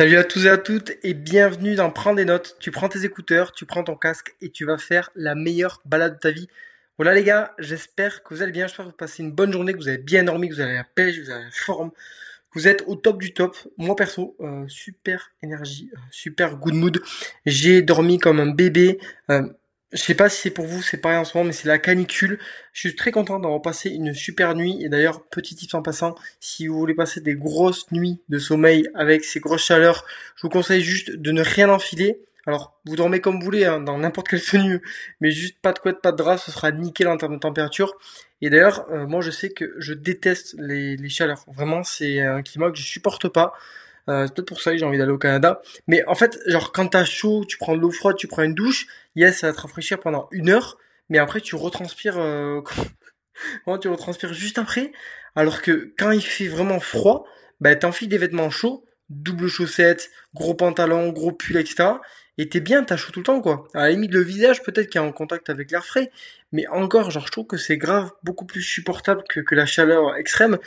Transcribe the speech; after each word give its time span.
Salut 0.00 0.16
à 0.16 0.24
tous 0.24 0.46
et 0.46 0.48
à 0.48 0.56
toutes 0.56 0.92
et 1.02 1.12
bienvenue 1.12 1.74
dans 1.74 1.90
Prends 1.90 2.14
des 2.14 2.24
notes. 2.24 2.56
Tu 2.58 2.70
prends 2.70 2.88
tes 2.88 3.04
écouteurs, 3.04 3.52
tu 3.52 3.66
prends 3.66 3.84
ton 3.84 3.96
casque 3.96 4.34
et 4.40 4.48
tu 4.48 4.64
vas 4.64 4.78
faire 4.78 5.10
la 5.14 5.34
meilleure 5.34 5.82
balade 5.84 6.14
de 6.14 6.18
ta 6.18 6.30
vie. 6.30 6.48
Voilà 6.96 7.12
les 7.12 7.22
gars, 7.22 7.54
j'espère 7.58 8.22
que 8.22 8.32
vous 8.32 8.40
allez 8.40 8.50
bien, 8.50 8.66
j'espère 8.66 8.86
que 8.86 8.92
vous 8.92 8.96
passez 8.96 9.22
une 9.22 9.30
bonne 9.30 9.52
journée, 9.52 9.74
que 9.74 9.78
vous 9.78 9.88
avez 9.88 9.98
bien 9.98 10.24
dormi, 10.24 10.48
que 10.48 10.54
vous 10.54 10.62
avez 10.62 10.72
la 10.72 10.84
pêche, 10.84 11.16
que 11.16 11.24
vous 11.24 11.30
avez 11.30 11.44
la 11.44 11.50
forme, 11.50 11.90
que 11.90 12.58
vous 12.58 12.66
êtes 12.66 12.82
au 12.86 12.96
top 12.96 13.20
du 13.20 13.34
top. 13.34 13.54
Moi 13.76 13.94
perso, 13.94 14.38
euh, 14.40 14.66
super 14.68 15.32
énergie, 15.42 15.90
euh, 15.92 15.98
super 16.10 16.56
good 16.56 16.76
mood. 16.76 17.02
J'ai 17.44 17.82
dormi 17.82 18.16
comme 18.16 18.40
un 18.40 18.50
bébé. 18.50 18.98
Euh, 19.30 19.50
je 19.92 19.98
sais 19.98 20.14
pas 20.14 20.28
si 20.28 20.40
c'est 20.40 20.50
pour 20.50 20.66
vous, 20.66 20.82
c'est 20.82 20.98
pareil 20.98 21.18
en 21.18 21.24
ce 21.24 21.36
moment, 21.36 21.48
mais 21.48 21.52
c'est 21.52 21.66
la 21.66 21.78
canicule. 21.78 22.38
Je 22.72 22.80
suis 22.88 22.96
très 22.96 23.10
content 23.10 23.40
d'avoir 23.40 23.60
passé 23.60 23.90
une 23.90 24.14
super 24.14 24.54
nuit. 24.54 24.78
Et 24.84 24.88
d'ailleurs, 24.88 25.26
petit 25.26 25.56
tip 25.56 25.74
en 25.74 25.82
passant, 25.82 26.14
si 26.38 26.68
vous 26.68 26.78
voulez 26.78 26.94
passer 26.94 27.20
des 27.20 27.34
grosses 27.34 27.90
nuits 27.90 28.20
de 28.28 28.38
sommeil 28.38 28.88
avec 28.94 29.24
ces 29.24 29.40
grosses 29.40 29.64
chaleurs, 29.64 30.04
je 30.36 30.42
vous 30.42 30.48
conseille 30.48 30.82
juste 30.82 31.10
de 31.10 31.32
ne 31.32 31.42
rien 31.42 31.68
enfiler. 31.68 32.20
Alors, 32.46 32.80
vous 32.86 32.96
dormez 32.96 33.20
comme 33.20 33.38
vous 33.38 33.44
voulez, 33.44 33.64
hein, 33.64 33.80
dans 33.80 33.98
n'importe 33.98 34.28
quelle 34.28 34.42
tenue, 34.42 34.80
mais 35.20 35.30
juste 35.30 35.56
pas 35.60 35.72
de 35.72 35.78
couette, 35.78 36.00
pas 36.00 36.12
de 36.12 36.16
drap, 36.16 36.38
ce 36.38 36.50
sera 36.50 36.70
nickel 36.70 37.08
en 37.08 37.16
termes 37.16 37.34
de 37.34 37.40
température. 37.40 37.94
Et 38.40 38.48
d'ailleurs, 38.48 38.86
euh, 38.90 39.06
moi 39.06 39.20
je 39.20 39.30
sais 39.30 39.50
que 39.50 39.74
je 39.78 39.92
déteste 39.92 40.54
les, 40.58 40.96
les 40.96 41.08
chaleurs. 41.08 41.44
Vraiment, 41.48 41.82
c'est 41.84 42.20
un 42.20 42.42
climat 42.42 42.70
que 42.70 42.78
je 42.78 42.84
supporte 42.84 43.28
pas. 43.28 43.52
Euh, 44.08 44.26
c'est 44.26 44.34
peut-être 44.34 44.48
pour 44.48 44.60
ça 44.60 44.72
que 44.72 44.78
j'ai 44.78 44.84
envie 44.84 44.98
d'aller 44.98 45.12
au 45.12 45.18
Canada. 45.18 45.60
Mais 45.86 46.04
en 46.06 46.14
fait, 46.14 46.38
genre 46.46 46.72
quand 46.72 46.88
t'as 46.88 47.04
chaud, 47.04 47.44
tu 47.46 47.58
prends 47.58 47.76
de 47.76 47.80
l'eau 47.80 47.90
froide, 47.90 48.16
tu 48.16 48.26
prends 48.26 48.42
une 48.42 48.54
douche, 48.54 48.86
yes, 49.16 49.38
ça 49.38 49.48
va 49.48 49.52
te 49.52 49.60
rafraîchir 49.60 50.00
pendant 50.00 50.28
une 50.30 50.48
heure, 50.50 50.78
mais 51.08 51.18
après 51.18 51.40
tu 51.40 51.54
retranspires, 51.56 52.18
euh, 52.18 52.60
tu 53.80 53.88
retranspires 53.88 54.32
juste 54.32 54.58
après? 54.58 54.92
Alors 55.36 55.62
que 55.62 55.92
quand 55.98 56.10
il 56.10 56.22
fait 56.22 56.48
vraiment 56.48 56.80
froid, 56.80 57.24
bah 57.60 57.76
t'enfiles 57.76 58.08
des 58.08 58.18
vêtements 58.18 58.50
chauds, 58.50 58.84
double 59.10 59.48
chaussette, 59.48 60.10
gros 60.34 60.54
pantalon, 60.54 61.10
gros 61.10 61.32
pull, 61.32 61.56
etc. 61.56 61.90
Et 62.38 62.48
t'es 62.48 62.60
bien, 62.60 62.82
t'as 62.84 62.96
chaud 62.96 63.12
tout 63.12 63.20
le 63.20 63.24
temps, 63.24 63.42
quoi. 63.42 63.68
À 63.74 63.80
la 63.80 63.90
limite, 63.90 64.12
le 64.12 64.22
visage, 64.22 64.62
peut-être 64.62 64.88
qu'il 64.88 65.00
est 65.00 65.04
en 65.04 65.12
contact 65.12 65.50
avec 65.50 65.70
l'air 65.70 65.84
frais. 65.84 66.10
Mais 66.52 66.66
encore, 66.68 67.10
genre, 67.10 67.26
je 67.26 67.32
trouve 67.32 67.46
que 67.46 67.56
c'est 67.56 67.76
grave, 67.76 68.10
beaucoup 68.22 68.44
plus 68.44 68.62
supportable 68.62 69.22
que, 69.28 69.40
que 69.40 69.54
la 69.54 69.66
chaleur 69.66 70.16
extrême. 70.16 70.58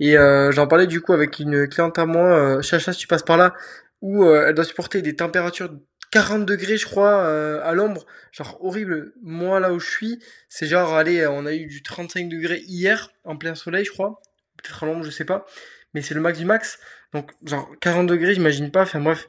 Et 0.00 0.18
euh, 0.18 0.50
j'en 0.52 0.66
parlais 0.66 0.86
du 0.86 1.00
coup 1.00 1.12
avec 1.12 1.38
une 1.38 1.68
cliente 1.68 1.98
à 1.98 2.06
moi, 2.06 2.58
euh, 2.58 2.62
Chacha, 2.62 2.92
si 2.92 3.00
tu 3.00 3.06
passes 3.06 3.22
par 3.22 3.36
là, 3.36 3.54
où 4.00 4.24
euh, 4.24 4.46
elle 4.48 4.54
doit 4.54 4.64
supporter 4.64 5.02
des 5.02 5.16
températures 5.16 5.70
40 6.10 6.46
degrés, 6.46 6.76
je 6.76 6.86
crois, 6.86 7.22
euh, 7.24 7.60
à 7.64 7.72
l'ombre. 7.74 8.06
Genre 8.32 8.58
horrible. 8.64 9.12
Moi, 9.22 9.60
là 9.60 9.72
où 9.72 9.78
je 9.78 9.88
suis, 9.88 10.18
c'est 10.48 10.66
genre, 10.66 10.94
allez, 10.94 11.26
on 11.26 11.46
a 11.46 11.54
eu 11.54 11.66
du 11.66 11.82
35 11.82 12.28
degrés 12.28 12.62
hier, 12.66 13.10
en 13.24 13.36
plein 13.36 13.54
soleil, 13.54 13.84
je 13.84 13.92
crois. 13.92 14.20
Peut-être 14.56 14.82
à 14.82 14.86
l'ombre, 14.86 15.04
je 15.04 15.10
sais 15.10 15.24
pas. 15.24 15.46
Mais 15.94 16.02
c'est 16.02 16.14
le 16.14 16.20
max 16.20 16.38
du 16.38 16.44
max. 16.44 16.78
Donc, 17.12 17.30
genre, 17.44 17.70
40 17.80 18.06
degrés, 18.06 18.34
j'imagine 18.34 18.70
pas. 18.70 18.82
Enfin, 18.82 19.00
bref. 19.00 19.28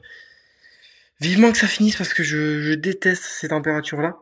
Vivement 1.20 1.52
que 1.52 1.58
ça 1.58 1.66
finisse 1.66 1.96
parce 1.96 2.14
que 2.14 2.22
je, 2.22 2.60
je 2.62 2.72
déteste 2.72 3.24
ces 3.24 3.48
températures-là. 3.48 4.18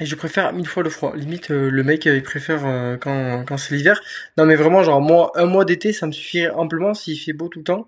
Et 0.00 0.06
je 0.06 0.16
préfère 0.16 0.52
mille 0.52 0.66
fois 0.66 0.82
le 0.82 0.90
froid. 0.90 1.14
Limite, 1.14 1.52
euh, 1.52 1.70
le 1.70 1.84
mec, 1.84 2.06
euh, 2.06 2.16
il 2.16 2.22
préfère 2.22 2.66
euh, 2.66 2.96
quand, 2.96 3.44
quand 3.44 3.56
c'est 3.56 3.76
l'hiver. 3.76 4.00
Non, 4.36 4.44
mais 4.44 4.56
vraiment, 4.56 4.82
genre, 4.82 5.00
moi, 5.00 5.30
un 5.36 5.46
mois 5.46 5.64
d'été, 5.64 5.92
ça 5.92 6.06
me 6.08 6.12
suffirait 6.12 6.50
amplement 6.50 6.94
s'il 6.94 7.18
fait 7.18 7.32
beau 7.32 7.48
tout 7.48 7.60
le 7.60 7.64
temps. 7.64 7.86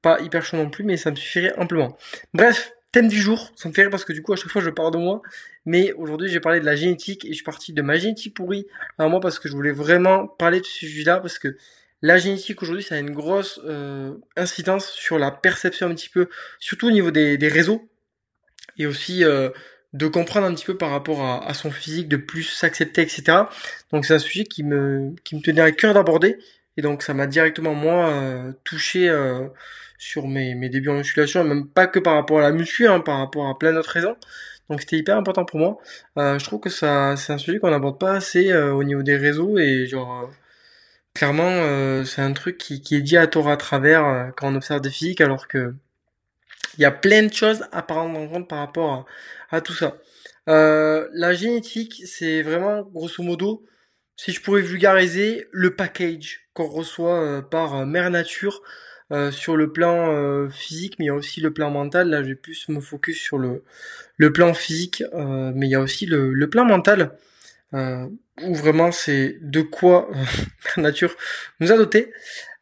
Pas 0.00 0.20
hyper 0.20 0.44
chaud 0.44 0.56
non 0.56 0.70
plus, 0.70 0.84
mais 0.84 0.96
ça 0.96 1.10
me 1.10 1.16
suffirait 1.16 1.52
amplement. 1.58 1.98
Bref, 2.32 2.70
thème 2.92 3.08
du 3.08 3.20
jour. 3.20 3.50
Ça 3.56 3.68
me 3.68 3.74
fait 3.74 3.82
rire 3.82 3.90
parce 3.90 4.04
que 4.04 4.12
du 4.12 4.22
coup, 4.22 4.32
à 4.32 4.36
chaque 4.36 4.50
fois, 4.50 4.62
je 4.62 4.70
parle 4.70 4.92
de 4.92 4.98
moi. 4.98 5.20
Mais 5.66 5.92
aujourd'hui, 5.94 6.28
j'ai 6.30 6.38
parlé 6.38 6.60
de 6.60 6.64
la 6.64 6.76
génétique 6.76 7.24
et 7.24 7.30
je 7.30 7.34
suis 7.34 7.44
parti 7.44 7.72
de 7.72 7.82
ma 7.82 7.98
génétique 7.98 8.34
pourrie 8.34 8.68
à 8.96 9.08
moi 9.08 9.18
parce 9.18 9.40
que 9.40 9.48
je 9.48 9.54
voulais 9.54 9.72
vraiment 9.72 10.28
parler 10.28 10.60
de 10.60 10.64
ce 10.64 10.70
sujet-là 10.70 11.18
parce 11.18 11.40
que 11.40 11.56
la 12.02 12.18
génétique 12.18 12.62
aujourd'hui, 12.62 12.84
ça 12.84 12.94
a 12.94 12.98
une 12.98 13.10
grosse 13.10 13.60
incidence 14.36 14.92
sur 14.92 15.18
la 15.18 15.32
perception 15.32 15.88
un 15.88 15.94
petit 15.94 16.08
peu, 16.08 16.28
surtout 16.60 16.86
au 16.86 16.90
niveau 16.92 17.10
des, 17.10 17.36
des 17.36 17.48
réseaux 17.48 17.88
et 18.78 18.86
aussi 18.86 19.24
de 19.94 20.06
comprendre 20.06 20.46
un 20.46 20.54
petit 20.54 20.66
peu 20.66 20.76
par 20.76 20.90
rapport 20.90 21.22
à, 21.22 21.54
son 21.54 21.70
physique, 21.70 22.08
de 22.08 22.16
plus 22.16 22.42
s'accepter, 22.42 23.02
etc. 23.02 23.44
Donc 23.92 24.04
c'est 24.04 24.14
un 24.14 24.18
sujet 24.18 24.44
qui 24.44 24.62
me, 24.62 25.14
qui 25.24 25.36
me 25.36 25.40
tenait 25.40 25.62
à 25.62 25.72
cœur 25.72 25.94
d'aborder. 25.94 26.38
Et 26.76 26.82
donc 26.82 27.02
ça 27.02 27.14
m'a 27.14 27.26
directement 27.26 27.74
moi 27.74 28.08
euh, 28.10 28.52
touché 28.64 29.08
euh, 29.08 29.48
sur 29.98 30.28
mes, 30.28 30.54
mes 30.54 30.68
débuts 30.68 30.90
en 30.90 30.94
musculation, 30.98 31.44
même 31.44 31.66
pas 31.68 31.86
que 31.86 31.98
par 31.98 32.14
rapport 32.14 32.38
à 32.38 32.42
la 32.42 32.52
muscu, 32.52 32.86
hein, 32.86 33.00
par 33.00 33.18
rapport 33.18 33.48
à 33.48 33.58
plein 33.58 33.72
d'autres 33.72 33.90
raisons. 33.90 34.16
Donc 34.70 34.80
c'était 34.80 34.98
hyper 34.98 35.16
important 35.16 35.44
pour 35.44 35.58
moi. 35.58 35.78
Euh, 36.18 36.38
je 36.38 36.44
trouve 36.44 36.60
que 36.60 36.70
ça 36.70 37.16
c'est 37.16 37.32
un 37.32 37.38
sujet 37.38 37.58
qu'on 37.58 37.70
n'aborde 37.70 37.98
pas 37.98 38.12
assez 38.12 38.54
au 38.54 38.84
niveau 38.84 39.02
des 39.02 39.16
réseaux 39.16 39.58
et 39.58 39.86
genre 39.86 40.30
clairement 41.14 42.04
c'est 42.04 42.22
un 42.22 42.32
truc 42.32 42.58
qui, 42.58 42.80
qui 42.82 42.96
est 42.96 43.00
dit 43.02 43.16
à 43.16 43.26
tort 43.26 43.48
à 43.48 43.56
travers 43.56 44.32
quand 44.36 44.52
on 44.52 44.56
observe 44.56 44.80
des 44.80 44.90
physiques 44.90 45.20
alors 45.20 45.48
que 45.48 45.74
il 46.76 46.82
y 46.82 46.84
a 46.84 46.90
plein 46.90 47.22
de 47.22 47.32
choses 47.32 47.64
à 47.72 47.82
prendre 47.82 48.18
en 48.18 48.28
compte 48.28 48.48
par 48.48 48.58
rapport 48.58 49.06
à, 49.50 49.60
tout 49.60 49.72
ça. 49.72 49.96
Euh, 50.48 51.08
la 51.12 51.32
génétique, 51.34 52.02
c'est 52.06 52.42
vraiment, 52.42 52.82
grosso 52.82 53.22
modo, 53.22 53.64
si 54.16 54.32
je 54.32 54.42
pourrais 54.42 54.62
vulgariser, 54.62 55.46
le 55.52 55.74
package 55.74 56.48
qu'on 56.54 56.66
reçoit 56.66 57.20
euh, 57.20 57.42
par 57.42 57.74
euh, 57.74 57.86
Mère 57.86 58.10
Nature 58.10 58.62
sur 59.30 59.56
le 59.56 59.72
plan 59.72 60.50
physique, 60.50 60.96
mais 60.98 61.06
il 61.06 61.08
y 61.08 61.10
a 61.10 61.14
aussi 61.14 61.40
le 61.40 61.50
plan 61.50 61.70
mental. 61.70 62.10
Là, 62.10 62.22
je 62.22 62.28
vais 62.28 62.34
plus 62.34 62.68
me 62.68 62.78
focus 62.78 63.18
sur 63.18 63.38
le, 63.38 63.64
le 64.18 64.30
plan 64.34 64.52
physique, 64.52 65.02
mais 65.14 65.66
il 65.66 65.70
y 65.70 65.74
a 65.76 65.80
aussi 65.80 66.04
le, 66.04 66.34
le 66.34 66.50
plan 66.50 66.66
mental, 66.66 67.16
où 67.72 68.54
vraiment 68.54 68.92
c'est 68.92 69.38
de 69.40 69.62
quoi 69.62 70.10
Mère 70.76 70.84
Nature 70.90 71.16
nous 71.60 71.72
a 71.72 71.78
doté. 71.78 72.12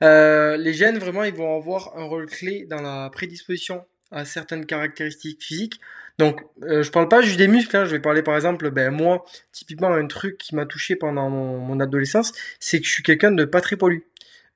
les 0.02 0.72
gènes, 0.72 0.98
vraiment, 0.98 1.24
ils 1.24 1.34
vont 1.34 1.56
avoir 1.56 1.98
un 1.98 2.04
rôle 2.04 2.26
clé 2.26 2.64
dans 2.70 2.80
la 2.80 3.10
prédisposition 3.10 3.84
à 4.10 4.24
certaines 4.24 4.66
caractéristiques 4.66 5.42
physiques. 5.42 5.80
Donc, 6.18 6.42
euh, 6.62 6.82
je 6.82 6.90
parle 6.90 7.08
pas 7.08 7.20
juste 7.20 7.38
des 7.38 7.48
muscles. 7.48 7.76
Hein, 7.76 7.84
je 7.84 7.90
vais 7.90 8.00
parler 8.00 8.22
par 8.22 8.36
exemple, 8.36 8.70
ben 8.70 8.90
moi, 8.90 9.24
typiquement 9.52 9.92
un 9.92 10.06
truc 10.06 10.38
qui 10.38 10.54
m'a 10.54 10.66
touché 10.66 10.96
pendant 10.96 11.28
mon, 11.28 11.80
adolescence, 11.80 12.32
c'est 12.58 12.80
que 12.80 12.86
je 12.86 12.92
suis 12.92 13.02
quelqu'un 13.02 13.32
de 13.32 13.44
pas 13.44 13.60
très 13.60 13.76
poilu. 13.76 14.06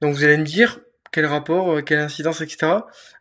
Donc, 0.01 0.15
vous 0.15 0.25
allez 0.25 0.39
me 0.39 0.45
dire 0.45 0.81
quel 1.13 1.27
rapport, 1.27 1.73
euh, 1.73 1.83
quelle 1.83 1.99
incidence, 1.99 2.41
etc. 2.41 2.73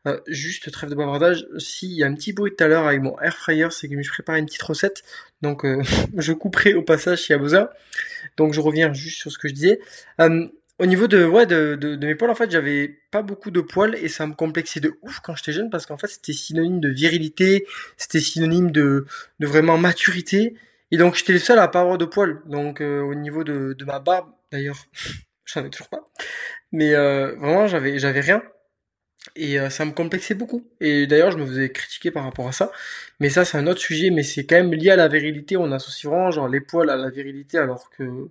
Euh, 0.08 0.20
juste 0.28 0.72
trêve 0.72 0.90
de 0.90 0.96
bavardage. 0.96 1.48
S'il 1.58 1.92
y 1.92 2.04
a 2.04 2.08
un 2.08 2.14
petit 2.14 2.32
bruit 2.32 2.56
tout 2.56 2.64
à 2.64 2.68
l'heure 2.68 2.88
avec 2.88 3.02
mon 3.02 3.20
air 3.20 3.36
fryer, 3.36 3.68
c'est 3.72 3.90
que 3.90 4.02
je 4.02 4.10
prépare 4.10 4.36
une 4.36 4.46
petite 4.46 4.62
recette. 4.62 5.04
Donc, 5.42 5.66
je 6.18 6.34
couperai 6.34 6.76
au 6.76 6.84
passage 6.84 7.24
s'il 7.24 7.34
y 7.34 7.36
a 7.36 7.40
besoin. 7.40 7.70
Donc, 8.38 8.54
je 8.54 8.62
reviens 8.62 8.94
juste 8.94 9.20
sur 9.20 9.32
ce 9.32 9.38
que 9.38 9.50
je 9.50 9.54
disais. 9.54 9.80
Au 10.80 10.86
niveau 10.86 11.08
de, 11.08 11.26
ouais, 11.26 11.46
de, 11.46 11.76
de, 11.76 11.96
de 11.96 12.08
mes 12.08 12.16
poils, 12.16 12.32
en 12.32 12.36
fait, 12.36 12.50
j'avais 12.50 12.88
pas 13.12 13.22
beaucoup 13.22 13.52
de 13.52 13.60
poils 13.60 13.96
et 13.96 14.08
ça 14.08 14.26
me 14.26 14.34
complexait 14.34 14.80
de 14.80 14.94
ouf 15.02 15.20
quand 15.20 15.36
j'étais 15.36 15.52
jeune 15.52 15.70
parce 15.70 15.86
qu'en 15.86 15.98
fait, 15.98 16.08
c'était 16.08 16.32
synonyme 16.32 16.80
de 16.80 16.88
virilité, 16.90 17.68
c'était 17.98 18.22
synonyme 18.22 18.72
de, 18.72 19.06
de 19.40 19.48
vraiment 19.48 19.78
maturité. 19.78 20.56
Et 20.92 20.98
donc, 20.98 21.16
j'étais 21.16 21.34
le 21.34 21.40
seul 21.40 21.60
à 21.60 21.68
pas 21.68 21.82
avoir 21.82 21.98
de 21.98 22.06
poils. 22.06 22.42
Donc, 22.46 22.80
euh, 22.82 23.02
au 23.02 23.14
niveau 23.14 23.44
de, 23.44 23.74
de 23.78 23.86
ma 23.86 24.00
barbe, 24.00 24.32
d'ailleurs, 24.52 24.78
j'en 25.46 25.66
ai 25.66 25.70
toujours 25.70 25.90
pas. 25.90 26.10
Mais 26.72 26.96
euh, 26.96 27.36
vraiment, 27.36 27.68
j'avais, 27.68 28.00
j'avais 28.00 28.22
rien. 28.22 28.42
Et 29.36 29.60
euh, 29.60 29.70
ça 29.70 29.86
me 29.86 29.92
complexait 29.92 30.34
beaucoup. 30.36 30.66
Et 30.80 31.08
d'ailleurs, 31.08 31.32
je 31.32 31.38
me 31.38 31.46
faisais 31.46 31.70
critiquer 31.72 32.12
par 32.12 32.24
rapport 32.24 32.48
à 32.48 32.52
ça. 32.52 32.72
Mais 33.20 33.30
ça, 33.30 33.46
c'est 33.46 33.58
un 33.58 33.68
autre 33.68 33.82
sujet. 33.82 34.12
Mais 34.12 34.24
c'est 34.24 34.46
quand 34.46 34.56
même 34.56 34.74
lié 34.74 34.92
à 34.92 34.96
la 34.96 35.08
virilité. 35.08 35.58
On 35.58 35.72
associe 35.72 36.10
vraiment 36.12 36.32
genre 36.32 36.48
les 36.48 36.62
poils 36.62 36.90
à 36.90 36.96
la 36.96 37.10
virilité 37.10 37.58
alors 37.58 37.90
que 37.92 38.30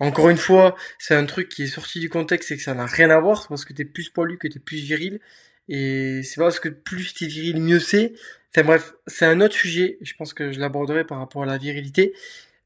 encore 0.00 0.28
une 0.30 0.36
fois, 0.36 0.76
c'est 0.98 1.14
un 1.14 1.26
truc 1.26 1.48
qui 1.48 1.64
est 1.64 1.66
sorti 1.66 2.00
du 2.00 2.08
contexte 2.08 2.50
et 2.52 2.56
que 2.56 2.62
ça 2.62 2.74
n'a 2.74 2.86
rien 2.86 3.10
à 3.10 3.18
voir, 3.20 3.42
c'est 3.42 3.48
parce 3.48 3.64
que 3.64 3.72
t'es 3.72 3.84
plus 3.84 4.10
poilu 4.10 4.38
que 4.38 4.46
t'es 4.48 4.60
plus 4.60 4.78
viril. 4.78 5.20
Et 5.68 6.22
c'est 6.22 6.40
parce 6.40 6.60
que 6.60 6.68
plus 6.68 7.14
t'es 7.14 7.26
viril, 7.26 7.60
mieux 7.60 7.80
c'est. 7.80 8.12
Enfin 8.54 8.64
bref, 8.64 8.94
c'est 9.06 9.26
un 9.26 9.40
autre 9.40 9.54
sujet, 9.54 9.98
je 10.00 10.14
pense 10.14 10.32
que 10.34 10.52
je 10.52 10.60
l'aborderai 10.60 11.04
par 11.04 11.18
rapport 11.18 11.42
à 11.42 11.46
la 11.46 11.58
virilité. 11.58 12.14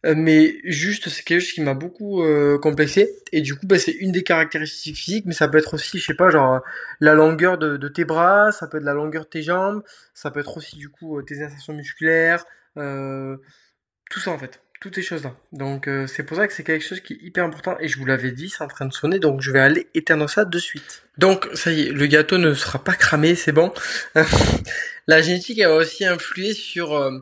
Euh, 0.05 0.15
mais 0.17 0.57
juste, 0.65 1.09
c'est 1.09 1.23
quelque 1.23 1.41
chose 1.41 1.53
qui 1.53 1.61
m'a 1.61 1.75
beaucoup 1.75 2.23
euh, 2.23 2.59
complexé. 2.59 3.11
Et 3.33 3.41
du 3.41 3.55
coup, 3.55 3.67
bah, 3.67 3.79
c'est 3.79 3.93
une 3.93 4.13
des 4.13 4.23
caractéristiques 4.25 4.97
physiques, 4.97 5.27
mais 5.27 5.33
ça 5.35 5.49
peut 5.49 5.59
être 5.59 5.75
aussi, 5.75 5.99
je 5.99 6.07
sais 6.07 6.15
pas, 6.15 6.31
genre 6.31 6.61
la 7.01 7.15
longueur 7.15 7.57
de, 7.59 7.77
de, 7.77 7.89
tes 7.89 8.05
bras, 8.05 8.53
ça 8.53 8.67
peut 8.67 8.79
être 8.79 8.85
la 8.85 8.95
longueur 8.95 9.25
de 9.25 9.29
tes 9.29 9.43
jambes, 9.43 9.83
ça 10.15 10.31
peut 10.31 10.41
être 10.41 10.57
aussi 10.57 10.77
du 10.77 10.89
coup 10.89 11.19
euh, 11.19 11.23
tes 11.23 11.43
insertions 11.43 11.75
musculaires, 11.75 12.45
tout 12.75 14.21
ça 14.21 14.31
en 14.31 14.39
fait 14.39 14.61
toutes 14.83 14.97
ces 14.97 15.03
choses-là. 15.03 15.35
Donc 15.53 15.87
euh, 15.87 16.09
c'est 16.09 16.25
pour 16.25 16.37
ça 16.37 16.49
que 16.49 16.53
c'est 16.53 16.65
quelque 16.65 16.85
chose 16.85 17.01
qui 17.01 17.13
est 17.15 17.23
hyper 17.23 17.45
important 17.45 17.77
et 17.79 17.87
je 17.87 17.99
vous 17.99 18.05
l'avais 18.05 18.33
dit, 18.33 18.51
c'est 18.51 18.65
en 18.65 18.69
train 18.69 18.85
de 18.85 18.93
sonner, 18.93 19.21
donc 19.21 19.41
je 19.41 19.53
vais 19.53 19.61
aller 19.61 19.87
éteindre 19.95 20.29
ça 20.29 20.45
de 20.45 20.59
suite. 20.59 21.05
Donc 21.19 21.49
ça 21.55 21.71
y 21.71 21.83
est, 21.83 21.93
le 21.93 22.07
gâteau 22.07 22.37
ne 22.37 22.53
sera 22.53 22.83
pas 22.83 22.95
cramé, 22.95 23.37
c'est 23.37 23.53
bon. 23.53 23.73
la 25.07 25.23
génétique 25.23 25.61
elle 25.61 25.69
va 25.69 25.77
aussi 25.77 26.05
influer 26.05 26.53
sur 26.53 26.95
euh, 26.95 27.17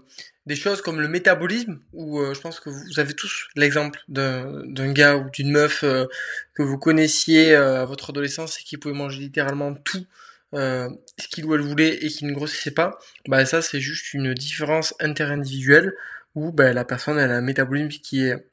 des 0.47 0.57
choses 0.57 0.81
comme 0.81 1.03
le 1.03 1.09
métabolisme, 1.09 1.81
où 1.93 2.19
euh, 2.19 2.33
je 2.33 2.41
pense 2.41 2.61
que 2.61 2.71
vous 2.71 2.99
avez 2.99 3.13
tous 3.13 3.49
l'exemple 3.57 4.01
d'un 4.09 4.93
gars 4.93 5.19
ou 5.19 5.29
d'une 5.29 5.51
meuf 5.51 5.83
que 5.83 6.63
vous 6.63 6.79
connaissiez 6.79 7.55
à 7.55 7.85
votre 7.85 8.09
adolescence 8.09 8.59
et 8.59 8.65
qui 8.65 8.79
pouvait 8.79 8.95
manger 8.95 9.21
littéralement 9.21 9.75
tout. 9.75 10.07
ce 10.55 11.29
qu'il 11.31 11.45
ou 11.45 11.55
elle 11.55 11.61
voulait 11.61 11.95
et 12.03 12.09
qui 12.09 12.25
ne 12.25 12.33
grossissait 12.33 12.71
pas, 12.71 12.99
bah 13.29 13.45
ça 13.45 13.61
c'est 13.61 13.81
juste 13.81 14.15
une 14.15 14.33
différence 14.33 14.95
interindividuelle 14.99 15.93
où 16.35 16.53
ben, 16.53 16.75
la 16.75 16.85
personne 16.85 17.19
elle 17.19 17.31
a 17.31 17.37
un 17.37 17.41
métabolisme 17.43 17.89
qui 17.89 18.27
est 18.27 18.51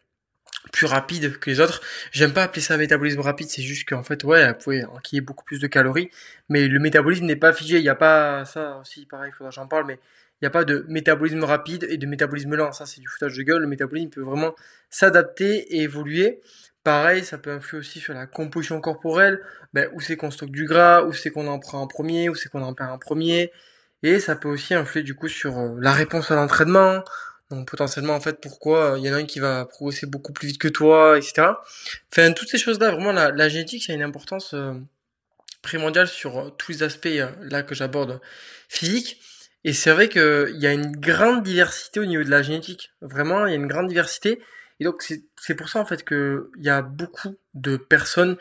plus 0.72 0.86
rapide 0.86 1.38
que 1.40 1.50
les 1.50 1.60
autres. 1.60 1.82
J'aime 2.12 2.34
pas 2.34 2.44
appeler 2.44 2.62
ça 2.62 2.78
métabolisme 2.78 3.22
rapide, 3.22 3.50
c'est 3.50 3.62
juste 3.62 3.88
qu'en 3.88 4.04
fait, 4.04 4.24
ouais, 4.24 4.48
vous 4.50 4.60
pouvez 4.60 4.86
enquiller 4.86 5.22
beaucoup 5.22 5.46
plus 5.46 5.60
de 5.60 5.68
calories, 5.68 6.10
mais 6.50 6.68
le 6.68 6.80
métabolisme 6.80 7.26
n'est 7.26 7.36
pas 7.36 7.54
figé. 7.54 7.78
Il 7.78 7.84
n'y 7.84 7.90
a 7.90 7.96
pas 7.96 8.46
ça 8.46 8.78
aussi, 8.82 9.06
pareil, 9.06 9.32
il 9.34 9.36
faudra 9.36 9.50
que 9.50 9.56
j'en 9.56 9.68
parle, 9.68 9.86
mais 9.86 10.00
il 10.40 10.46
n'y 10.46 10.48
a 10.48 10.52
pas 10.52 10.66
de 10.66 10.86
métabolisme 10.88 11.44
rapide 11.44 11.88
et 11.90 11.98
de 11.98 12.06
métabolisme 12.06 12.56
lent. 12.56 12.72
Ça, 12.72 12.86
c'est 12.86 13.02
du 13.02 13.08
foutage 13.08 13.36
de 13.36 13.44
gueule. 13.44 13.62
Le 13.62 13.68
métabolisme 13.68 14.10
peut 14.10 14.22
vraiment 14.22 14.54
s'adapter 14.90 15.76
et 15.76 15.82
évoluer. 15.82 16.42
Pareil, 16.84 17.24
ça 17.26 17.38
peut 17.38 17.52
influer 17.52 17.80
aussi 17.80 18.00
sur 18.00 18.14
la 18.14 18.28
composition 18.28 18.80
corporelle, 18.80 19.42
ben, 19.74 19.90
où 19.94 20.00
c'est 20.00 20.16
qu'on 20.16 20.32
stocke 20.32 20.52
du 20.52 20.66
gras, 20.66 21.04
où 21.04 21.12
c'est 21.12 21.32
qu'on 21.32 21.48
en 21.48 21.60
prend 21.60 21.82
en 21.82 21.88
premier, 21.88 22.30
où 22.30 22.36
c'est 22.36 22.50
qu'on 22.50 22.62
en 22.62 22.74
perd 22.74 22.92
en 22.92 23.00
premier. 23.00 23.52
Et 24.04 24.20
ça 24.20 24.36
peut 24.36 24.48
aussi 24.48 24.76
influer 24.76 25.04
du 25.04 25.16
coup 25.16 25.28
sur 25.28 25.58
euh, 25.58 25.76
la 25.82 25.92
réponse 25.92 26.30
à 26.30 26.36
l'entraînement, 26.36 27.04
donc 27.50 27.70
potentiellement, 27.70 28.14
en 28.14 28.20
fait, 28.20 28.42
pourquoi 28.42 28.96
il 28.98 29.06
y 29.06 29.10
en 29.10 29.14
a 29.14 29.18
un 29.18 29.26
qui 29.26 29.40
va 29.40 29.66
progresser 29.66 30.06
beaucoup 30.06 30.34
plus 30.34 30.50
vite 30.50 30.58
que 30.60 30.68
toi, 30.68 31.18
etc. 31.18 31.48
Enfin, 32.12 32.34
toutes 32.34 32.50
ces 32.50 32.58
choses-là, 32.58 32.92
vraiment, 32.92 33.14
la, 33.14 33.50
génétique, 33.50 33.84
ça 33.84 33.94
a 33.94 33.96
une 33.96 34.02
importance 34.02 34.54
euh, 34.54 34.74
primordiale 35.62 36.08
sur 36.08 36.38
euh, 36.40 36.50
tous 36.50 36.74
les 36.74 36.84
aspects 36.84 37.06
euh, 37.06 37.30
là 37.42 37.64
que 37.64 37.74
j'aborde 37.74 38.20
physique. 38.68 39.22
Et 39.64 39.74
c'est 39.74 39.92
vrai 39.92 40.10
qu'il 40.10 40.58
y 40.58 40.68
a 40.68 40.74
une 40.74 40.92
grande 40.92 41.44
diversité 41.44 42.00
au 42.00 42.06
niveau 42.06 42.24
de 42.24 42.30
la 42.30 42.42
génétique. 42.42 42.92
Vraiment, 43.02 43.46
il 43.46 43.52
y 43.52 43.54
a 43.54 43.58
une 43.58 43.68
grande 43.68 43.88
diversité. 43.88 44.42
Et 44.80 44.84
donc, 44.84 45.04
c'est 45.04 45.56
pour 45.56 45.70
ça, 45.70 45.80
en 45.80 45.86
fait, 45.86 46.06
qu'il 46.06 46.44
y 46.58 46.70
a 46.70 46.82
beaucoup 46.82 47.36
de 47.54 47.78
personnes 47.78 48.38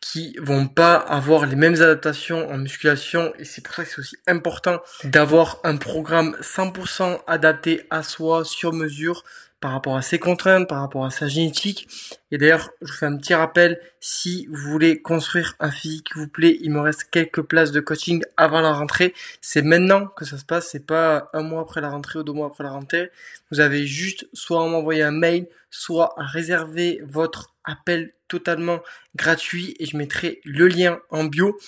qui 0.00 0.34
vont 0.40 0.66
pas 0.66 0.94
avoir 0.94 1.46
les 1.46 1.56
mêmes 1.56 1.74
adaptations 1.74 2.50
en 2.50 2.58
musculation 2.58 3.32
et 3.38 3.44
c'est 3.44 3.62
pour 3.62 3.74
ça 3.74 3.84
que 3.84 3.90
c'est 3.90 3.98
aussi 3.98 4.16
important 4.26 4.80
d'avoir 5.04 5.60
un 5.62 5.76
programme 5.76 6.36
100% 6.40 7.20
adapté 7.26 7.86
à 7.90 8.02
soi 8.02 8.44
sur 8.44 8.72
mesure 8.72 9.24
par 9.60 9.72
rapport 9.72 9.96
à 9.96 10.02
ses 10.02 10.18
contraintes, 10.18 10.66
par 10.68 10.80
rapport 10.80 11.04
à 11.04 11.10
sa 11.10 11.28
génétique. 11.28 11.86
Et 12.30 12.38
d'ailleurs, 12.38 12.70
je 12.80 12.90
vous 12.90 12.98
fais 12.98 13.06
un 13.06 13.16
petit 13.18 13.34
rappel, 13.34 13.78
si 14.00 14.46
vous 14.46 14.70
voulez 14.70 15.02
construire 15.02 15.54
un 15.60 15.70
physique 15.70 16.12
qui 16.12 16.18
vous 16.18 16.28
plaît, 16.28 16.56
il 16.62 16.70
me 16.70 16.80
reste 16.80 17.04
quelques 17.10 17.42
places 17.42 17.70
de 17.70 17.80
coaching 17.80 18.22
avant 18.38 18.62
la 18.62 18.72
rentrée. 18.72 19.12
C'est 19.42 19.62
maintenant 19.62 20.06
que 20.06 20.24
ça 20.24 20.38
se 20.38 20.46
passe, 20.46 20.68
c'est 20.70 20.86
pas 20.86 21.28
un 21.34 21.42
mois 21.42 21.60
après 21.60 21.82
la 21.82 21.90
rentrée 21.90 22.18
ou 22.18 22.22
deux 22.22 22.32
mois 22.32 22.46
après 22.46 22.64
la 22.64 22.70
rentrée. 22.70 23.10
Vous 23.50 23.60
avez 23.60 23.86
juste 23.86 24.26
soit 24.32 24.64
à 24.64 24.66
m'envoyer 24.66 25.02
un 25.02 25.10
mail, 25.10 25.46
soit 25.70 26.14
à 26.16 26.24
réserver 26.24 27.02
votre 27.04 27.52
appel 27.64 28.14
totalement 28.30 28.80
gratuit 29.16 29.74
et 29.78 29.86
je 29.86 29.96
mettrai 29.96 30.40
le 30.44 30.68
lien 30.68 31.00
en 31.10 31.24
bio. 31.24 31.58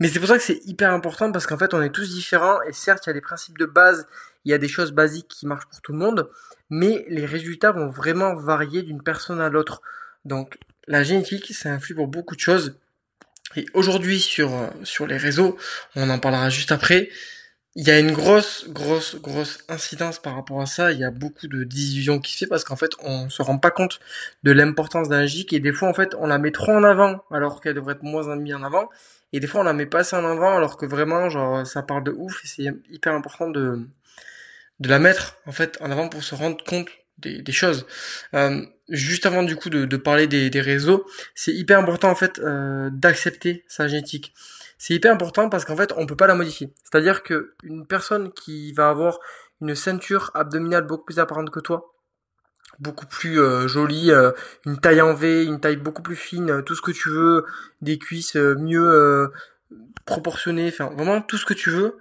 Mais 0.00 0.08
c'est 0.08 0.18
pour 0.18 0.28
ça 0.28 0.36
que 0.36 0.44
c'est 0.44 0.60
hyper 0.66 0.92
important 0.92 1.32
parce 1.32 1.46
qu'en 1.46 1.56
fait 1.56 1.72
on 1.72 1.82
est 1.82 1.90
tous 1.90 2.10
différents 2.10 2.60
et 2.62 2.72
certes 2.72 3.06
il 3.06 3.08
y 3.08 3.10
a 3.10 3.14
des 3.14 3.20
principes 3.20 3.56
de 3.56 3.66
base, 3.66 4.06
il 4.44 4.50
y 4.50 4.54
a 4.54 4.58
des 4.58 4.68
choses 4.68 4.92
basiques 4.92 5.28
qui 5.28 5.46
marchent 5.46 5.66
pour 5.66 5.80
tout 5.80 5.92
le 5.92 5.98
monde, 5.98 6.28
mais 6.70 7.04
les 7.08 7.24
résultats 7.24 7.72
vont 7.72 7.88
vraiment 7.88 8.34
varier 8.34 8.82
d'une 8.82 9.02
personne 9.02 9.40
à 9.40 9.48
l'autre. 9.48 9.80
Donc 10.24 10.58
la 10.86 11.02
génétique 11.02 11.54
ça 11.54 11.70
influe 11.70 11.94
pour 11.94 12.08
beaucoup 12.08 12.34
de 12.34 12.40
choses. 12.40 12.76
Et 13.56 13.64
aujourd'hui 13.72 14.20
sur, 14.20 14.50
sur 14.84 15.06
les 15.06 15.16
réseaux, 15.16 15.56
on 15.96 16.10
en 16.10 16.18
parlera 16.18 16.50
juste 16.50 16.70
après, 16.70 17.08
il 17.78 17.86
y 17.86 17.92
a 17.92 18.00
une 18.00 18.10
grosse, 18.10 18.68
grosse, 18.70 19.14
grosse 19.20 19.60
incidence 19.68 20.18
par 20.18 20.34
rapport 20.34 20.60
à 20.60 20.66
ça. 20.66 20.90
Il 20.90 20.98
y 20.98 21.04
a 21.04 21.12
beaucoup 21.12 21.46
de 21.46 21.62
division 21.62 22.18
qui 22.18 22.32
se 22.32 22.38
fait 22.38 22.48
parce 22.48 22.64
qu'en 22.64 22.74
fait, 22.74 22.90
on 23.04 23.30
se 23.30 23.40
rend 23.40 23.56
pas 23.58 23.70
compte 23.70 24.00
de 24.42 24.50
l'importance 24.50 25.08
d'un 25.08 25.26
GIC 25.26 25.52
et 25.52 25.60
des 25.60 25.70
fois, 25.70 25.88
en 25.88 25.94
fait, 25.94 26.16
on 26.18 26.26
la 26.26 26.38
met 26.38 26.50
trop 26.50 26.72
en 26.72 26.82
avant 26.82 27.22
alors 27.30 27.60
qu'elle 27.60 27.74
devrait 27.74 27.94
être 27.94 28.02
moins 28.02 28.34
mise 28.34 28.56
en 28.56 28.64
avant. 28.64 28.88
Et 29.32 29.38
des 29.38 29.46
fois, 29.46 29.60
on 29.60 29.62
la 29.62 29.74
met 29.74 29.86
pas 29.86 30.00
assez 30.00 30.16
en 30.16 30.24
avant 30.24 30.56
alors 30.56 30.76
que 30.76 30.86
vraiment, 30.86 31.30
genre, 31.30 31.64
ça 31.64 31.84
parle 31.84 32.02
de 32.02 32.10
ouf 32.10 32.44
et 32.44 32.48
c'est 32.48 32.64
hyper 32.90 33.14
important 33.14 33.48
de, 33.48 33.86
de 34.80 34.88
la 34.88 34.98
mettre, 34.98 35.36
en 35.46 35.52
fait, 35.52 35.78
en 35.80 35.92
avant 35.92 36.08
pour 36.08 36.24
se 36.24 36.34
rendre 36.34 36.56
compte 36.64 36.88
des, 37.18 37.42
des 37.42 37.52
choses. 37.52 37.86
Euh, 38.34 38.60
juste 38.88 39.24
avant, 39.24 39.44
du 39.44 39.54
coup, 39.54 39.70
de, 39.70 39.84
de 39.84 39.96
parler 39.96 40.26
des, 40.26 40.50
des 40.50 40.60
réseaux, 40.60 41.06
c'est 41.36 41.54
hyper 41.54 41.78
important, 41.78 42.10
en 42.10 42.16
fait, 42.16 42.40
euh, 42.40 42.90
d'accepter 42.90 43.64
sa 43.68 43.86
génétique 43.86 44.34
c'est 44.78 44.94
hyper 44.94 45.12
important 45.12 45.48
parce 45.50 45.64
qu'en 45.64 45.76
fait, 45.76 45.92
on 45.96 46.06
peut 46.06 46.16
pas 46.16 46.28
la 46.28 46.34
modifier. 46.34 46.72
C'est-à-dire 46.84 47.22
que 47.22 47.54
une 47.64 47.86
personne 47.86 48.32
qui 48.32 48.72
va 48.72 48.88
avoir 48.88 49.18
une 49.60 49.74
ceinture 49.74 50.30
abdominale 50.34 50.86
beaucoup 50.86 51.06
plus 51.06 51.18
apparente 51.18 51.50
que 51.50 51.60
toi, 51.60 51.94
beaucoup 52.78 53.06
plus 53.06 53.40
euh, 53.40 53.66
jolie, 53.66 54.10
euh, 54.10 54.30
une 54.64 54.78
taille 54.78 55.00
en 55.00 55.14
V, 55.14 55.44
une 55.44 55.60
taille 55.60 55.76
beaucoup 55.76 56.02
plus 56.02 56.16
fine, 56.16 56.50
euh, 56.50 56.62
tout 56.62 56.76
ce 56.76 56.82
que 56.82 56.92
tu 56.92 57.08
veux, 57.10 57.44
des 57.82 57.98
cuisses 57.98 58.36
mieux 58.36 59.30
proportionnées, 60.04 60.68
enfin 60.68 60.90
vraiment 60.94 61.20
tout 61.20 61.36
ce 61.36 61.44
que 61.44 61.54
tu 61.54 61.70
veux, 61.70 61.98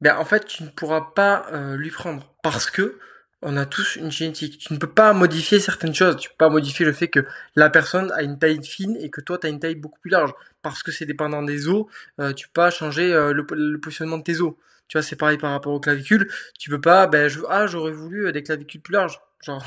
ben 0.00 0.16
en 0.16 0.24
fait 0.24 0.44
tu 0.44 0.64
ne 0.64 0.68
pourras 0.70 1.12
pas 1.14 1.46
lui 1.76 1.90
prendre 1.90 2.34
parce 2.42 2.70
que 2.70 2.98
on 3.42 3.56
a 3.56 3.66
tous 3.66 3.96
une 3.96 4.10
génétique. 4.10 4.58
Tu 4.58 4.72
ne 4.72 4.78
peux 4.78 4.90
pas 4.90 5.12
modifier 5.12 5.60
certaines 5.60 5.94
choses. 5.94 6.16
Tu 6.16 6.28
peux 6.28 6.36
pas 6.38 6.48
modifier 6.48 6.84
le 6.84 6.92
fait 6.92 7.08
que 7.08 7.20
la 7.56 7.70
personne 7.70 8.10
a 8.12 8.22
une 8.22 8.38
taille 8.38 8.64
fine 8.64 8.96
et 9.00 9.10
que 9.10 9.20
toi 9.20 9.38
tu 9.38 9.46
as 9.46 9.50
une 9.50 9.60
taille 9.60 9.76
beaucoup 9.76 10.00
plus 10.00 10.10
large. 10.10 10.32
Parce 10.62 10.82
que 10.82 10.90
c'est 10.90 11.06
dépendant 11.06 11.42
des 11.42 11.68
os, 11.68 11.86
euh, 12.20 12.32
tu 12.32 12.48
peux 12.48 12.54
pas 12.54 12.70
changer 12.70 13.12
euh, 13.12 13.32
le, 13.32 13.78
positionnement 13.80 14.18
de 14.18 14.24
tes 14.24 14.40
os. 14.40 14.54
Tu 14.88 14.96
vois, 14.98 15.02
c'est 15.02 15.16
pareil 15.16 15.38
par 15.38 15.52
rapport 15.52 15.72
aux 15.72 15.80
clavicules. 15.80 16.28
Tu 16.58 16.70
peux 16.70 16.80
pas, 16.80 17.06
ben, 17.06 17.28
je, 17.28 17.40
ah, 17.48 17.66
j'aurais 17.66 17.92
voulu 17.92 18.26
euh, 18.26 18.32
des 18.32 18.42
clavicules 18.42 18.80
plus 18.80 18.92
larges. 18.92 19.20
Genre, 19.44 19.64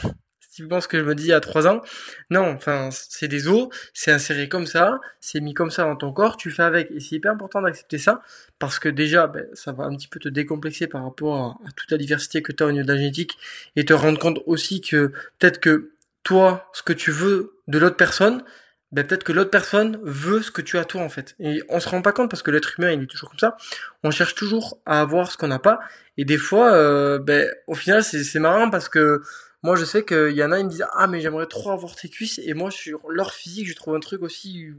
typiquement 0.52 0.82
ce 0.82 0.88
que 0.88 1.00
je 1.00 1.04
me 1.04 1.16
dis 1.16 1.32
a 1.34 1.40
trois 1.40 1.68
ans. 1.68 1.82
Non, 2.30 2.52
enfin, 2.52 2.90
c'est 2.92 3.28
des 3.28 3.48
os, 3.48 3.70
c'est 3.94 4.12
inséré 4.12 4.50
comme 4.50 4.66
ça, 4.66 5.00
c'est 5.20 5.40
mis 5.40 5.54
comme 5.54 5.72
ça 5.72 5.84
dans 5.84 5.96
ton 5.96 6.12
corps, 6.12 6.38
tu 6.38 6.52
fais 6.52 6.64
avec. 6.64 6.92
Et 6.92 7.00
c'est 7.00 7.16
hyper 7.16 7.32
important 7.32 7.62
d'accepter 7.62 7.98
ça, 7.98 8.22
parce 8.60 8.80
que 8.80 8.90
déjà, 8.90 9.28
ben, 9.28 9.46
ça 9.54 9.72
va 9.72 9.86
un 9.86 9.96
petit 9.96 10.08
peu 10.08 10.20
te 10.20 10.30
décomplexer 10.30 10.88
par 10.88 11.04
rapport 11.04 11.60
à, 11.66 11.72
toute 11.76 11.90
la 11.92 11.98
diversité 11.98 12.42
que 12.42 12.52
tu 12.52 12.64
as 12.64 12.68
au 12.68 12.72
niveau 12.72 12.86
de 12.86 12.92
la 12.92 12.98
génétique, 12.98 13.38
et 13.76 13.86
te 13.86 13.94
rendre 13.94 14.20
compte 14.20 14.40
aussi 14.46 14.82
que 14.82 15.12
peut-être 15.40 15.60
que 15.60 15.92
toi, 16.24 16.70
ce 16.74 16.84
que 16.84 16.94
tu 16.94 17.12
veux 17.12 17.56
de 17.68 17.80
l'autre 17.80 17.98
personne, 17.98 18.44
ben 18.92 19.08
peut-être 19.08 19.24
que 19.24 19.32
l'autre 19.32 19.50
personne 19.50 20.00
veut 20.04 20.42
ce 20.42 20.52
que 20.52 20.62
tu 20.62 20.78
as 20.78 20.84
toi 20.84 21.02
en 21.02 21.10
fait. 21.10 21.36
Et 21.40 21.64
on 21.70 21.80
se 21.80 21.88
rend 21.88 22.02
pas 22.02 22.12
compte 22.12 22.30
parce 22.30 22.44
que 22.44 22.52
l'être 22.52 22.78
humain 22.78 22.92
il 22.92 23.04
est 23.04 23.08
toujours 23.08 23.30
comme 23.30 23.40
ça. 23.40 23.56
On 24.04 24.12
cherche 24.12 24.36
toujours 24.36 24.80
à 24.86 25.00
avoir 25.00 25.32
ce 25.32 25.38
qu'on 25.38 25.48
n'a 25.48 25.60
pas. 25.60 25.80
Et 26.18 26.26
des 26.26 26.38
fois, 26.38 26.74
euh, 26.74 27.18
ben 27.18 27.50
au 27.68 27.74
final 27.74 28.04
c'est 28.04 28.40
marrant 28.40 28.70
parce 28.70 28.90
que 28.90 29.22
moi, 29.64 29.76
je 29.76 29.86
sais 29.86 30.04
qu'il 30.04 30.32
y 30.32 30.44
en 30.44 30.52
a, 30.52 30.60
ils 30.60 30.66
me 30.66 30.70
disent 30.70 30.86
Ah, 30.94 31.08
mais 31.08 31.22
j'aimerais 31.22 31.46
trop 31.46 31.72
avoir 31.72 31.96
tes 31.96 32.10
cuisses. 32.10 32.40
Et 32.44 32.54
moi, 32.54 32.72
sur 32.72 33.10
leur 33.10 33.32
physique, 33.32 33.68
je 33.68 33.76
trouve 33.76 33.96
un 33.96 34.00
truc 34.00 34.24
aussi 34.24 34.72
où 34.72 34.78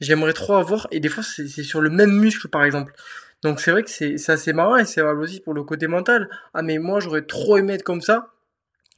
j'aimerais 0.00 0.32
trop 0.32 0.54
avoir. 0.54 0.86
Et 0.92 1.00
des 1.00 1.08
fois, 1.08 1.24
c'est 1.24 1.46
sur 1.48 1.80
le 1.80 1.90
même 1.90 2.12
muscle, 2.12 2.48
par 2.48 2.64
exemple. 2.64 2.92
Donc, 3.42 3.60
c'est 3.60 3.72
vrai 3.72 3.82
que 3.82 3.90
c'est 3.90 4.30
assez 4.30 4.52
marrant 4.52 4.76
et 4.76 4.84
c'est 4.84 5.00
valable 5.02 5.22
aussi 5.22 5.40
pour 5.40 5.54
le 5.54 5.64
côté 5.64 5.88
mental. 5.88 6.28
Ah, 6.54 6.62
mais 6.62 6.78
moi, 6.78 7.00
j'aurais 7.00 7.22
trop 7.22 7.56
aimé 7.56 7.74
être 7.74 7.82
comme 7.82 8.00
ça. 8.00 8.28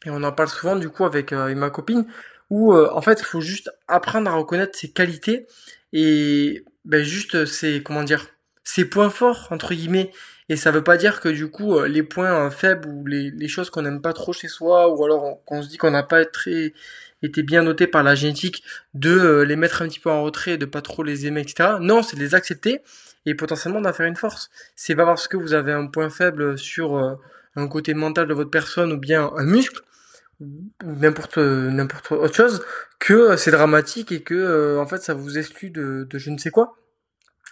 Et 0.04 0.10
on 0.10 0.22
en 0.22 0.32
parle 0.32 0.50
souvent, 0.50 0.76
du 0.76 0.90
coup, 0.90 1.04
avec, 1.06 1.32
euh, 1.32 1.54
ma 1.54 1.70
copine, 1.70 2.06
où, 2.50 2.74
euh, 2.74 2.90
en 2.92 3.00
fait, 3.00 3.20
il 3.20 3.24
faut 3.24 3.40
juste 3.40 3.70
apprendre 3.88 4.30
à 4.30 4.34
reconnaître 4.34 4.78
ses 4.78 4.90
qualités 4.90 5.46
et 5.94 6.64
ben, 6.84 7.02
juste 7.02 7.46
ses, 7.46 7.82
comment 7.82 8.02
dire, 8.02 8.26
ses 8.64 8.84
points 8.84 9.08
forts, 9.08 9.48
entre 9.50 9.72
guillemets. 9.74 10.10
Et 10.48 10.56
ça 10.56 10.70
veut 10.70 10.84
pas 10.84 10.96
dire 10.96 11.20
que 11.20 11.28
du 11.28 11.48
coup 11.50 11.76
euh, 11.78 11.88
les 11.88 12.02
points 12.02 12.46
euh, 12.46 12.50
faibles 12.50 12.88
ou 12.88 13.06
les, 13.06 13.30
les 13.30 13.48
choses 13.48 13.70
qu'on 13.70 13.82
n'aime 13.82 14.02
pas 14.02 14.12
trop 14.12 14.32
chez 14.32 14.48
soi 14.48 14.88
ou 14.94 15.04
alors 15.04 15.42
qu'on 15.44 15.62
se 15.62 15.68
dit 15.68 15.78
qu'on 15.78 15.90
n'a 15.90 16.02
pas 16.02 16.24
très 16.26 16.74
été 17.22 17.42
bien 17.42 17.62
noté 17.62 17.86
par 17.86 18.02
la 18.02 18.14
génétique 18.14 18.62
de 18.92 19.10
euh, 19.10 19.44
les 19.44 19.56
mettre 19.56 19.80
un 19.80 19.88
petit 19.88 20.00
peu 20.00 20.10
en 20.10 20.22
retrait, 20.22 20.58
de 20.58 20.66
pas 20.66 20.82
trop 20.82 21.02
les 21.02 21.26
aimer, 21.26 21.40
etc. 21.40 21.76
Non, 21.80 22.02
c'est 22.02 22.16
de 22.16 22.20
les 22.20 22.34
accepter 22.34 22.82
et 23.24 23.34
potentiellement 23.34 23.80
d'en 23.80 23.92
faire 23.94 24.06
une 24.06 24.16
force. 24.16 24.50
C'est 24.76 24.94
pas 24.94 25.06
parce 25.06 25.28
que 25.28 25.38
vous 25.38 25.54
avez 25.54 25.72
un 25.72 25.86
point 25.86 26.10
faible 26.10 26.58
sur 26.58 27.18
un 27.56 27.68
côté 27.68 27.94
mental 27.94 28.26
de 28.26 28.34
votre 28.34 28.50
personne 28.50 28.92
ou 28.92 28.98
bien 28.98 29.30
un 29.36 29.44
muscle 29.44 29.80
n'importe 30.84 31.38
n'importe 31.38 32.12
autre 32.12 32.34
chose 32.34 32.64
que 32.98 33.36
c'est 33.36 33.52
dramatique 33.52 34.12
et 34.12 34.22
que 34.22 34.76
en 34.78 34.86
fait 34.86 34.98
ça 34.98 35.14
vous 35.14 35.38
exclut 35.38 35.70
de, 35.70 36.06
de 36.10 36.18
je 36.18 36.30
ne 36.30 36.38
sais 36.38 36.50
quoi. 36.50 36.76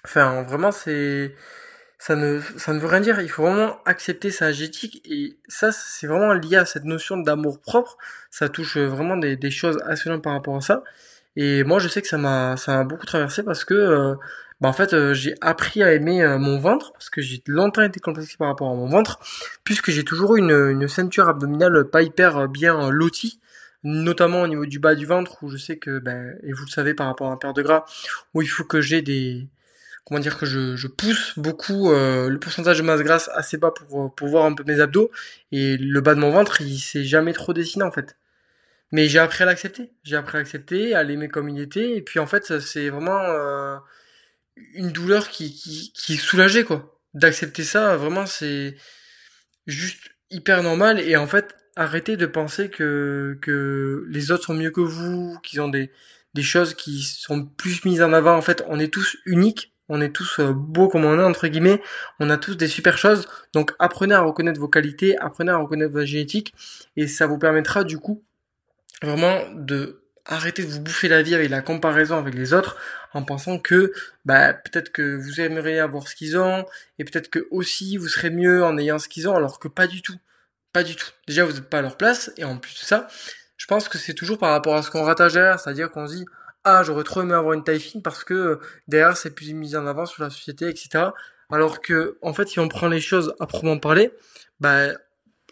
Enfin 0.05 0.43
vraiment 0.43 0.73
c'est 0.73 1.35
ça 2.05 2.17
ne, 2.17 2.41
ça 2.57 2.73
ne 2.73 2.81
veut 2.81 2.89
rien 2.89 2.99
dire. 2.99 3.21
Il 3.21 3.29
faut 3.29 3.45
vraiment 3.45 3.79
accepter 3.85 4.33
sa 4.33 4.51
génétique 4.51 5.01
et 5.09 5.37
ça, 5.47 5.71
c'est 5.71 6.09
vraiment 6.09 6.33
lié 6.33 6.57
à 6.57 6.65
cette 6.65 6.83
notion 6.83 7.17
d'amour 7.17 7.61
propre. 7.61 7.97
Ça 8.29 8.49
touche 8.49 8.77
vraiment 8.77 9.17
des, 9.17 9.37
des 9.37 9.53
choses 9.53 9.79
assez 9.87 10.11
par 10.19 10.33
rapport 10.33 10.57
à 10.57 10.61
ça. 10.61 10.83
Et 11.37 11.63
moi, 11.63 11.79
je 11.79 11.87
sais 11.87 12.03
que 12.03 12.09
ça 12.09 12.19
m'a, 12.19 12.57
ça 12.57 12.75
m'a 12.75 12.83
beaucoup 12.83 13.07
traversé 13.07 13.45
parce 13.45 13.65
que, 13.65 13.75
euh, 13.75 14.17
bah, 14.61 14.69
en 14.69 14.73
fait, 14.73 14.95
euh, 14.95 15.15
j'ai 15.15 15.37
appris 15.41 15.85
à 15.85 15.93
aimer 15.93 16.25
euh, 16.25 16.39
mon 16.39 16.59
ventre 16.59 16.93
parce 16.93 17.09
que 17.09 17.21
j'ai 17.23 17.41
longtemps 17.47 17.83
été 17.83 18.01
complexé 18.01 18.35
par 18.37 18.49
rapport 18.49 18.69
à 18.69 18.75
mon 18.75 18.89
ventre, 18.89 19.21
puisque 19.63 19.93
j'ai 19.93 20.03
toujours 20.03 20.35
une, 20.35 20.51
une 20.51 20.89
ceinture 20.89 21.29
abdominale 21.29 21.85
pas 21.85 22.03
hyper 22.03 22.49
bien 22.49 22.91
lotie 22.91 23.39
notamment 23.85 24.43
au 24.43 24.49
niveau 24.49 24.67
du 24.67 24.79
bas 24.81 24.95
du 24.97 25.07
ventre 25.07 25.43
où 25.43 25.51
je 25.51 25.57
sais 25.57 25.77
que 25.77 25.99
ben 25.99 26.37
et 26.45 26.53
vous 26.53 26.65
le 26.65 26.71
savez 26.71 26.95
par 26.95 27.09
rapport 27.09 27.29
à 27.29 27.33
un 27.33 27.37
père 27.37 27.53
de 27.53 27.63
gras 27.63 27.85
où 28.33 28.41
il 28.41 28.47
faut 28.47 28.63
que 28.63 28.81
j'ai 28.81 29.03
des 29.03 29.49
comment 30.05 30.21
dire 30.21 30.39
que 30.39 30.47
je, 30.47 30.77
je 30.77 30.87
pousse 30.89 31.39
beaucoup 31.39 31.91
euh, 31.91 32.29
le 32.29 32.39
pourcentage 32.39 32.79
de 32.79 32.83
masse 32.83 33.01
grasse 33.03 33.31
assez 33.35 33.57
bas 33.57 33.71
pour, 33.71 34.15
pour 34.15 34.29
voir 34.29 34.45
un 34.45 34.55
peu 34.55 34.65
mes 34.65 34.81
abdos. 34.81 35.11
Et 35.53 35.77
le 35.77 36.01
bas 36.01 36.15
de 36.15 36.21
mon 36.21 36.31
ventre 36.31 36.61
il 36.61 36.79
s'est 36.79 37.05
jamais 37.05 37.33
trop 37.33 37.53
dessiné 37.53 37.85
en 37.85 37.93
fait. 37.93 38.17
Mais 38.93 39.09
j'ai 39.09 39.19
appris 39.19 39.43
à 39.43 39.47
l'accepter. 39.47 39.91
J'ai 40.03 40.17
appris 40.17 40.37
à 40.37 40.41
l'accepter 40.41 40.95
à 40.95 41.03
l'aimer 41.03 41.29
comme 41.29 41.49
il 41.49 41.61
était. 41.61 41.97
Et 41.97 42.03
puis 42.03 42.19
en 42.19 42.27
fait 42.27 42.59
c'est 42.61 42.89
vraiment 42.89 43.21
euh, 43.23 43.77
une 44.75 44.93
douleur 44.93 45.29
qui 45.29 45.55
qui 45.55 45.93
qui 45.95 46.17
soulageait 46.17 46.65
quoi. 46.65 47.01
D'accepter 47.15 47.65
ça 47.65 47.97
vraiment 47.97 48.27
c'est 48.27 48.77
juste 49.67 50.11
hyper 50.31 50.63
normal. 50.63 51.01
Et 51.01 51.17
en 51.17 51.27
fait 51.27 51.55
arrêtez 51.77 52.17
de 52.17 52.27
penser 52.27 52.69
que, 52.69 53.39
que 53.41 54.05
les 54.09 54.31
autres 54.31 54.45
sont 54.45 54.55
mieux 54.55 54.71
que 54.71 54.81
vous, 54.81 55.39
qu'ils 55.43 55.61
ont 55.61 55.69
des, 55.69 55.91
des 56.35 56.43
choses 56.43 56.75
qui 56.75 57.03
sont 57.03 57.45
plus 57.45 57.85
mises 57.85 58.03
en 58.03 58.13
avant. 58.13 58.37
En 58.37 58.43
fait, 58.43 58.65
on 58.69 58.79
est 58.79 58.93
tous 58.93 59.17
uniques, 59.27 59.72
on 59.93 60.01
est 60.01 60.09
tous 60.09 60.41
euh, 60.41 60.53
beaux 60.55 60.89
comme 60.89 61.05
on 61.05 61.21
est, 61.21 61.23
entre 61.23 61.47
guillemets, 61.49 61.83
on 62.19 62.31
a 62.31 62.39
tous 62.39 62.57
des 62.57 62.67
super 62.67 62.97
choses. 62.97 63.29
Donc 63.53 63.73
apprenez 63.79 64.15
à 64.15 64.23
reconnaître 64.23 64.59
vos 64.59 64.69
qualités, 64.69 65.19
apprenez 65.19 65.53
à 65.53 65.59
reconnaître 65.59 65.93
votre 65.93 66.07
génétique, 66.07 66.55
et 66.97 67.07
ça 67.07 67.27
vous 67.27 67.39
permettra 67.39 67.85
du 67.85 67.99
coup 67.99 68.25
vraiment 69.03 69.39
de 69.55 70.01
arrêter 70.25 70.65
de 70.65 70.69
vous 70.69 70.81
bouffer 70.81 71.09
la 71.09 71.21
vie 71.23 71.35
avec 71.35 71.51
la 71.51 71.61
comparaison 71.61 72.17
avec 72.17 72.35
les 72.35 72.55
autres 72.55 72.77
en 73.13 73.25
pensant 73.25 73.59
que 73.59 73.93
bah 74.25 74.55
peut-être 74.55 74.93
que 74.93 75.17
vous 75.17 75.41
aimeriez 75.41 75.81
avoir 75.81 76.07
ce 76.09 76.15
qu'ils 76.15 76.39
ont 76.39 76.65
et 76.99 77.05
peut-être 77.05 77.29
que 77.29 77.47
aussi 77.51 77.97
vous 77.97 78.09
serez 78.09 78.31
mieux 78.31 78.65
en 78.65 78.79
ayant 78.79 78.99
ce 78.99 79.09
qu'ils 79.09 79.29
ont 79.29 79.35
alors 79.35 79.59
que 79.59 79.69
pas 79.69 79.87
du 79.87 80.01
tout. 80.01 80.17
Pas 80.73 80.85
du 80.85 80.97
tout. 80.97 81.09
Déjà 81.27 81.45
vous 81.45 81.53
n'êtes 81.53 81.69
pas 81.69 81.79
à 81.79 81.83
leur 81.83 81.97
place 81.99 82.33
et 82.39 82.45
en 82.45 82.57
plus 82.57 82.75
de 82.75 82.87
ça, 82.87 83.09
je 83.59 83.67
pense 83.67 83.89
que 83.89 83.99
c'est 83.99 84.15
toujours 84.15 84.39
par 84.39 84.51
rapport 84.51 84.75
à 84.75 84.83
ce 84.83 84.91
qu'on 84.91 85.03
rattache 85.03 85.35
derrière, 85.35 85.61
c'est-à-dire 85.61 85.91
qu'on 85.91 86.07
se 86.07 86.15
dit 86.15 86.25
ah 86.65 86.83
j'aurais 86.85 87.05
trop 87.05 87.23
aimé 87.23 87.35
avoir 87.35 87.55
une 87.55 87.65
taille 87.65 87.81
fine 87.81 88.03
parce 88.03 88.25
que 88.25 88.35
euh, 88.35 88.61
derrière 88.89 89.17
c'est 89.17 89.35
plus 89.35 89.53
mis 89.55 89.77
en 89.77 89.87
avant 89.87 90.07
sur 90.07 90.23
la 90.23 90.31
société 90.31 90.69
etc. 90.69 91.07
Alors 91.51 91.81
que 91.81 92.19
en 92.23 92.33
fait 92.33 92.49
si 92.49 92.61
on 92.61 92.69
prend 92.69 92.89
les 92.89 93.01
choses 93.01 93.35
à 93.41 93.47
proprement 93.47 93.79
parler, 93.79 94.13
bah 94.61 94.89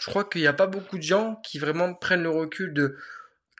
je 0.00 0.06
crois 0.06 0.24
qu'il 0.24 0.40
n'y 0.40 0.46
a 0.46 0.52
pas 0.52 0.66
beaucoup 0.66 0.96
de 0.96 1.02
gens 1.02 1.40
qui 1.44 1.58
vraiment 1.58 1.94
prennent 1.94 2.22
le 2.22 2.30
recul 2.30 2.72
de 2.72 2.96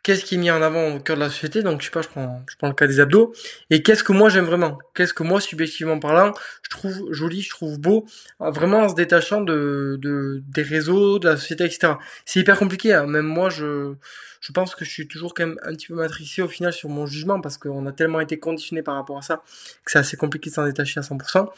qu'est-ce 0.03 0.25
qui 0.25 0.37
est 0.37 0.39
mis 0.39 0.51
en 0.51 0.63
avant 0.63 0.95
au 0.95 1.01
cœur 1.01 1.17
de 1.17 1.21
la 1.21 1.31
société? 1.31 1.63
Donc 1.63 1.81
je 1.81 1.87
sais 1.87 1.91
pas 1.91 2.03
je 2.03 2.09
prends 2.09 2.43
je 2.49 2.57
prends 2.57 2.69
le 2.69 2.75
cas 2.75 2.87
des 2.87 3.01
abdos. 3.01 3.35
Et 3.71 3.83
qu'est-ce 3.83 4.05
que 4.05 4.13
moi 4.13 4.29
j'aime 4.29 4.47
vraiment? 4.47 4.79
Qu'est-ce 4.95 5.15
que 5.15 5.23
moi 5.23 5.41
subjectivement 5.41 5.99
parlant 5.99 6.33
je 6.63 6.71
trouve 6.71 7.13
joli 7.13 7.43
je 7.43 7.51
trouve 7.51 7.79
beau 7.79 8.07
vraiment 8.39 8.81
en 8.81 8.89
se 8.89 8.95
détachant 8.95 9.41
de, 9.41 9.99
de 10.01 10.43
des 10.49 10.63
réseaux 10.63 11.19
de 11.19 11.29
la 11.29 11.37
société 11.37 11.65
etc 11.65 11.95
c'est 12.25 12.41
hyper 12.41 12.59
compliqué 12.59 12.95
hein. 12.95 13.07
même 13.07 13.27
moi 13.27 13.51
je 13.51 13.95
je 14.41 14.53
pense 14.53 14.75
que 14.75 14.85
je 14.85 14.91
suis 14.91 15.07
toujours 15.07 15.35
quand 15.35 15.47
même 15.47 15.59
un 15.63 15.73
petit 15.73 15.89
peu 15.89 15.95
matricé 15.95 16.43
au 16.43 16.49
final 16.49 16.73
sur 16.73 16.89
mon 16.89 17.07
jugement 17.07 17.41
parce 17.41 17.59
qu'on 17.59 17.87
a 17.87 17.93
tellement 17.93 18.21
été 18.21 18.39
conditionné 18.39 18.83
par 18.83 18.95
rapport 18.95 19.19
à 19.19 19.23
ça 19.23 19.43
que 19.85 19.91
c'est 19.91 19.99
assez 19.99 20.17
compliqué 20.17 20.49
de 20.51 20.55
s'en 20.55 20.65
détacher 20.65 21.01
à 21.01 21.03
100% 21.03 21.49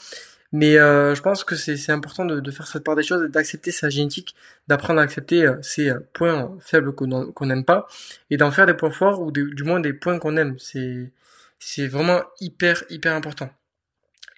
mais 0.53 0.77
euh, 0.79 1.15
je 1.15 1.23
pense 1.23 1.45
que 1.45 1.57
c'est 1.57 1.91
important 1.91 2.27
de, 2.27 2.39
de, 2.39 2.51
faire 2.51 2.67
cette 2.67 2.85
part 2.85 2.95
des 2.95 3.03
choses, 3.03 3.29
d'accepter 3.31 3.73
sa 3.73 3.89
génétique, 3.89 4.35
d'apprendre 4.69 5.01
à 5.01 5.03
accepter 5.03 5.47
euh, 5.47 5.57
ces 5.63 5.89
euh, 5.89 6.01
points 6.13 6.57
faibles 6.61 6.95
qu'on 6.95 7.47
n'aime 7.47 7.65
pas, 7.65 7.87
et 8.31 8.37
d'en 8.37 8.51
faire 8.51 8.67
des 8.67 8.75
points 8.75 8.91
forts, 8.91 9.23
ou 9.23 9.33
du 9.33 9.65
moins 9.65 9.81
des 9.81 9.95
points 9.95 10.19
qu'on 10.19 10.37
aime. 10.37 10.57
C'est 10.59 11.87
vraiment 11.87 12.23
hyper, 12.41 12.85
hyper 12.91 13.15
important. 13.15 13.51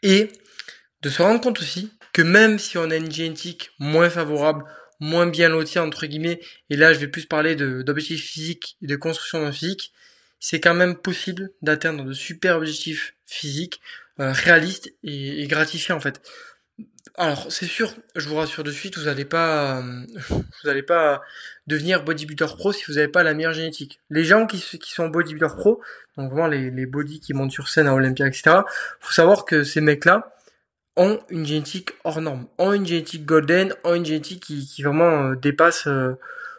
Et 0.02 0.30
de 1.02 1.09
se 1.09 1.21
rendre 1.21 1.40
compte 1.40 1.61
aussi 1.61 1.92
que 2.12 2.23
même 2.23 2.59
si 2.61 2.78
on 2.78 2.90
a 2.90 2.97
une 2.97 3.11
génétique 3.11 3.73
moins 3.80 4.09
favorable, 4.09 4.64
moins 5.00 5.26
bien 5.26 5.49
lotie, 5.49 5.80
entre 5.80 6.06
guillemets, 6.06 6.40
et 6.71 6.76
là 6.76 6.92
je 6.92 7.00
vais 7.00 7.09
plus 7.09 7.26
parler 7.26 7.56
d'objectifs 7.56 8.25
physiques 8.25 8.76
et 8.83 8.87
de 8.87 8.97
construction 8.97 9.42
d'un 9.42 9.52
physique, 9.52 9.92
c'est 10.38 10.61
quand 10.61 10.75
même 10.75 10.97
possible 10.97 11.50
d'atteindre 11.62 12.04
de 12.04 12.12
super 12.12 12.59
objectifs 12.59 13.14
physiques 13.26 13.80
réaliste 14.18 14.92
et, 15.02 15.42
et, 15.42 15.47
gratifiant 15.47 15.97
en 15.97 16.00
fait. 16.00 16.21
Alors 17.16 17.47
c'est 17.52 17.66
sûr, 17.66 17.94
je 18.16 18.28
vous 18.28 18.35
rassure 18.35 18.64
de 18.64 18.73
suite, 18.73 18.99
vous 18.99 19.04
n'allez 19.04 19.25
pas, 19.25 19.78
euh, 19.78 20.04
vous 20.30 20.68
allez 20.68 20.83
pas 20.83 21.23
devenir 21.68 22.02
bodybuilder 22.02 22.47
pro 22.56 22.73
si 22.73 22.85
vous 22.88 22.94
n'avez 22.94 23.09
pas 23.09 23.23
la 23.23 23.35
meilleure 23.35 23.52
génétique. 23.52 24.00
Les 24.11 24.25
gens 24.25 24.47
qui, 24.47 24.59
qui 24.78 24.92
sont 24.92 25.09
bodybuilder 25.09 25.54
pro, 25.56 25.80
donc 26.16 26.30
vraiment 26.30 26.49
les, 26.49 26.71
les 26.71 26.87
body 26.87 27.21
qui 27.21 27.33
montent 27.33 27.52
sur 27.52 27.68
scène 27.68 27.87
à 27.87 27.94
Olympia, 27.94 28.26
etc. 28.26 28.56
Faut 29.00 29.12
savoir 29.12 29.44
que 29.44 29.62
ces 29.62 29.80
mecs-là 29.80 30.35
ont 30.97 31.21
une 31.28 31.47
génétique 31.47 31.92
hors 32.02 32.21
norme, 32.21 32.49
ont 32.59 32.73
une 32.73 32.87
génétique 32.87 33.25
golden, 33.25 33.75
ont 33.85 33.94
une 33.94 34.06
génétique 34.06 34.42
qui, 34.42 34.66
qui 34.66 34.83
vraiment 34.83 35.30
euh, 35.30 35.37
dépasse 35.37 35.88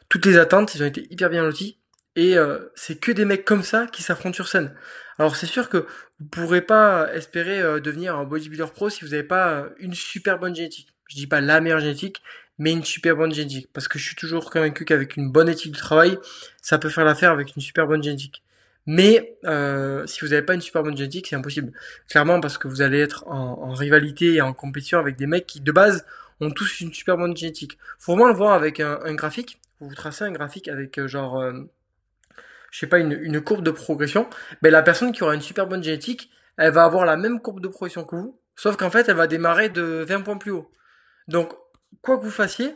toutes 0.07 0.25
les 0.25 0.37
attentes. 0.37 0.73
Ils 0.75 0.83
ont 0.83 0.87
été 0.87 1.05
hyper 1.09 1.29
bien 1.29 1.43
lotis 1.43 1.77
et 2.15 2.35
c'est 2.75 2.97
que 2.97 3.11
des 3.11 3.25
mecs 3.25 3.43
comme 3.43 3.63
ça 3.63 3.87
qui 3.87 4.01
s'affrontent 4.01 4.35
sur 4.35 4.47
scène. 4.47 4.73
Alors 5.17 5.35
c'est 5.35 5.45
sûr 5.45 5.69
que 5.69 5.85
vous 6.19 6.25
pourrez 6.29 6.61
pas 6.61 7.13
espérer 7.13 7.61
euh, 7.61 7.79
devenir 7.79 8.15
un 8.15 8.25
bodybuilder 8.25 8.67
pro 8.73 8.89
si 8.89 9.05
vous 9.05 9.11
n'avez 9.11 9.23
pas 9.23 9.49
euh, 9.49 9.69
une 9.79 9.93
super 9.93 10.39
bonne 10.39 10.55
génétique. 10.55 10.93
Je 11.07 11.15
dis 11.15 11.27
pas 11.27 11.41
la 11.41 11.61
meilleure 11.61 11.79
génétique, 11.79 12.21
mais 12.57 12.71
une 12.71 12.83
super 12.83 13.15
bonne 13.15 13.33
génétique. 13.33 13.69
Parce 13.73 13.87
que 13.87 13.97
je 13.99 14.05
suis 14.05 14.15
toujours 14.15 14.49
convaincu 14.49 14.85
qu'avec 14.85 15.15
une 15.17 15.31
bonne 15.31 15.49
éthique 15.49 15.71
de 15.71 15.77
travail, 15.77 16.17
ça 16.61 16.77
peut 16.77 16.89
faire 16.89 17.05
l'affaire 17.05 17.31
avec 17.31 17.55
une 17.55 17.61
super 17.61 17.87
bonne 17.87 18.03
génétique. 18.03 18.43
Mais 18.87 19.37
euh, 19.45 20.05
si 20.05 20.21
vous 20.21 20.27
n'avez 20.27 20.43
pas 20.43 20.53
une 20.53 20.61
super 20.61 20.83
bonne 20.83 20.97
génétique, 20.97 21.27
c'est 21.27 21.35
impossible. 21.35 21.71
Clairement 22.09 22.39
parce 22.39 22.57
que 22.57 22.67
vous 22.67 22.81
allez 22.81 22.99
être 22.99 23.27
en, 23.27 23.73
rivalité 23.73 24.35
et 24.35 24.41
en 24.41 24.53
compétition 24.53 24.99
avec 24.99 25.15
des 25.15 25.27
mecs 25.27 25.47
qui 25.47 25.61
de 25.61 25.71
base 25.71 26.05
ont 26.41 26.51
tous 26.51 26.81
une 26.81 26.93
super 26.93 27.17
bonne 27.17 27.35
génétique. 27.35 27.77
Faut 27.99 28.13
vraiment 28.13 28.27
le 28.27 28.35
voir 28.35 28.53
avec 28.53 28.79
un, 28.79 28.99
un 29.03 29.15
graphique. 29.15 29.59
Vous 29.79 29.89
vous 29.89 29.95
tracez 29.95 30.23
un 30.23 30.31
graphique 30.31 30.67
avec 30.67 31.05
genre 31.07 31.41
je 32.75 32.81
sais 32.81 32.87
pas, 32.87 32.99
une, 32.99 33.39
courbe 33.39 33.63
de 33.63 33.71
progression, 33.71 34.29
mais 34.61 34.69
la 34.69 34.81
personne 34.81 35.13
qui 35.13 35.23
aura 35.23 35.33
une 35.33 35.41
super 35.41 35.65
bonne 35.65 35.81
génétique, 35.81 36.29
elle 36.57 36.73
va 36.73 36.83
avoir 36.83 37.05
la 37.05 37.15
même 37.15 37.39
courbe 37.39 37.61
de 37.61 37.69
progression 37.69 38.03
que 38.03 38.17
vous, 38.17 38.37
sauf 38.57 38.75
qu'en 38.75 38.89
fait, 38.89 39.07
elle 39.07 39.15
va 39.15 39.27
démarrer 39.27 39.69
de 39.69 40.03
20 40.05 40.21
points 40.23 40.37
plus 40.37 40.51
haut. 40.51 40.69
Donc, 41.29 41.53
quoi 42.01 42.17
que 42.17 42.23
vous 42.23 42.31
fassiez, 42.31 42.75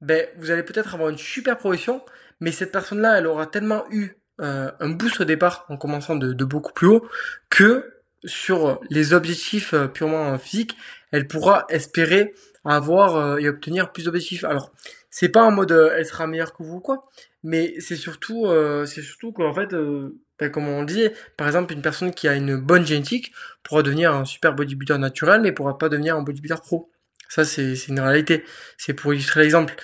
ben, 0.00 0.26
vous 0.38 0.50
allez 0.50 0.62
peut-être 0.62 0.94
avoir 0.94 1.10
une 1.10 1.18
super 1.18 1.58
progression, 1.58 2.02
mais 2.40 2.50
cette 2.50 2.72
personne-là, 2.72 3.18
elle 3.18 3.26
aura 3.26 3.44
tellement 3.44 3.84
eu 3.90 4.12
euh, 4.40 4.70
un 4.80 4.88
boost 4.88 5.20
au 5.20 5.24
départ 5.24 5.66
en 5.68 5.76
commençant 5.76 6.16
de, 6.16 6.32
beaucoup 6.44 6.72
plus 6.72 6.86
haut 6.86 7.06
que 7.50 7.92
sur 8.24 8.80
les 8.88 9.12
objectifs 9.12 9.74
euh, 9.74 9.86
purement 9.86 10.38
physiques, 10.38 10.78
elle 11.12 11.28
pourra 11.28 11.66
espérer 11.68 12.32
avoir 12.64 13.16
euh, 13.16 13.36
et 13.36 13.50
obtenir 13.50 13.92
plus 13.92 14.04
d'objectifs. 14.04 14.44
Alors, 14.44 14.72
c'est 15.18 15.30
pas 15.30 15.42
en 15.42 15.50
mode 15.50 15.72
elle 15.72 16.04
sera 16.04 16.26
meilleure 16.26 16.52
que 16.52 16.62
vous 16.62 16.78
quoi, 16.78 17.08
mais 17.42 17.74
c'est 17.80 17.96
surtout 17.96 18.44
euh, 18.44 18.84
c'est 18.84 19.00
surtout 19.00 19.32
qu'en 19.32 19.54
fait 19.54 19.72
euh, 19.72 20.20
ben, 20.38 20.50
comme 20.50 20.68
on 20.68 20.84
dit 20.84 21.08
par 21.38 21.46
exemple 21.46 21.72
une 21.72 21.80
personne 21.80 22.12
qui 22.12 22.28
a 22.28 22.34
une 22.34 22.58
bonne 22.58 22.86
génétique 22.86 23.32
pourra 23.62 23.82
devenir 23.82 24.12
un 24.14 24.26
super 24.26 24.54
bodybuilder 24.54 24.98
naturel 24.98 25.40
mais 25.40 25.52
pourra 25.52 25.78
pas 25.78 25.88
devenir 25.88 26.16
un 26.16 26.22
bodybuilder 26.22 26.60
pro. 26.60 26.90
Ça 27.30 27.46
c'est 27.46 27.72
une 27.88 27.98
réalité. 27.98 28.44
C'est 28.76 28.92
pour 28.92 29.14
illustrer 29.14 29.40
l'exemple. 29.40 29.74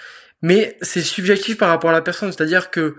Mais 0.42 0.76
c'est 0.82 1.00
subjectif 1.00 1.56
par 1.56 1.70
rapport 1.70 1.88
à 1.88 1.94
la 1.94 2.02
personne. 2.02 2.30
C'est 2.30 2.42
à 2.42 2.46
dire 2.46 2.70
que 2.70 2.96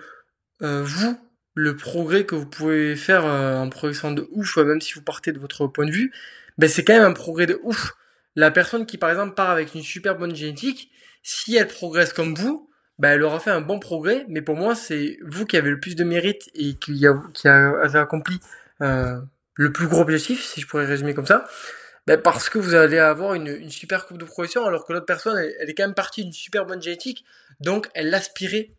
euh, 0.63 0.81
vous 0.83 1.15
le 1.53 1.75
progrès 1.75 2.25
que 2.25 2.33
vous 2.33 2.47
pouvez 2.47 2.95
faire 2.95 3.25
en 3.25 3.69
progressant 3.69 4.11
de 4.11 4.27
ouf 4.31 4.57
même 4.57 4.81
si 4.81 4.93
vous 4.93 5.03
partez 5.03 5.33
de 5.33 5.39
votre 5.39 5.67
point 5.67 5.85
de 5.85 5.91
vue 5.91 6.11
ben 6.57 6.67
c'est 6.67 6.83
quand 6.83 6.93
même 6.93 7.03
un 7.03 7.13
progrès 7.13 7.45
de 7.45 7.59
ouf. 7.61 7.93
La 8.35 8.49
personne 8.49 8.87
qui 8.87 8.97
par 8.97 9.11
exemple 9.11 9.35
part 9.35 9.51
avec 9.51 9.75
une 9.75 9.83
super 9.83 10.17
bonne 10.17 10.35
génétique 10.35 10.89
si 11.23 11.55
elle 11.55 11.67
progresse 11.67 12.13
comme 12.13 12.35
vous 12.35 12.69
bah, 12.99 13.09
elle 13.09 13.23
aura 13.23 13.39
fait 13.39 13.51
un 13.51 13.61
bon 13.61 13.79
progrès, 13.79 14.25
mais 14.29 14.41
pour 14.41 14.55
moi, 14.55 14.75
c'est 14.75 15.17
vous 15.25 15.45
qui 15.45 15.57
avez 15.57 15.71
le 15.71 15.79
plus 15.79 15.95
de 15.95 16.03
mérite 16.03 16.49
et 16.53 16.75
qui, 16.75 17.05
a, 17.07 17.13
qui 17.33 17.47
avez 17.47 17.99
accompli 17.99 18.39
euh, 18.81 19.19
le 19.55 19.71
plus 19.71 19.87
gros 19.87 20.01
objectif, 20.01 20.43
si 20.45 20.61
je 20.61 20.67
pourrais 20.67 20.85
résumer 20.85 21.13
comme 21.13 21.25
ça, 21.25 21.45
bah, 22.05 22.17
parce 22.17 22.49
que 22.49 22.59
vous 22.59 22.75
allez 22.75 22.99
avoir 22.99 23.33
une, 23.33 23.69
super 23.69 24.05
coupe 24.05 24.19
de 24.19 24.25
progression, 24.25 24.65
alors 24.65 24.85
que 24.85 24.93
l'autre 24.93 25.05
personne, 25.05 25.37
elle, 25.37 25.69
est 25.69 25.73
quand 25.73 25.83
même 25.83 25.95
partie 25.95 26.23
d'une 26.23 26.33
super 26.33 26.65
bonne 26.65 26.81
génétique, 26.81 27.25
donc 27.59 27.89
elle 27.95 28.13
aspirait 28.13 28.69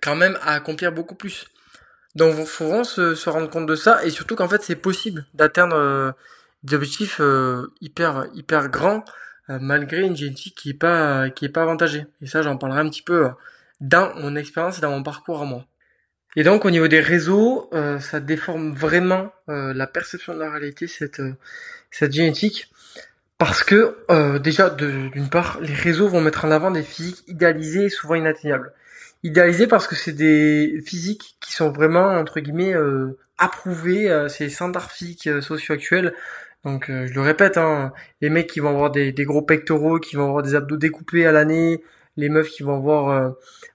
quand 0.00 0.16
même 0.16 0.38
à 0.42 0.54
accomplir 0.54 0.90
beaucoup 0.90 1.14
plus. 1.14 1.46
Donc 2.14 2.34
il 2.38 2.46
faut 2.46 2.66
vraiment 2.66 2.84
se, 2.84 3.28
rendre 3.28 3.50
compte 3.50 3.66
de 3.66 3.74
ça, 3.74 4.04
et 4.04 4.10
surtout 4.10 4.34
qu'en 4.34 4.48
fait, 4.48 4.62
c'est 4.62 4.76
possible 4.76 5.26
d'atteindre 5.34 5.76
euh, 5.76 6.12
des 6.62 6.74
objectifs 6.76 7.20
euh, 7.20 7.66
hyper 7.82 8.26
hyper 8.34 8.68
grands 8.70 9.04
malgré 9.48 10.02
une 10.02 10.16
génétique 10.16 10.54
qui 10.56 10.70
est 10.70 10.74
pas 10.74 11.30
qui 11.30 11.44
est 11.44 11.48
pas 11.48 11.62
avantagée. 11.62 12.06
Et 12.20 12.26
ça, 12.26 12.42
j'en 12.42 12.56
parlerai 12.56 12.80
un 12.80 12.88
petit 12.88 13.02
peu 13.02 13.26
euh, 13.26 13.30
dans 13.80 14.14
mon 14.16 14.36
expérience 14.36 14.78
et 14.78 14.80
dans 14.80 14.90
mon 14.90 15.02
parcours 15.02 15.42
à 15.42 15.44
moi. 15.44 15.66
Et 16.36 16.44
donc 16.44 16.64
au 16.64 16.70
niveau 16.70 16.88
des 16.88 17.00
réseaux, 17.00 17.68
euh, 17.74 17.98
ça 17.98 18.20
déforme 18.20 18.72
vraiment 18.72 19.32
la 19.48 19.86
perception 19.86 20.32
de 20.34 20.38
la 20.38 20.50
réalité 20.50 20.86
cette 20.86 21.20
cette 21.90 22.12
génétique 22.12 22.70
parce 23.36 23.62
que 23.64 23.96
déjà 24.38 24.70
d'une 24.70 25.28
part 25.28 25.60
les 25.60 25.74
réseaux 25.74 26.08
vont 26.08 26.22
mettre 26.22 26.46
en 26.46 26.50
avant 26.50 26.70
des 26.70 26.82
physiques 26.82 27.22
idéalisées 27.26 27.86
et 27.86 27.90
souvent 27.90 28.14
inatteignables. 28.14 28.72
Idéalisées 29.24 29.66
parce 29.66 29.86
que 29.86 29.94
c'est 29.94 30.12
des 30.12 30.82
physiques 30.86 31.36
qui 31.40 31.52
sont 31.52 31.70
vraiment 31.70 32.06
entre 32.06 32.40
guillemets 32.40 32.74
approuvés, 33.36 34.26
c'est 34.30 34.48
standards 34.48 34.90
physiques 34.90 35.28
socio 35.42 35.74
actuels 35.74 36.14
donc 36.64 36.90
euh, 36.90 37.06
je 37.06 37.14
le 37.14 37.20
répète, 37.22 37.56
hein, 37.58 37.92
les 38.20 38.30
mecs 38.30 38.48
qui 38.48 38.60
vont 38.60 38.70
avoir 38.70 38.90
des, 38.90 39.12
gros 39.24 39.42
pectoraux, 39.42 39.98
qui 39.98 40.16
vont 40.16 40.28
avoir 40.28 40.42
des 40.42 40.54
abdos 40.54 40.76
découpés 40.76 41.26
à 41.26 41.32
l'année, 41.32 41.82
les 42.16 42.28
meufs 42.28 42.48
qui 42.50 42.62
vont 42.62 42.76
avoir 42.76 43.08
euh, 43.10 43.30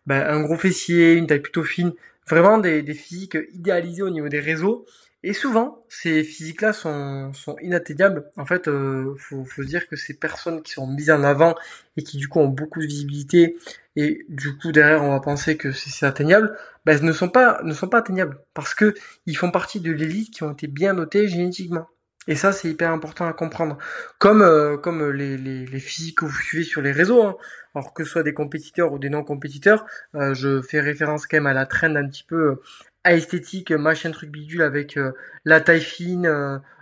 ben, 0.06 0.26
un 0.26 0.42
gros 0.42 0.56
fessier, 0.56 1.14
une 1.14 1.28
taille 1.28 1.42
plutôt 1.42 1.64
fine, 1.64 1.94
vraiment 2.28 2.58
des, 2.58 2.84
physiques 2.94 3.38
idéalisées 3.54 4.04
au 4.04 4.10
niveau 4.10 4.30
des 4.30 4.40
réseaux. 4.40 4.86
Et 5.24 5.34
souvent, 5.34 5.84
ces 5.90 6.24
physiques-là 6.24 6.74
sont, 6.74 7.34
sont 7.34 7.58
inatteignables. 7.62 8.30
En 8.38 8.46
fait, 8.46 8.68
euh, 8.68 9.16
faut, 9.18 9.44
faut 9.46 9.64
dire 9.64 9.88
que 9.88 9.96
ces 9.96 10.14
personnes 10.14 10.62
qui 10.62 10.72
sont 10.74 10.88
mises 10.88 11.12
en 11.12 11.24
avant 11.24 11.56
et 11.98 12.04
qui 12.04 12.18
du 12.18 12.30
coup 12.30 12.40
ont 12.40 12.48
beaucoup 12.48 12.80
de 12.80 12.86
visibilité 12.86 13.58
et 13.96 14.26
du 14.30 14.56
coup 14.58 14.72
derrière 14.72 15.04
on 15.04 15.12
va 15.12 15.20
penser 15.20 15.58
que 15.58 15.72
c'est 15.72 16.06
atteignable, 16.06 16.56
ben, 16.86 17.04
ne 17.04 17.12
sont 17.12 17.30
pas 17.30 17.60
ne 17.64 17.74
sont 17.74 17.88
pas 17.90 17.98
atteignables 17.98 18.40
parce 18.54 18.76
que 18.76 18.94
ils 19.26 19.36
font 19.36 19.52
partie 19.52 19.80
de 19.82 19.92
l'élite 19.92 20.34
qui 20.34 20.44
ont 20.44 20.52
été 20.54 20.68
bien 20.68 20.94
notés 20.94 21.28
génétiquement. 21.28 21.88
Et 22.28 22.36
ça, 22.36 22.52
c'est 22.52 22.70
hyper 22.70 22.92
important 22.92 23.26
à 23.28 23.34
comprendre. 23.34 23.78
Comme 24.20 24.42
euh, 24.42 24.78
comme 24.78 25.12
les, 25.12 25.38
les, 25.38 25.66
les 25.66 25.80
physiques 25.80 26.20
que 26.20 26.26
vous 26.26 26.42
suivez 26.42 26.64
sur 26.64 26.82
les 26.82 26.92
réseaux, 26.92 27.24
hein. 27.24 27.38
alors 27.74 27.94
que 27.94 28.04
ce 28.04 28.12
soit 28.12 28.24
des 28.24 28.34
compétiteurs 28.34 28.92
ou 28.94 29.00
des 29.00 29.10
non-compétiteurs, 29.10 29.86
euh, 30.16 30.34
je 30.34 30.62
fais 30.62 30.80
référence 30.82 31.26
quand 31.28 31.38
même 31.38 31.48
à 31.48 31.54
la 31.54 31.66
trend 31.66 31.96
un 31.96 32.08
petit 32.08 32.24
peu 32.24 32.60
à 33.04 33.14
esthétique, 33.14 33.72
machin 33.72 34.12
truc 34.12 34.30
bidule 34.32 34.62
avec 34.62 35.00
la 35.46 35.62
taille 35.62 35.82
fine, 35.82 36.28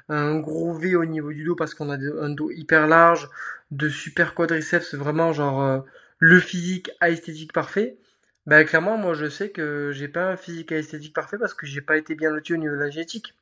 un 0.10 0.40
gros 0.40 0.74
V 0.74 0.96
au 0.96 1.06
niveau 1.06 1.32
du 1.32 1.44
dos 1.44 1.56
parce 1.56 1.76
qu'on 1.76 1.92
a 1.92 1.98
un 1.98 2.30
dos 2.30 2.50
hyper 2.52 2.88
large, 2.88 3.30
de 3.70 3.90
super 3.90 4.34
quadriceps, 4.34 4.96
vraiment 4.96 5.34
genre 5.34 5.86
le 6.18 6.40
physique 6.40 6.90
à 7.00 7.12
esthétique 7.12 7.54
parfait. 7.54 7.98
Ben 8.48 8.66
clairement, 8.66 8.98
moi 8.98 9.14
je 9.14 9.30
sais 9.30 9.50
que 9.52 9.92
j'ai 9.94 10.08
pas 10.08 10.32
un 10.32 10.38
physique 10.38 10.72
à 10.72 10.78
esthétique 10.78 11.14
parfait 11.14 11.38
parce 11.38 11.54
que 11.54 11.68
j'ai 11.68 11.82
pas 11.82 11.98
été 11.98 12.16
bien 12.16 12.32
loti 12.32 12.54
au 12.54 12.58
niveau 12.58 12.74
de 12.74 12.80
la 12.80 12.90
génétique. 12.90 13.36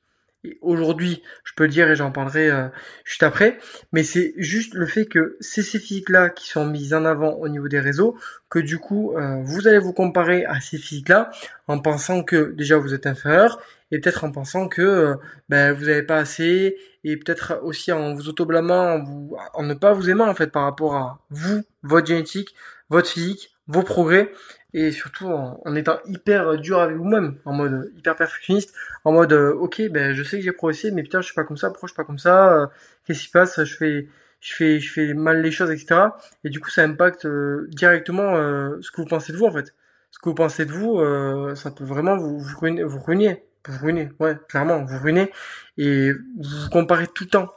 Aujourd'hui, 0.62 1.24
je 1.46 1.54
peux 1.56 1.64
le 1.64 1.70
dire 1.70 1.90
et 1.90 1.96
j'en 1.96 2.12
parlerai 2.12 2.50
euh, 2.50 2.68
juste 3.06 3.24
après, 3.24 3.60
mais 3.94 4.04
c'est 4.04 4.34
juste 4.36 4.74
le 4.74 4.86
fait 4.86 5.06
que 5.06 5.38
c'est 5.40 5.62
ces 5.62 5.80
physiques-là 5.80 6.30
qui 6.30 6.50
sont 6.50 6.66
mises 6.66 6.94
en 6.94 7.06
avant 7.06 7.32
au 7.36 7.48
niveau 7.48 7.70
des 7.70 7.80
réseaux, 7.80 8.18
que 8.50 8.60
du 8.60 8.78
coup, 8.78 9.16
euh, 9.16 9.42
vous 9.44 9.68
allez 9.70 9.80
vous 9.80 9.94
comparer 9.94 10.44
à 10.44 10.60
ces 10.60 10.78
physiques-là 10.78 11.32
en 11.68 11.80
pensant 11.80 12.24
que 12.24 12.52
déjà 12.52 12.78
vous 12.78 12.94
êtes 12.94 13.08
inférieur 13.08 13.58
et 13.92 14.00
peut-être 14.00 14.26
en 14.26 14.32
pensant 14.32 14.68
que 14.68 14.82
euh, 14.82 15.16
ben, 15.48 15.72
vous 15.72 15.86
n'avez 15.86 16.04
pas 16.04 16.18
assez 16.18 16.76
et 17.06 17.16
peut-être 17.16 17.62
aussi 17.64 17.94
en 17.94 18.14
vous 18.14 18.28
autoblâmant, 18.28 18.96
en, 18.96 19.04
vous, 19.04 19.38
en 19.54 19.64
ne 19.64 19.74
pas 19.74 19.94
vous 19.94 20.10
aimant 20.10 20.28
en 20.28 20.36
fait 20.36 20.52
par 20.52 20.64
rapport 20.64 20.96
à 20.96 21.20
vous, 21.30 21.64
votre 21.84 22.08
génétique, 22.08 22.54
votre 22.90 23.08
physique, 23.10 23.56
vos 23.68 23.84
progrès 23.84 24.32
et 24.74 24.92
surtout 24.92 25.28
en, 25.28 25.76
étant 25.76 26.00
hyper 26.06 26.58
dur 26.58 26.80
avec 26.80 26.98
vous-même, 26.98 27.38
en 27.46 27.54
mode 27.54 27.92
hyper 27.98 28.16
perfectionniste, 28.16 28.74
en 29.04 29.12
mode 29.12 29.34
euh, 29.34 29.54
ok 29.54 29.82
ben 29.92 30.14
je 30.14 30.24
sais 30.24 30.38
que 30.38 30.44
j'ai 30.44 30.52
progressé 30.52 30.92
mais 30.92 31.04
putain 31.04 31.22
je 31.22 31.26
suis 31.26 31.36
pas 31.36 31.44
comme 31.44 31.58
ça, 31.58 31.70
pourquoi 31.70 31.88
je 31.88 31.94
suis 31.94 31.98
pas 31.98 32.06
comme 32.06 32.20
ça, 32.20 32.54
euh, 32.54 32.68
qu'est-ce 33.06 33.20
qui 33.20 33.26
se 33.28 33.32
passe, 33.32 33.64
je 33.64 33.76
fais 33.76 34.08
je 34.42 34.54
fais 34.54 34.80
je 34.80 34.92
fais 34.92 35.14
mal 35.14 35.42
les 35.42 35.52
choses 35.52 35.72
etc. 35.72 36.02
Et 36.44 36.50
du 36.50 36.60
coup 36.60 36.70
ça 36.70 36.84
impacte 36.84 37.28
directement 37.70 38.36
ce 38.82 38.92
que 38.92 39.02
vous 39.02 39.08
pensez 39.08 39.32
de 39.34 39.38
vous 39.38 39.46
en 39.46 39.52
fait. 39.54 39.74
Ce 40.12 40.20
que 40.20 40.30
vous 40.30 40.36
pensez 40.36 40.66
de 40.66 40.72
vous, 40.72 41.00
ça 41.56 41.72
peut 41.72 41.84
vraiment 41.86 42.18
vous, 42.18 42.40
vous 42.40 42.60
ruiner, 42.60 42.84
vous 42.84 43.00
ruiner 43.00 43.44
vous 43.68 43.86
ruinez, 43.86 44.10
ouais, 44.20 44.38
clairement, 44.50 44.84
vous 44.84 45.00
ruinez 45.00 45.32
et 45.78 46.12
vous 46.12 46.64
vous 46.64 46.70
comparez 46.70 47.08
tout 47.08 47.24
le 47.24 47.30
temps. 47.30 47.54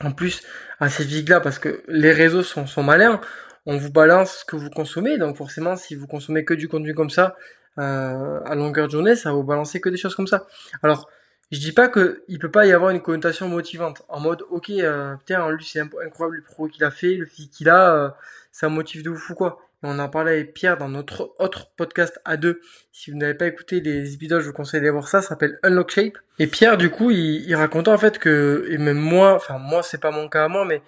En 0.00 0.12
plus, 0.12 0.42
à 0.80 0.88
ces 0.88 1.04
vigues-là, 1.04 1.40
parce 1.40 1.58
que 1.58 1.82
les 1.88 2.12
réseaux 2.12 2.42
sont, 2.42 2.66
sont 2.66 2.82
malins, 2.82 3.20
on 3.66 3.76
vous 3.76 3.90
balance 3.90 4.38
ce 4.38 4.44
que 4.44 4.56
vous 4.56 4.70
consommez, 4.70 5.18
donc 5.18 5.36
forcément, 5.36 5.76
si 5.76 5.94
vous 5.94 6.06
consommez 6.06 6.44
que 6.44 6.54
du 6.54 6.68
contenu 6.68 6.94
comme 6.94 7.10
ça, 7.10 7.36
euh, 7.78 8.40
à 8.44 8.54
longueur 8.54 8.86
de 8.86 8.92
journée, 8.92 9.16
ça 9.16 9.30
va 9.30 9.36
vous 9.36 9.44
balancer 9.44 9.80
que 9.80 9.88
des 9.88 9.96
choses 9.96 10.14
comme 10.14 10.26
ça. 10.26 10.46
Alors, 10.82 11.08
je 11.50 11.58
dis 11.58 11.72
pas 11.72 11.88
que 11.88 12.24
il 12.28 12.38
peut 12.38 12.50
pas 12.50 12.66
y 12.66 12.72
avoir 12.72 12.90
une 12.90 13.00
connotation 13.00 13.48
motivante, 13.48 14.02
en 14.08 14.20
mode, 14.20 14.42
ok, 14.50 14.70
euh, 14.70 15.16
putain, 15.16 15.50
lui 15.50 15.64
c'est 15.64 15.80
incroyable 15.80 16.36
le 16.36 16.42
pro 16.42 16.68
qu'il 16.68 16.84
a 16.84 16.90
fait, 16.90 17.14
le 17.14 17.26
physique 17.26 17.52
qu'il 17.52 17.68
a, 17.68 17.94
euh, 17.94 18.10
ça 18.52 18.68
motive 18.68 19.02
de 19.02 19.10
ouf 19.10 19.30
ou 19.30 19.34
quoi 19.34 19.60
on 19.86 19.98
en 19.98 20.08
parlait 20.08 20.32
avec 20.32 20.54
Pierre 20.54 20.78
dans 20.78 20.88
notre 20.88 21.34
autre 21.38 21.70
podcast 21.76 22.18
à 22.24 22.36
deux. 22.36 22.60
Si 22.90 23.10
vous 23.10 23.18
n'avez 23.18 23.34
pas 23.34 23.46
écouté 23.46 23.80
les 23.80 24.14
épisodes, 24.14 24.40
je 24.40 24.46
vous 24.46 24.54
conseille 24.54 24.80
d'aller 24.80 24.90
voir 24.90 25.08
ça, 25.08 25.20
ça 25.20 25.28
s'appelle 25.28 25.58
Unlock 25.62 25.90
Shape. 25.90 26.16
Et 26.38 26.46
Pierre, 26.46 26.78
du 26.78 26.90
coup, 26.90 27.10
il, 27.10 27.44
il 27.46 27.54
racontait 27.54 27.90
en 27.90 27.98
fait 27.98 28.18
que, 28.18 28.66
et 28.70 28.78
même 28.78 28.96
moi, 28.96 29.34
enfin 29.34 29.58
moi 29.58 29.82
c'est 29.82 30.00
pas 30.00 30.10
mon 30.10 30.28
cas 30.28 30.44
à 30.44 30.48
moi, 30.48 30.64
mais 30.64 30.82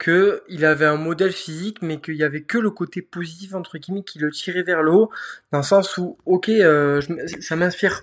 que 0.00 0.42
il 0.48 0.64
avait 0.64 0.86
un 0.86 0.96
modèle 0.96 1.32
physique, 1.32 1.82
mais 1.82 2.00
qu'il 2.00 2.16
y 2.16 2.24
avait 2.24 2.42
que 2.42 2.58
le 2.58 2.70
côté 2.70 3.02
positif 3.02 3.54
entre 3.54 3.78
guillemets 3.78 4.02
qui 4.02 4.18
le 4.18 4.32
tirait 4.32 4.62
vers 4.62 4.82
le 4.82 4.92
haut, 4.92 5.10
dans 5.52 5.58
le 5.58 5.64
sens 5.64 5.98
où, 5.98 6.16
ok, 6.26 6.48
euh, 6.48 7.00
ça 7.40 7.54
m'inspire. 7.54 8.02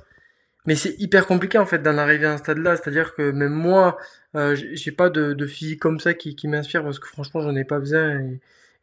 Mais 0.68 0.75
c'est 0.75 0.96
hyper 1.00 1.25
compliqué 1.27 1.58
en 1.58 1.66
fait 1.66 1.80
d'en 1.80 1.98
arriver 1.98 2.27
à 2.27 2.34
un 2.34 2.38
stade 2.38 2.60
là, 2.60 2.75
c'est-à-dire 2.77 3.16
que 3.16 3.32
même 3.32 3.54
moi, 3.54 3.98
euh, 4.36 4.56
j'ai 4.56 4.92
pas 4.92 5.10
de, 5.10 5.46
physique 5.48 5.80
comme 5.80 6.00
ça 6.00 6.13
qui, 6.13 6.36
m'inspire 6.48 6.84
parce 6.84 7.00
que 7.00 7.08
franchement 7.08 7.42
j'en 7.42 7.56
ai 7.56 7.63
pas 7.63 7.80
besoin. 7.80 8.20
Et, 8.20 8.39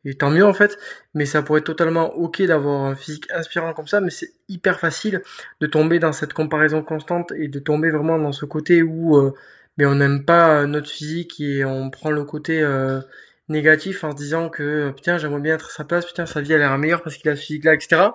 et 0.06 0.14
tant 0.14 0.30
mieux 0.30 0.44
en 0.44 0.54
fait, 0.54 0.76
mais 1.14 1.26
ça 1.26 1.42
pourrait 1.42 1.60
être 1.60 1.66
totalement 1.66 2.14
ok 2.14 2.42
d'avoir 2.42 2.84
un 2.84 2.96
physique 2.96 3.26
inspirant 3.32 3.74
comme 3.74 3.86
ça, 3.86 4.00
mais 4.00 4.10
c'est 4.10 4.32
hyper 4.48 4.80
facile 4.80 5.22
de 5.60 5.66
tomber 5.66 5.98
dans 6.00 6.12
cette 6.12 6.32
comparaison 6.32 6.82
constante 6.82 7.32
et 7.32 7.48
de 7.48 7.58
tomber 7.60 7.90
vraiment 7.90 8.18
dans 8.18 8.32
ce 8.32 8.44
côté 8.44 8.82
où 8.82 9.16
euh, 9.18 9.34
mais 9.76 9.86
on 9.86 9.94
n'aime 9.96 10.24
pas 10.24 10.66
notre 10.66 10.88
physique 10.88 11.40
et 11.40 11.64
on 11.64 11.90
prend 11.90 12.10
le 12.10 12.24
côté 12.24 12.62
euh, 12.62 13.00
négatif 13.48 14.04
en 14.04 14.12
se 14.12 14.16
disant 14.16 14.48
que 14.48 14.90
putain 14.90 15.18
j'aimerais 15.18 15.40
bien 15.40 15.54
être 15.54 15.66
à 15.66 15.70
sa 15.70 15.84
place, 15.84 16.06
putain 16.06 16.26
sa 16.26 16.40
vie 16.40 16.54
a 16.54 16.58
l'air 16.58 16.76
meilleure 16.78 17.02
parce 17.02 17.16
qu'il 17.16 17.30
a 17.30 17.36
ce 17.36 17.42
physique 17.42 17.64
là, 17.64 17.74
etc. 17.74 18.08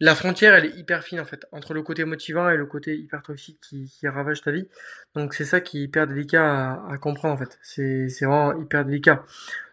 La 0.00 0.14
frontière 0.14 0.54
elle 0.54 0.66
est 0.66 0.76
hyper 0.76 1.02
fine 1.02 1.20
en 1.20 1.24
fait 1.24 1.46
entre 1.52 1.74
le 1.74 1.82
côté 1.82 2.04
motivant 2.04 2.48
et 2.50 2.56
le 2.56 2.66
côté 2.66 2.96
hyper 2.96 3.22
toxique 3.22 3.58
qui, 3.60 3.90
qui 3.90 4.08
ravage 4.08 4.42
ta 4.42 4.50
vie. 4.50 4.68
Donc 5.14 5.34
c'est 5.34 5.44
ça 5.44 5.60
qui 5.60 5.78
est 5.78 5.82
hyper 5.82 6.06
délicat 6.06 6.44
à, 6.44 6.92
à 6.92 6.98
comprendre 6.98 7.34
en 7.34 7.38
fait. 7.38 7.58
C'est 7.62 8.06
vraiment 8.20 8.58
hyper 8.60 8.84
délicat. 8.84 9.24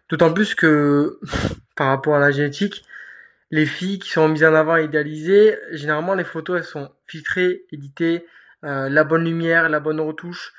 D'autant 0.08 0.32
plus 0.32 0.54
que 0.54 1.20
par 1.76 1.88
rapport 1.88 2.16
à 2.16 2.20
la 2.20 2.30
génétique, 2.30 2.84
les 3.50 3.66
filles 3.66 3.98
qui 3.98 4.10
sont 4.10 4.28
mises 4.28 4.44
en 4.44 4.54
avant 4.54 4.76
et 4.76 4.84
idéalisées, 4.84 5.58
généralement 5.72 6.14
les 6.14 6.24
photos 6.24 6.58
elles 6.58 6.64
sont 6.64 6.90
filtrées, 7.06 7.64
éditées, 7.72 8.26
euh, 8.64 8.88
la 8.88 9.04
bonne 9.04 9.24
lumière, 9.24 9.68
la 9.68 9.80
bonne 9.80 10.00
retouche, 10.00 10.52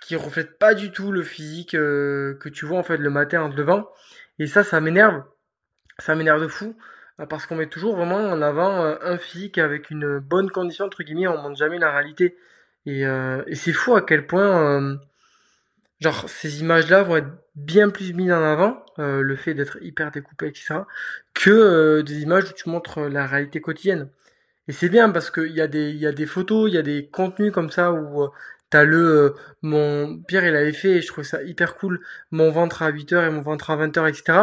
qui 0.00 0.16
reflètent 0.16 0.58
pas 0.58 0.74
du 0.74 0.90
tout 0.92 1.12
le 1.12 1.22
physique 1.22 1.74
euh, 1.74 2.34
que 2.40 2.48
tu 2.48 2.66
vois 2.66 2.78
en 2.78 2.82
fait 2.82 2.96
le 2.96 3.10
matin 3.10 3.42
en 3.42 3.50
te 3.50 3.56
levant. 3.56 3.88
Et 4.38 4.46
ça, 4.46 4.64
ça 4.64 4.80
m'énerve. 4.80 5.22
Ça 5.98 6.14
m'énerve 6.14 6.42
de 6.42 6.48
fou 6.48 6.76
euh, 7.20 7.26
parce 7.26 7.46
qu'on 7.46 7.56
met 7.56 7.66
toujours 7.66 7.96
vraiment 7.96 8.16
en 8.16 8.42
avant 8.42 8.96
un 9.00 9.18
physique 9.18 9.58
avec 9.58 9.90
une 9.90 10.18
bonne 10.18 10.50
condition 10.50 10.86
entre 10.86 11.02
guillemets, 11.02 11.28
on 11.28 11.40
montre 11.42 11.56
jamais 11.56 11.78
la 11.78 11.92
réalité. 11.92 12.36
Et, 12.86 13.02
et 13.02 13.54
c'est 13.54 13.72
fou 13.72 13.94
à 13.94 14.00
quel 14.00 14.26
point 14.26 14.98
genre 16.00 16.28
ces 16.28 16.60
images-là 16.60 17.02
vont 17.02 17.16
être 17.16 17.30
bien 17.54 17.90
plus 17.90 18.14
mises 18.14 18.32
en 18.32 18.42
avant, 18.42 18.84
euh, 18.98 19.22
le 19.22 19.36
fait 19.36 19.54
d'être 19.54 19.78
hyper 19.82 20.10
découpé, 20.10 20.48
etc., 20.48 20.80
que 21.34 21.50
euh, 21.50 22.02
des 22.02 22.22
images 22.22 22.44
où 22.44 22.52
tu 22.52 22.68
montres 22.68 22.98
euh, 22.98 23.08
la 23.08 23.26
réalité 23.26 23.60
quotidienne. 23.60 24.08
Et 24.68 24.72
c'est 24.72 24.88
bien 24.88 25.10
parce 25.10 25.30
qu'il 25.30 25.52
y, 25.52 25.60
a 25.60 25.66
des, 25.66 25.92
y 25.92 26.06
a 26.06 26.12
des 26.12 26.26
photos, 26.26 26.70
il 26.70 26.74
y 26.74 26.78
a 26.78 26.82
des 26.82 27.06
contenus 27.06 27.52
comme 27.52 27.70
ça 27.70 27.92
où 27.92 28.28
t'as 28.70 28.84
le... 28.84 29.34
mon 29.62 30.18
Pierre, 30.22 30.46
il 30.46 30.56
avait 30.56 30.72
fait, 30.72 30.92
et 30.92 31.02
je 31.02 31.06
trouve 31.08 31.24
ça 31.24 31.42
hyper 31.42 31.76
cool, 31.76 32.00
mon 32.30 32.50
ventre 32.50 32.82
à 32.82 32.90
8h 32.90 33.26
et 33.26 33.30
mon 33.30 33.42
ventre 33.42 33.70
à 33.70 33.76
20h, 33.76 34.08
etc. 34.08 34.38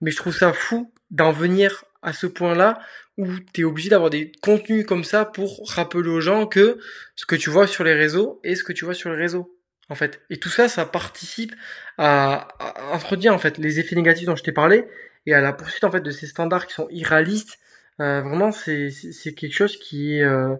Mais 0.00 0.10
je 0.10 0.16
trouve 0.16 0.34
ça 0.34 0.52
fou 0.52 0.92
d'en 1.10 1.32
venir 1.32 1.84
à 2.02 2.12
ce 2.12 2.26
point-là 2.26 2.80
où 3.18 3.26
tu 3.52 3.62
es 3.62 3.64
obligé 3.64 3.90
d'avoir 3.90 4.10
des 4.10 4.32
contenus 4.42 4.86
comme 4.86 5.04
ça 5.04 5.24
pour 5.24 5.68
rappeler 5.68 6.08
aux 6.08 6.20
gens 6.20 6.46
que 6.46 6.78
ce 7.16 7.26
que 7.26 7.36
tu 7.36 7.50
vois 7.50 7.66
sur 7.66 7.84
les 7.84 7.94
réseaux 7.94 8.40
est 8.42 8.54
ce 8.54 8.64
que 8.64 8.72
tu 8.72 8.84
vois 8.84 8.94
sur 8.94 9.10
les 9.10 9.16
réseaux 9.16 9.56
en 9.88 9.94
fait. 9.94 10.20
Et 10.30 10.38
tout 10.38 10.48
ça, 10.48 10.68
ça 10.68 10.86
participe 10.86 11.54
à, 11.98 12.48
à 12.58 12.94
introduire 12.94 13.34
en 13.34 13.38
fait 13.38 13.58
les 13.58 13.78
effets 13.78 13.96
négatifs 13.96 14.26
dont 14.26 14.36
je 14.36 14.42
t'ai 14.42 14.52
parlé 14.52 14.86
et 15.26 15.34
à 15.34 15.40
la 15.40 15.52
poursuite 15.52 15.84
en 15.84 15.90
fait 15.90 16.00
de 16.00 16.10
ces 16.10 16.26
standards 16.26 16.66
qui 16.66 16.74
sont 16.74 16.88
irréalistes. 16.90 17.58
Euh, 18.00 18.22
vraiment, 18.22 18.52
c'est 18.52 18.90
c'est 18.90 19.34
quelque 19.34 19.54
chose 19.54 19.76
qui 19.76 20.16
est 20.16 20.22
euh, 20.22 20.56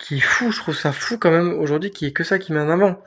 qui 0.00 0.16
est 0.16 0.20
fou. 0.20 0.50
Je 0.50 0.58
trouve 0.58 0.76
ça 0.76 0.92
fou 0.92 1.18
quand 1.18 1.30
même 1.30 1.52
aujourd'hui, 1.52 1.90
qui 1.90 2.06
est 2.06 2.12
que 2.12 2.24
ça 2.24 2.38
qui 2.38 2.52
met 2.52 2.60
en 2.60 2.70
avant. 2.70 3.02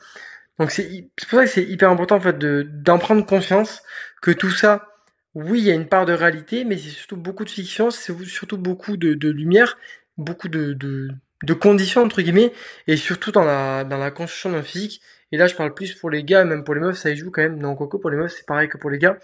Donc 0.59 0.71
c'est 0.71 1.09
pour 1.29 1.39
ça 1.39 1.45
que 1.45 1.51
c'est 1.51 1.63
hyper 1.63 1.89
important 1.89 2.17
en 2.17 2.21
fait 2.21 2.37
de 2.37 2.67
d'en 2.69 2.99
prendre 2.99 3.25
conscience 3.25 3.83
que 4.21 4.31
tout 4.31 4.51
ça, 4.51 4.87
oui, 5.35 5.59
il 5.59 5.65
y 5.65 5.71
a 5.71 5.73
une 5.73 5.87
part 5.87 6.05
de 6.05 6.13
réalité, 6.13 6.63
mais 6.63 6.77
c'est 6.77 6.89
surtout 6.89 7.17
beaucoup 7.17 7.43
de 7.43 7.49
fiction, 7.49 7.89
c'est 7.91 8.13
surtout 8.25 8.57
beaucoup 8.57 8.97
de, 8.97 9.29
lumière, 9.29 9.77
beaucoup 10.17 10.47
de 10.49 11.53
conditions 11.59 12.03
entre 12.03 12.21
guillemets, 12.21 12.53
et 12.87 12.97
surtout 12.97 13.31
dans 13.31 13.43
la 13.43 13.83
dans 13.83 13.97
la 13.97 14.11
construction 14.11 14.51
d'un 14.51 14.63
physique 14.63 15.01
et 15.33 15.37
là, 15.37 15.47
je 15.47 15.55
parle 15.55 15.73
plus 15.73 15.95
pour 15.95 16.11
les 16.11 16.23
gars, 16.23 16.45
même 16.45 16.63
pour 16.63 16.75
les 16.75 16.79
meufs, 16.79 16.95
ça 16.95 17.09
y 17.09 17.15
joue 17.15 17.31
quand 17.31 17.41
même. 17.41 17.57
Non, 17.57 17.75
Coco, 17.75 17.97
pour 17.97 18.11
les 18.11 18.17
meufs, 18.17 18.33
c'est 18.33 18.45
pareil 18.45 18.69
que 18.69 18.77
pour 18.77 18.91
les 18.91 18.99
gars. 18.99 19.17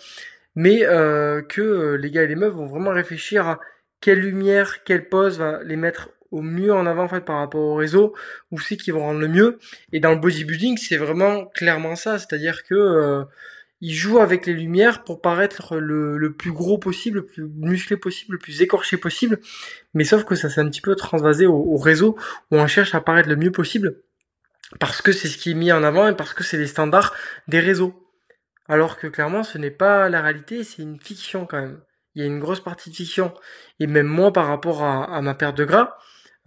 Mais 0.55 0.83
euh, 0.83 1.43
que 1.43 1.61
euh, 1.61 1.97
les 1.97 2.09
gars 2.09 2.23
et 2.23 2.27
les 2.27 2.35
meufs 2.35 2.51
vont 2.51 2.65
vraiment 2.65 2.89
réfléchir 2.89 3.47
à 3.47 3.59
quelle 4.01 4.19
lumière, 4.19 4.83
quelle 4.83 5.07
pose 5.07 5.37
va 5.37 5.61
les 5.63 5.75
mettre 5.75 6.09
au 6.31 6.41
mieux 6.41 6.73
en 6.73 6.85
avant 6.85 7.03
en 7.03 7.07
fait 7.07 7.21
par 7.25 7.37
rapport 7.37 7.61
au 7.61 7.75
réseau, 7.75 8.15
où 8.51 8.59
c'est 8.59 8.77
qui 8.77 8.91
vont 8.91 9.01
rendre 9.01 9.19
le 9.19 9.27
mieux. 9.27 9.59
Et 9.93 9.99
dans 9.99 10.11
le 10.11 10.17
bodybuilding, 10.17 10.77
c'est 10.77 10.97
vraiment 10.97 11.45
clairement 11.45 11.95
ça, 11.95 12.19
c'est-à-dire 12.19 12.63
que 12.63 12.75
euh, 12.75 13.23
ils 13.81 13.93
jouent 13.93 14.19
avec 14.19 14.45
les 14.45 14.53
lumières 14.53 15.03
pour 15.03 15.21
paraître 15.21 15.77
le, 15.77 16.17
le, 16.17 16.33
plus 16.33 16.51
gros 16.51 16.77
possible, 16.77 17.19
le 17.19 17.25
plus 17.25 17.47
musclé 17.47 17.97
possible, 17.97 18.33
le 18.33 18.39
plus 18.39 18.61
écorché 18.61 18.97
possible. 18.97 19.39
Mais 19.93 20.03
sauf 20.03 20.25
que 20.25 20.35
ça 20.35 20.49
s'est 20.49 20.61
un 20.61 20.69
petit 20.69 20.81
peu 20.81 20.95
transvasé 20.95 21.45
au, 21.47 21.55
au 21.55 21.77
réseau 21.77 22.17
où 22.51 22.57
on 22.57 22.67
cherche 22.67 22.93
à 22.95 23.01
paraître 23.01 23.29
le 23.29 23.37
mieux 23.37 23.51
possible 23.51 23.95
parce 24.79 25.01
que 25.01 25.11
c'est 25.11 25.27
ce 25.27 25.37
qui 25.37 25.51
est 25.51 25.55
mis 25.55 25.71
en 25.71 25.83
avant 25.83 26.07
et 26.07 26.15
parce 26.15 26.33
que 26.33 26.43
c'est 26.43 26.57
les 26.57 26.67
standards 26.67 27.15
des 27.47 27.59
réseaux. 27.59 28.05
Alors 28.67 28.97
que 28.97 29.07
clairement, 29.07 29.43
ce 29.43 29.57
n'est 29.57 29.71
pas 29.71 30.09
la 30.09 30.21
réalité, 30.21 30.63
c'est 30.63 30.83
une 30.83 30.99
fiction 30.99 31.47
quand 31.47 31.59
même. 31.59 31.81
Il 32.13 32.21
y 32.21 32.23
a 32.23 32.27
une 32.27 32.39
grosse 32.39 32.59
partie 32.59 32.91
de 32.91 32.95
fiction. 32.95 33.33
Et 33.79 33.87
même 33.87 34.07
moi, 34.07 34.31
par 34.31 34.47
rapport 34.47 34.83
à, 34.83 35.21
ma 35.21 35.33
perte 35.33 35.57
de 35.57 35.65
gras, 35.65 35.97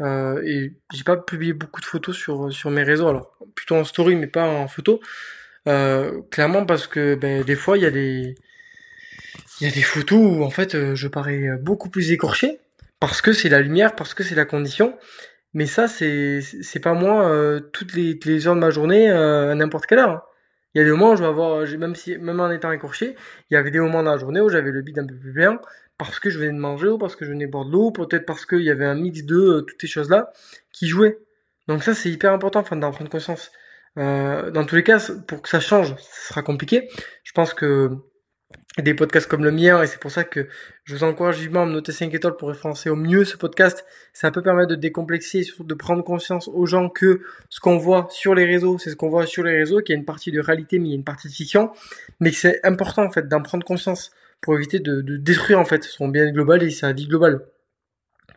euh, 0.03 0.43
et 0.45 0.75
j'ai 0.93 1.05
pas 1.05 1.17
publié 1.17 1.53
beaucoup 1.53 1.81
de 1.81 1.87
photos 1.87 2.17
sur, 2.17 2.53
sur 2.53 2.71
mes 2.71 2.83
réseaux, 2.83 3.09
alors 3.09 3.37
plutôt 3.55 3.77
en 3.77 3.85
story, 3.85 4.17
mais 4.17 4.27
pas 4.27 4.47
en 4.47 4.69
photo. 4.69 5.01
Euh, 5.69 6.23
clairement 6.31 6.67
parce 6.67 6.87
que 6.87 7.15
ben, 7.15 7.45
des 7.45 7.55
fois, 7.55 7.79
il 7.79 7.83
y 7.85 7.87
a 7.87 7.91
des... 7.91 8.35
Il 9.61 9.69
y 9.69 9.71
a 9.71 9.73
des 9.73 9.83
photos 9.83 10.19
où 10.19 10.43
en 10.43 10.51
fait 10.51 10.75
euh, 10.75 10.95
je 10.97 11.07
parais 11.09 11.51
beaucoup 11.61 11.89
plus 11.89 12.11
écorché 12.11 12.59
parce 13.01 13.23
que 13.23 13.33
c'est 13.33 13.49
la 13.49 13.61
lumière, 13.61 13.95
parce 13.95 14.13
que 14.13 14.25
c'est 14.25 14.35
la 14.35 14.45
condition, 14.45 14.99
mais 15.55 15.67
ça, 15.67 15.89
c'est 15.89 16.41
c'est 16.41 16.81
pas 16.81 16.95
moi 16.95 17.29
euh, 17.29 17.61
toutes 17.61 17.95
les, 17.95 18.47
heures 18.47 18.55
de 18.55 18.61
ma 18.61 18.71
journée 18.71 19.11
à 19.11 19.55
n'importe 19.55 19.87
quelle 19.87 20.01
heure. 20.01 20.11
Hein. 20.11 20.23
Il 20.75 20.79
y 20.79 20.81
a 20.83 20.85
des 20.85 20.91
moments 20.91 21.13
où 21.13 21.17
je 21.17 21.23
vais 21.23 21.29
avoir, 21.29 21.67
même 21.79 21.95
si, 21.95 22.17
même 22.19 22.41
en 22.41 22.51
étant 22.51 22.73
écorché, 22.73 23.15
il 23.51 23.55
y 23.55 23.57
avait 23.57 23.71
des 23.71 23.81
moments 23.81 24.03
dans 24.03 24.13
la 24.13 24.19
journée 24.19 24.41
où 24.41 24.49
j'avais 24.49 24.71
le 24.71 24.83
bide 24.83 24.99
un 24.99 25.07
peu 25.07 25.15
plus 25.15 25.33
plein 25.33 25.61
parce 25.99 26.21
que 26.21 26.31
je 26.31 26.39
venais 26.39 26.53
de 26.53 26.59
manger 26.59 26.89
ou 26.89 26.99
parce 26.99 27.17
que 27.17 27.25
je 27.25 27.31
venais 27.31 27.47
boire 27.47 27.65
de 27.65 27.73
l'eau, 27.73 27.91
peut-être 27.91 28.27
parce 28.27 28.47
qu'il 28.47 28.63
y 28.63 28.71
avait 28.71 28.87
un 28.87 28.95
mix 28.95 29.25
de 29.25 29.37
euh, 29.37 29.61
toutes 29.63 29.81
ces 29.81 29.87
choses-là 29.87 30.33
qui 30.73 30.89
jouaient. 30.89 31.19
Donc 31.69 31.83
ça, 31.83 31.95
c'est 31.95 32.11
hyper 32.11 32.33
important, 32.33 32.63
d'en 32.63 32.91
prendre 32.91 33.11
conscience. 33.11 33.53
Euh, 33.99 34.51
dans 34.51 34.65
tous 34.65 34.75
les 34.75 34.83
cas, 34.83 34.99
pour 35.29 35.43
que 35.43 35.49
ça 35.49 35.61
change, 35.61 35.95
ce 35.99 36.29
sera 36.29 36.43
compliqué. 36.43 36.89
Je 37.25 37.33
pense 37.33 37.55
que 37.55 37.91
des 38.79 38.95
podcasts 38.95 39.29
comme 39.29 39.45
le 39.45 39.51
mien, 39.51 39.83
et 39.83 39.87
c'est 39.87 40.01
pour 40.01 40.11
ça 40.11 40.25
que 40.25 40.49
je 40.85 40.95
vous 40.95 41.05
encourage 41.05 41.39
vivement 41.39 41.63
à 41.63 41.67
me 41.67 41.73
noter 41.73 41.93
5 41.93 42.13
étoiles 42.15 42.37
pour 42.37 42.49
référencer 42.49 42.89
au 42.89 42.97
mieux 42.97 43.25
ce 43.25 43.37
podcast. 43.37 43.85
Ça 44.13 44.31
peut 44.31 44.43
permettre 44.43 44.71
de 44.71 44.77
décomplexer 44.77 45.41
et 45.41 45.43
surtout 45.43 45.65
de 45.65 45.75
prendre 45.75 46.03
conscience 46.03 46.49
aux 46.49 46.65
gens 46.65 46.89
que 46.89 47.23
ce 47.51 47.61
qu'on 47.61 47.77
voit 47.77 48.09
sur 48.11 48.35
les 48.35 48.45
réseaux, 48.45 48.79
c'est 48.79 48.91
ce 48.91 48.97
qu'on 48.97 49.11
voit 49.11 49.27
sur 49.27 49.43
les 49.43 49.57
réseaux, 49.57 49.81
qu'il 49.81 49.95
y 49.95 49.97
a 49.97 49.99
une 49.99 50.07
partie 50.07 50.33
de 50.33 50.41
réalité, 50.41 50.79
mais 50.79 50.89
il 50.89 50.91
y 50.91 50.95
a 50.95 50.97
une 50.97 51.05
partie 51.05 51.29
de 51.29 51.33
fiction, 51.33 51.71
mais 52.19 52.31
que 52.31 52.37
c'est 52.37 52.65
important 52.65 53.05
en 53.05 53.11
fait 53.11 53.29
d'en 53.29 53.43
prendre 53.43 53.65
conscience 53.65 54.13
pour 54.43 54.57
éviter 54.57 54.81
de, 54.81 55.01
de, 55.01 55.17
détruire 55.17 55.59
en 55.59 55.65
fait 55.65 55.85
son 55.85 56.09
bien 56.09 56.31
global 56.31 56.63
et 56.63 56.71
sa 56.71 56.93
vie 56.93 57.07
globale. 57.07 57.41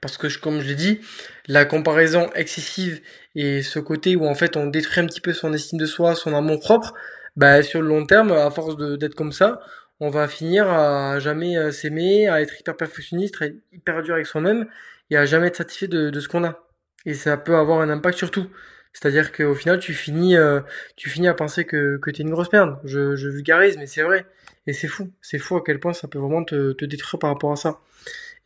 Parce 0.02 0.18
que 0.18 0.28
comme 0.40 0.62
je 0.62 0.68
l'ai 0.68 0.76
dit, 0.76 1.02
la 1.48 1.66
comparaison 1.66 2.30
excessive 2.36 3.02
et 3.34 3.62
ce 3.64 3.80
côté 3.80 4.16
où 4.16 4.26
en 4.26 4.36
fait 4.36 4.56
on 4.56 4.68
détruit 4.68 5.04
un 5.04 5.08
petit 5.08 5.22
peu 5.22 5.34
son 5.34 5.52
estime 5.52 5.80
de 5.80 5.86
soi, 5.86 6.16
son 6.16 6.34
amour 6.34 6.60
propre, 6.60 6.94
bah 7.36 7.64
sur 7.64 7.82
le 7.82 7.88
long 7.88 8.06
terme, 8.06 8.32
à 8.32 8.50
force 8.52 8.78
d'être 8.78 9.16
comme 9.16 9.32
ça, 9.32 9.60
on 10.00 10.10
va 10.10 10.28
finir 10.28 10.70
à 10.70 11.20
jamais 11.20 11.58
euh, 11.58 11.72
s'aimer, 11.72 12.28
à 12.28 12.42
être 12.42 12.60
hyper 12.60 12.78
perfectionniste, 12.78 13.42
à 13.42 13.48
être 13.48 13.58
hyper 13.72 14.02
dur 14.04 14.14
avec 14.14 14.28
soi-même 14.28 14.68
et 15.10 15.18
à 15.18 15.26
jamais 15.26 15.48
être 15.48 15.56
satisfait 15.56 15.88
de, 15.88 16.10
de 16.10 16.20
ce 16.20 16.28
qu'on 16.28 16.44
a. 16.44 16.68
Et 17.06 17.14
ça 17.14 17.38
peut 17.38 17.56
avoir 17.56 17.82
un 17.82 17.90
impact 17.90 18.18
sur 18.18 18.32
tout. 18.32 18.48
C'est-à-dire 18.94 19.32
qu'au 19.32 19.56
final, 19.56 19.80
tu 19.80 19.94
finis, 19.94 20.38
euh, 20.38 20.62
tu 20.96 21.10
finis 21.10 21.28
à 21.28 21.34
penser 21.34 21.66
que, 21.66 21.98
que 21.98 22.10
t'es 22.12 22.24
une 22.24 22.30
grosse 22.30 22.52
merde. 22.52 22.80
Je, 22.86 23.16
je 23.16 23.30
vulgarise, 23.30 23.78
mais 23.78 23.88
c'est 23.88 24.04
vrai. 24.04 24.26
Et 24.68 24.74
c'est 24.74 24.88
fou. 24.88 25.12
C'est 25.22 25.40
fou 25.40 25.58
à 25.58 25.64
quel 25.64 25.80
point 25.80 25.94
ça 25.94 26.08
peut 26.08 26.20
vraiment 26.20 26.44
te, 26.44 26.74
te 26.74 26.86
détruire 26.86 27.20
par 27.20 27.30
rapport 27.32 27.52
à 27.52 27.56
ça. 27.56 27.80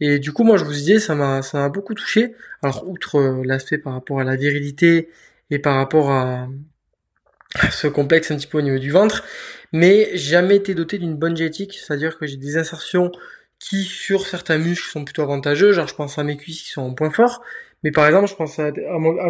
Et 0.01 0.19
du 0.19 0.32
coup, 0.32 0.43
moi, 0.43 0.58
je 0.58 0.63
vous 0.63 0.71
disais, 0.71 0.99
ça 0.99 1.15
m'a, 1.15 1.41
ça 1.41 1.60
m'a 1.60 1.69
beaucoup 1.69 1.93
touché. 1.93 2.36
Alors, 2.62 2.88
outre 2.88 3.15
euh, 3.17 3.43
l'aspect 3.43 3.77
par 3.77 3.93
rapport 3.93 4.19
à 4.19 4.23
la 4.23 4.36
virilité 4.36 5.10
et 5.49 5.60
par 5.60 5.75
rapport 5.75 6.12
à, 6.12 6.47
ce 7.71 7.88
complexe 7.88 8.32
un 8.32 8.38
petit 8.38 8.47
peu 8.47 8.60
au 8.60 8.62
niveau 8.62 8.77
du 8.77 8.91
ventre, 8.91 9.23
mais 9.73 10.15
jamais 10.15 10.58
été 10.58 10.75
doté 10.75 10.97
d'une 10.97 11.15
bonne 11.15 11.36
génétique, 11.36 11.73
c'est-à-dire 11.73 12.17
que 12.17 12.27
j'ai 12.27 12.38
des 12.38 12.58
insertions 12.58 13.12
qui 13.60 13.84
sur 13.84 14.27
certains 14.27 14.58
muscles 14.58 14.88
sont 14.88 15.03
plutôt 15.03 15.23
avantageux, 15.23 15.73
genre 15.73 15.88
je 15.88 15.95
pense 15.95 16.17
à 16.17 16.23
mes 16.23 16.38
cuisses 16.38 16.62
qui 16.62 16.69
sont 16.69 16.82
en 16.82 16.93
point 16.93 17.12
fort, 17.12 17.41
mais 17.84 17.91
par 17.91 18.05
exemple 18.05 18.27
je 18.27 18.36
pense 18.36 18.60
à, 18.60 18.71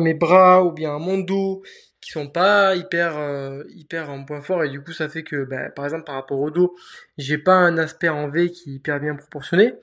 mes 0.01 0.13
bras 0.13 0.63
ou 0.65 0.71
bien 0.71 0.95
à 0.95 0.99
mon 0.99 1.17
dos 1.17 1.63
sont 2.11 2.27
pas 2.27 2.75
hyper 2.75 3.17
euh, 3.17 3.63
hyper 3.69 4.09
en 4.09 4.23
point 4.25 4.41
fort 4.41 4.63
et 4.63 4.69
du 4.69 4.81
coup 4.81 4.93
ça 4.93 5.09
fait 5.09 5.23
que 5.23 5.43
bah, 5.43 5.69
par 5.69 5.85
exemple 5.85 6.05
par 6.05 6.15
rapport 6.15 6.39
au 6.39 6.51
dos 6.51 6.75
j'ai 7.17 7.37
pas 7.37 7.53
un 7.53 7.77
aspect 7.77 8.09
en 8.09 8.29
V 8.29 8.51
qui 8.51 8.71
est 8.71 8.73
hyper 8.75 8.99
bien 8.99 9.15
proportionné. 9.15 9.75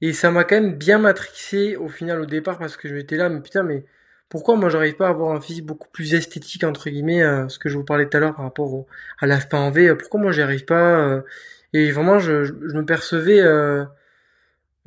Et 0.00 0.12
ça 0.12 0.30
m'a 0.32 0.44
quand 0.44 0.56
même 0.56 0.74
bien 0.76 0.98
matrixé 0.98 1.76
au 1.76 1.88
final 1.88 2.20
au 2.20 2.26
départ 2.26 2.58
parce 2.58 2.76
que 2.76 2.88
je 2.88 2.94
m'étais 2.94 3.16
là 3.16 3.28
mais 3.28 3.40
putain 3.40 3.62
mais 3.62 3.84
pourquoi 4.28 4.56
moi 4.56 4.68
j'arrive 4.70 4.96
pas 4.96 5.06
à 5.06 5.10
avoir 5.10 5.34
un 5.36 5.40
physique 5.40 5.66
beaucoup 5.66 5.88
plus 5.90 6.14
esthétique 6.14 6.64
entre 6.64 6.90
guillemets 6.90 7.22
euh, 7.22 7.48
ce 7.48 7.58
que 7.58 7.68
je 7.68 7.76
vous 7.78 7.84
parlais 7.84 8.08
tout 8.08 8.16
à 8.16 8.20
l'heure 8.20 8.34
par 8.34 8.44
rapport 8.44 8.86
à 9.20 9.26
l'aspect 9.26 9.56
en 9.56 9.70
V 9.70 9.88
euh, 9.88 9.94
pourquoi 9.96 10.20
moi 10.20 10.32
j'y 10.32 10.42
arrive 10.42 10.64
pas 10.64 11.22
et 11.72 11.90
vraiment 11.92 12.18
je, 12.18 12.52
me 12.52 12.84
percevais 12.84 13.40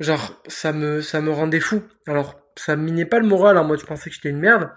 genre 0.00 0.42
ça 0.48 0.72
me 0.72 1.00
ça 1.00 1.20
me 1.20 1.30
rendait 1.30 1.60
fou. 1.60 1.82
Alors 2.06 2.40
ça 2.56 2.76
minait 2.76 3.06
pas 3.06 3.18
le 3.18 3.26
moral 3.26 3.58
en 3.58 3.64
mode 3.64 3.80
je 3.80 3.86
pensais 3.86 4.10
que 4.10 4.16
j'étais 4.16 4.30
une 4.30 4.40
merde 4.40 4.70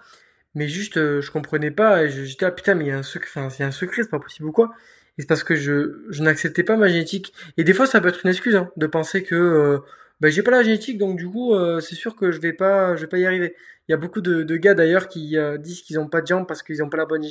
mais 0.54 0.68
juste 0.68 0.94
je 0.96 1.30
comprenais 1.30 1.70
pas 1.70 2.04
et 2.04 2.10
j'étais 2.10 2.46
ah 2.46 2.50
putain 2.50 2.74
mais 2.74 2.86
il 2.86 2.88
y 2.88 2.92
a 2.92 2.98
un 2.98 3.02
secret 3.02 3.30
enfin 3.34 3.50
c'est 3.50 3.64
un 3.64 3.70
secret 3.70 4.02
c'est 4.02 4.10
pas 4.10 4.18
possible 4.18 4.48
ou 4.48 4.52
quoi? 4.52 4.72
Et 5.18 5.22
c'est 5.22 5.28
parce 5.28 5.44
que 5.44 5.54
je 5.54 6.04
je 6.10 6.22
n'acceptais 6.22 6.64
pas 6.64 6.76
ma 6.76 6.88
génétique. 6.88 7.32
Et 7.56 7.64
des 7.64 7.74
fois 7.74 7.86
ça 7.86 8.00
peut 8.00 8.08
être 8.08 8.20
une 8.24 8.30
excuse 8.30 8.56
hein, 8.56 8.70
de 8.76 8.86
penser 8.86 9.22
que 9.22 9.80
bah, 10.20 10.28
j'ai 10.30 10.42
pas 10.42 10.50
la 10.50 10.62
génétique 10.62 10.98
donc 10.98 11.16
du 11.16 11.28
coup 11.28 11.54
c'est 11.80 11.94
sûr 11.94 12.16
que 12.16 12.30
je 12.32 12.40
vais 12.40 12.52
pas 12.52 12.96
je 12.96 13.02
vais 13.02 13.08
pas 13.08 13.18
y 13.18 13.26
arriver. 13.26 13.54
Il 13.90 13.92
y 13.92 13.94
a 13.94 13.96
beaucoup 13.96 14.20
de, 14.20 14.56
gars 14.56 14.74
d'ailleurs 14.74 15.08
qui 15.08 15.36
euh, 15.36 15.58
disent 15.58 15.82
qu'ils 15.82 15.96
n'ont 15.96 16.06
pas 16.06 16.20
de 16.20 16.26
jambes 16.28 16.46
parce 16.46 16.62
qu'ils 16.62 16.78
n'ont 16.78 16.88
pas 16.88 16.96
la 16.96 17.06
bonne 17.06 17.24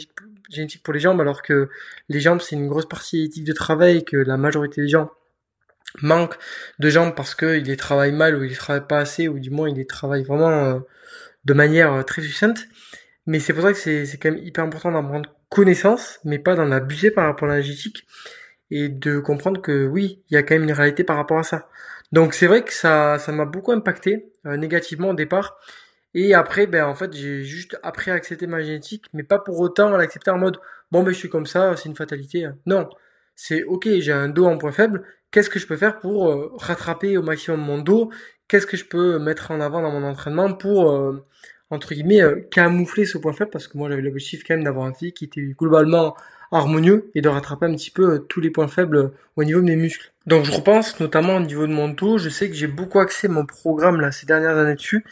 génétique 0.50 0.84
pour 0.84 0.94
les 0.94 1.00
jambes, 1.00 1.22
alors 1.22 1.42
que 1.42 1.70
les 2.10 2.20
jambes 2.20 2.42
c'est 2.42 2.58
une 2.58 2.68
grosse 2.68 2.86
partie 2.86 3.24
éthique 3.24 3.46
de 3.46 3.54
travail 3.54 4.04
que 4.04 4.18
la 4.18 4.36
majorité 4.36 4.82
des 4.82 4.90
gens 4.90 5.10
manquent 6.02 6.38
de 6.80 6.90
jambes 6.90 7.16
parce 7.16 7.34
qu'ils 7.34 7.64
les 7.64 7.78
travaillent 7.78 8.12
mal 8.12 8.36
ou 8.36 8.44
ils 8.44 8.50
les 8.50 8.58
travaillent 8.58 8.88
pas 8.90 9.00
assez 9.00 9.30
ou 9.30 9.40
du 9.40 9.52
moins 9.52 9.70
ils 9.70 9.78
les 9.78 9.86
travaillent 9.86 10.26
vraiment 10.26 10.50
euh, 10.50 10.80
de 11.46 11.54
manière 11.54 11.94
euh, 11.94 12.04
très 12.04 12.22
succincte. 12.22 12.68
Mais 13.26 13.40
c'est 13.40 13.54
pour 13.54 13.64
ça 13.64 13.74
que 13.74 14.06
c'est 14.06 14.18
quand 14.18 14.32
même 14.32 14.44
hyper 14.44 14.64
important 14.64 14.92
d'en 14.92 15.04
prendre 15.04 15.30
connaissance, 15.50 16.20
mais 16.26 16.40
pas 16.40 16.56
d'en 16.56 16.72
abuser 16.72 17.12
par 17.12 17.26
rapport 17.26 17.50
à 17.50 17.56
la 17.56 17.62
génétique 17.62 18.06
et 18.72 18.90
de 18.90 19.20
comprendre 19.20 19.62
que 19.62 19.86
oui, 19.88 20.22
il 20.30 20.36
y 20.36 20.38
a 20.38 20.44
quand 20.44 20.56
même 20.56 20.64
une 20.64 20.72
réalité 20.74 21.04
par 21.04 21.18
rapport 21.18 21.40
à 21.40 21.44
ça. 21.44 21.70
Donc 22.12 22.34
c'est 22.34 22.48
vrai 22.48 22.64
que 22.64 22.74
ça 22.74 23.20
ça 23.20 23.32
m'a 23.32 23.46
beaucoup 23.46 23.72
impacté 23.72 24.32
négativement 24.46 25.10
au 25.10 25.14
départ 25.14 25.58
et 26.14 26.34
après, 26.34 26.66
ben 26.68 26.86
en 26.86 26.96
fait, 26.96 27.14
j'ai 27.14 27.44
juste 27.44 27.78
appris 27.84 28.10
à 28.12 28.16
accepter 28.16 28.48
ma 28.48 28.64
génétique, 28.64 29.06
mais 29.14 29.24
pas 29.24 29.40
pour 29.40 29.60
autant 29.60 29.94
à 29.94 29.98
l'accepter 29.98 30.32
en 30.32 30.38
mode 30.38 30.58
bon 30.92 31.04
ben 31.04 31.12
je 31.12 31.18
suis 31.18 31.30
comme 31.30 31.46
ça, 31.46 31.76
c'est 31.78 31.88
une 31.90 31.96
fatalité. 31.96 32.48
Non, 32.66 32.90
c'est 33.36 33.64
ok, 33.64 33.88
j'ai 34.00 34.12
un 34.12 34.30
dos 34.30 34.46
en 34.46 34.58
point 34.58 34.72
faible. 34.72 35.04
Qu'est-ce 35.32 35.50
que 35.50 35.60
je 35.60 35.68
peux 35.68 35.78
faire 35.78 36.00
pour 36.00 36.32
euh, 36.32 36.52
rattraper 36.58 37.18
au 37.18 37.22
maximum 37.22 37.62
mon 37.62 37.78
dos? 37.80 38.12
Qu'est-ce 38.48 38.66
que 38.66 38.78
je 38.78 38.86
peux 38.86 39.20
mettre 39.20 39.52
en 39.52 39.62
avant 39.62 39.82
dans 39.82 39.92
mon 39.92 40.04
entraînement 40.04 40.54
pour 40.54 40.92
euh, 40.92 41.26
entre 41.70 41.94
guillemets 41.94 42.22
euh, 42.22 42.42
camoufler 42.52 43.06
ce 43.06 43.18
point 43.18 43.34
faible 43.34 43.52
Parce 43.52 43.68
que 43.68 43.78
moi 43.78 43.90
j'avais 43.90 44.02
l'objectif 44.02 44.44
quand 44.48 44.56
même 44.56 44.64
d'avoir 44.64 44.86
un 44.86 44.94
physique 44.94 45.18
qui 45.18 45.26
était 45.26 45.42
globalement 45.42 46.16
harmonieux 46.52 47.12
et 47.16 47.22
de 47.22 47.30
rattraper 47.30 47.68
un 47.68 47.76
petit 47.76 47.92
peu 47.92 48.20
tous 48.28 48.42
les 48.42 48.50
points 48.50 48.68
faibles 48.68 49.12
au 49.36 49.44
niveau 49.44 49.60
de 49.60 49.66
mes 49.66 49.76
muscles. 49.76 50.12
Donc 50.26 50.46
je 50.46 50.52
repense 50.52 51.00
notamment 51.00 51.36
au 51.36 51.40
niveau 51.40 51.68
de 51.68 51.72
mon 51.72 51.90
dos. 51.90 52.18
Je 52.18 52.30
sais 52.30 52.50
que 52.50 52.56
j'ai 52.56 52.68
beaucoup 52.68 53.00
axé 53.00 53.28
mon 53.28 53.46
programme 53.46 54.02
là 54.02 54.12
ces 54.12 54.26
dernières 54.26 54.58
années 54.58 54.76
dessus 54.76 55.06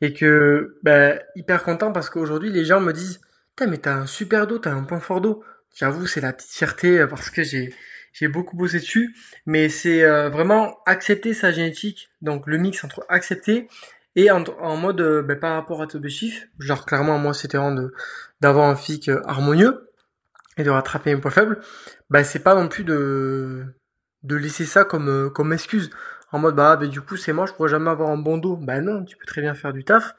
et 0.00 0.12
que 0.12 0.76
bah, 0.82 1.14
hyper 1.36 1.62
content 1.62 1.92
parce 1.92 2.10
qu'aujourd'hui 2.10 2.50
les 2.50 2.64
gens 2.64 2.80
me 2.80 2.92
disent 2.92 3.20
Putain 3.56 3.70
mais 3.70 3.78
t'as 3.78 3.94
un 3.94 4.06
super 4.06 4.46
dos, 4.46 4.58
t'as 4.58 4.72
un 4.72 4.84
point 4.84 5.00
fort 5.00 5.20
dos. 5.20 5.42
J'avoue 5.74 6.06
c'est 6.06 6.20
la 6.20 6.32
petite 6.32 6.50
fierté 6.50 7.00
euh, 7.00 7.06
parce 7.06 7.30
que 7.30 7.42
j'ai 7.42 7.72
j'ai 8.12 8.28
beaucoup 8.28 8.56
bossé 8.56 8.78
dessus, 8.78 9.14
mais 9.46 9.70
c'est 9.70 10.02
euh, 10.02 10.28
vraiment 10.28 10.78
accepter 10.84 11.32
sa 11.32 11.50
génétique, 11.50 12.10
donc 12.20 12.46
le 12.46 12.58
mix 12.58 12.84
entre 12.84 13.06
accepter 13.08 13.68
et 14.16 14.30
en, 14.30 14.44
en 14.60 14.76
mode 14.76 15.00
euh, 15.00 15.22
bah, 15.22 15.36
par 15.36 15.54
rapport 15.54 15.82
à 15.82 15.86
tes 15.86 15.96
objectifs, 15.96 16.48
genre 16.58 16.84
clairement 16.86 17.18
moi 17.18 17.34
c'était 17.34 17.58
vraiment 17.58 17.88
d'avoir 18.40 18.68
un 18.68 18.76
physique 18.76 19.10
harmonieux 19.26 19.90
et 20.58 20.64
de 20.64 20.70
rattraper 20.70 21.12
un 21.12 21.20
point 21.20 21.30
faible, 21.30 21.60
bah 22.10 22.24
c'est 22.24 22.40
pas 22.40 22.54
non 22.54 22.68
plus 22.68 22.84
de 22.84 23.64
de 24.22 24.36
laisser 24.36 24.64
ça 24.66 24.84
comme 24.84 25.30
comme 25.32 25.52
excuse. 25.52 25.90
En 26.32 26.38
mode 26.38 26.54
bah, 26.56 26.76
bah, 26.76 26.86
du 26.86 27.00
coup 27.00 27.16
c'est 27.16 27.32
moi 27.32 27.46
je 27.46 27.52
pourrais 27.52 27.68
jamais 27.70 27.90
avoir 27.90 28.10
un 28.10 28.18
bon 28.18 28.38
dos? 28.38 28.56
Bah 28.56 28.80
non 28.80 29.04
tu 29.04 29.16
peux 29.16 29.26
très 29.26 29.40
bien 29.42 29.54
faire 29.54 29.72
du 29.72 29.84
taf 29.84 30.14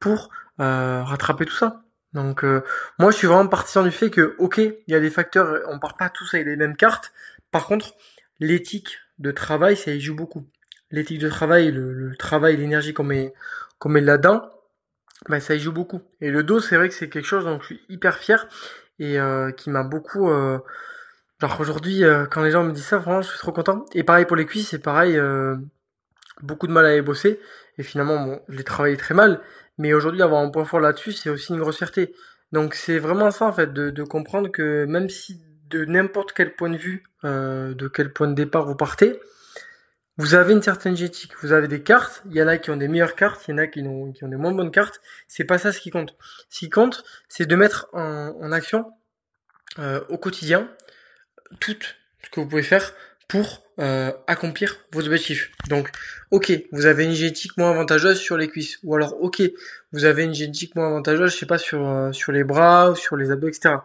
pour 0.00 0.30
euh, 0.60 1.02
rattraper 1.04 1.44
tout 1.46 1.54
ça. 1.54 1.82
Donc 2.12 2.44
euh, 2.44 2.62
moi 2.98 3.10
je 3.10 3.16
suis 3.16 3.26
vraiment 3.26 3.46
partisan 3.48 3.82
du 3.82 3.90
fait 3.90 4.10
que 4.10 4.34
ok 4.38 4.58
il 4.58 4.74
y 4.88 4.94
a 4.94 5.00
des 5.00 5.10
facteurs 5.10 5.60
on 5.68 5.78
part 5.78 5.96
pas 5.96 6.08
tous 6.10 6.32
avec 6.34 6.46
les 6.46 6.56
mêmes 6.56 6.76
cartes. 6.76 7.12
Par 7.50 7.66
contre 7.66 7.94
l'éthique 8.40 8.98
de 9.18 9.30
travail 9.30 9.76
ça 9.76 9.90
y 9.90 10.00
joue 10.00 10.14
beaucoup 10.14 10.46
l'éthique 10.90 11.18
de 11.18 11.28
travail 11.28 11.70
le, 11.70 12.14
travail 12.18 12.56
l'énergie 12.56 12.94
qu'on 12.94 13.04
met 13.04 13.34
qu'on 13.78 13.88
met 13.88 14.00
là-dedans 14.00 14.50
bah 15.28 15.40
ça 15.40 15.54
y 15.54 15.60
joue 15.60 15.72
beaucoup 15.72 16.02
et 16.20 16.30
le 16.30 16.42
dos 16.42 16.60
c'est 16.60 16.76
vrai 16.76 16.88
que 16.88 16.94
c'est 16.94 17.08
quelque 17.08 17.26
chose 17.26 17.44
dont 17.44 17.60
je 17.60 17.66
suis 17.66 17.80
hyper 17.88 18.18
fier 18.18 18.48
et 18.98 19.18
euh, 19.18 19.50
qui 19.52 19.70
m'a 19.70 19.84
beaucoup 19.84 20.28
Genre 21.40 21.60
aujourd'hui, 21.60 22.04
euh, 22.04 22.26
quand 22.26 22.42
les 22.42 22.50
gens 22.50 22.64
me 22.64 22.72
disent 22.72 22.86
ça, 22.86 22.98
vraiment, 22.98 23.22
je 23.22 23.28
suis 23.28 23.38
trop 23.38 23.52
content. 23.52 23.84
Et 23.94 24.02
pareil 24.02 24.24
pour 24.24 24.36
les 24.36 24.44
cuisses, 24.44 24.70
c'est 24.70 24.80
pareil, 24.80 25.16
euh, 25.16 25.56
beaucoup 26.42 26.66
de 26.66 26.72
mal 26.72 26.84
à 26.84 26.94
les 26.94 27.02
bosser. 27.02 27.40
Et 27.78 27.84
finalement, 27.84 28.24
bon, 28.24 28.40
je 28.48 28.56
les 28.56 28.64
travaillé 28.64 28.96
très 28.96 29.14
mal. 29.14 29.40
Mais 29.78 29.94
aujourd'hui, 29.94 30.20
avoir 30.22 30.42
un 30.42 30.50
point 30.50 30.64
fort 30.64 30.80
là-dessus, 30.80 31.12
c'est 31.12 31.30
aussi 31.30 31.52
une 31.52 31.60
grosse 31.60 31.76
fierté. 31.76 32.12
Donc 32.50 32.74
c'est 32.74 32.98
vraiment 32.98 33.30
ça, 33.30 33.46
en 33.46 33.52
fait, 33.52 33.72
de, 33.72 34.02
comprendre 34.02 34.50
que 34.50 34.84
même 34.86 35.08
si 35.08 35.40
de 35.70 35.84
n'importe 35.84 36.32
quel 36.32 36.56
point 36.56 36.70
de 36.70 36.76
vue, 36.76 37.04
euh, 37.24 37.72
de 37.74 37.86
quel 37.86 38.12
point 38.12 38.26
de 38.26 38.34
départ 38.34 38.66
vous 38.66 38.74
partez, 38.74 39.20
vous 40.18 40.34
avez 40.34 40.52
une 40.52 40.62
certaine 40.62 40.96
génétique, 40.96 41.32
vous 41.42 41.52
avez 41.52 41.68
des 41.68 41.82
cartes, 41.82 42.22
il 42.26 42.36
y 42.36 42.42
en 42.42 42.48
a 42.48 42.58
qui 42.58 42.70
ont 42.70 42.76
des 42.76 42.88
meilleures 42.88 43.14
cartes, 43.14 43.48
il 43.48 43.52
y 43.52 43.54
en 43.54 43.58
a 43.58 43.66
qui 43.66 43.80
ont, 43.82 44.12
qui 44.12 44.24
ont 44.24 44.28
des 44.28 44.36
moins 44.36 44.52
bonnes 44.52 44.70
cartes, 44.70 45.00
c'est 45.28 45.44
pas 45.44 45.58
ça 45.58 45.72
ce 45.72 45.80
qui 45.80 45.90
compte. 45.90 46.16
Ce 46.50 46.58
qui 46.58 46.68
compte, 46.68 47.04
c'est 47.28 47.46
de 47.46 47.56
mettre 47.56 47.88
en, 47.92 48.52
action 48.52 48.92
au 50.08 50.18
quotidien 50.18 50.68
tout 51.60 51.76
ce 52.24 52.30
que 52.30 52.40
vous 52.40 52.48
pouvez 52.48 52.62
faire 52.62 52.92
pour 53.28 53.62
euh, 53.78 54.10
accomplir 54.26 54.78
vos 54.90 55.06
objectifs. 55.06 55.52
Donc, 55.68 55.90
ok, 56.30 56.50
vous 56.72 56.86
avez 56.86 57.04
une 57.04 57.12
génétique 57.12 57.56
moins 57.56 57.70
avantageuse 57.70 58.18
sur 58.18 58.36
les 58.36 58.48
cuisses, 58.48 58.78
ou 58.82 58.96
alors 58.96 59.22
ok, 59.22 59.42
vous 59.92 60.04
avez 60.04 60.24
une 60.24 60.34
génétique 60.34 60.74
moins 60.74 60.88
avantageuse, 60.88 61.32
je 61.32 61.36
sais 61.36 61.46
pas, 61.46 61.58
sur 61.58 61.86
euh, 61.86 62.10
sur 62.12 62.32
les 62.32 62.42
bras, 62.42 62.94
sur 62.96 63.16
les 63.16 63.30
abdos, 63.30 63.48
etc. 63.48 63.76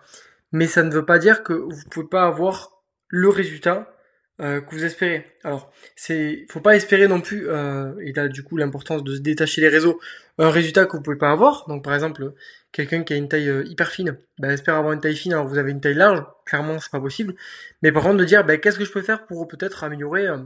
Mais 0.52 0.68
ça 0.68 0.82
ne 0.82 0.92
veut 0.92 1.06
pas 1.06 1.20
dire 1.20 1.44
que 1.44 1.54
vous 1.54 1.84
pouvez 1.92 2.08
pas 2.08 2.24
avoir 2.24 2.72
le 3.10 3.30
résultat 3.30 3.93
euh, 4.42 4.62
que 4.62 4.74
vous 4.74 4.84
espérez. 4.84 5.32
Alors, 5.44 5.72
c'est, 5.96 6.48
faut 6.50 6.60
pas 6.60 6.76
espérer 6.76 7.08
non 7.08 7.22
plus, 7.22 7.48
euh, 7.50 7.94
et 8.02 8.14
là 8.14 8.28
du 8.28 8.44
coup 8.44 8.58
l'importance 8.58 9.04
de 9.04 9.16
se 9.16 9.20
détacher 9.20 9.62
les 9.62 9.68
réseaux, 9.68 10.00
un 10.40 10.50
résultat 10.50 10.88
que 10.88 10.98
vous 10.98 11.04
pouvez 11.04 11.18
pas 11.18 11.32
avoir. 11.32 11.68
Donc 11.68 11.84
par 11.84 11.94
exemple, 11.94 12.34
quelqu'un 12.72 13.04
qui 13.04 13.14
a 13.14 13.16
une 13.16 13.30
taille 13.30 13.48
euh, 13.48 13.64
hyper 13.66 13.90
fine, 13.92 14.18
bah, 14.40 14.52
espère 14.52 14.76
avoir 14.76 14.94
une 14.94 15.02
taille 15.02 15.16
fine 15.16 15.34
alors 15.34 15.48
vous 15.48 15.60
avez 15.60 15.70
une 15.70 15.82
taille 15.82 15.94
large, 15.94 16.24
clairement 16.48 16.80
c'est 16.80 16.92
pas 16.92 17.00
possible. 17.00 17.36
Mais 17.84 17.92
par 17.92 18.02
contre 18.02 18.18
de 18.18 18.26
dire, 18.26 18.44
bah, 18.44 18.58
qu'est-ce 18.58 18.80
que 18.80 18.86
je 18.86 18.92
peux 18.92 19.04
faire 19.04 19.28
pour 19.28 19.48
peut-être 19.48 19.84
améliorer 19.84 20.28
euh, 20.28 20.38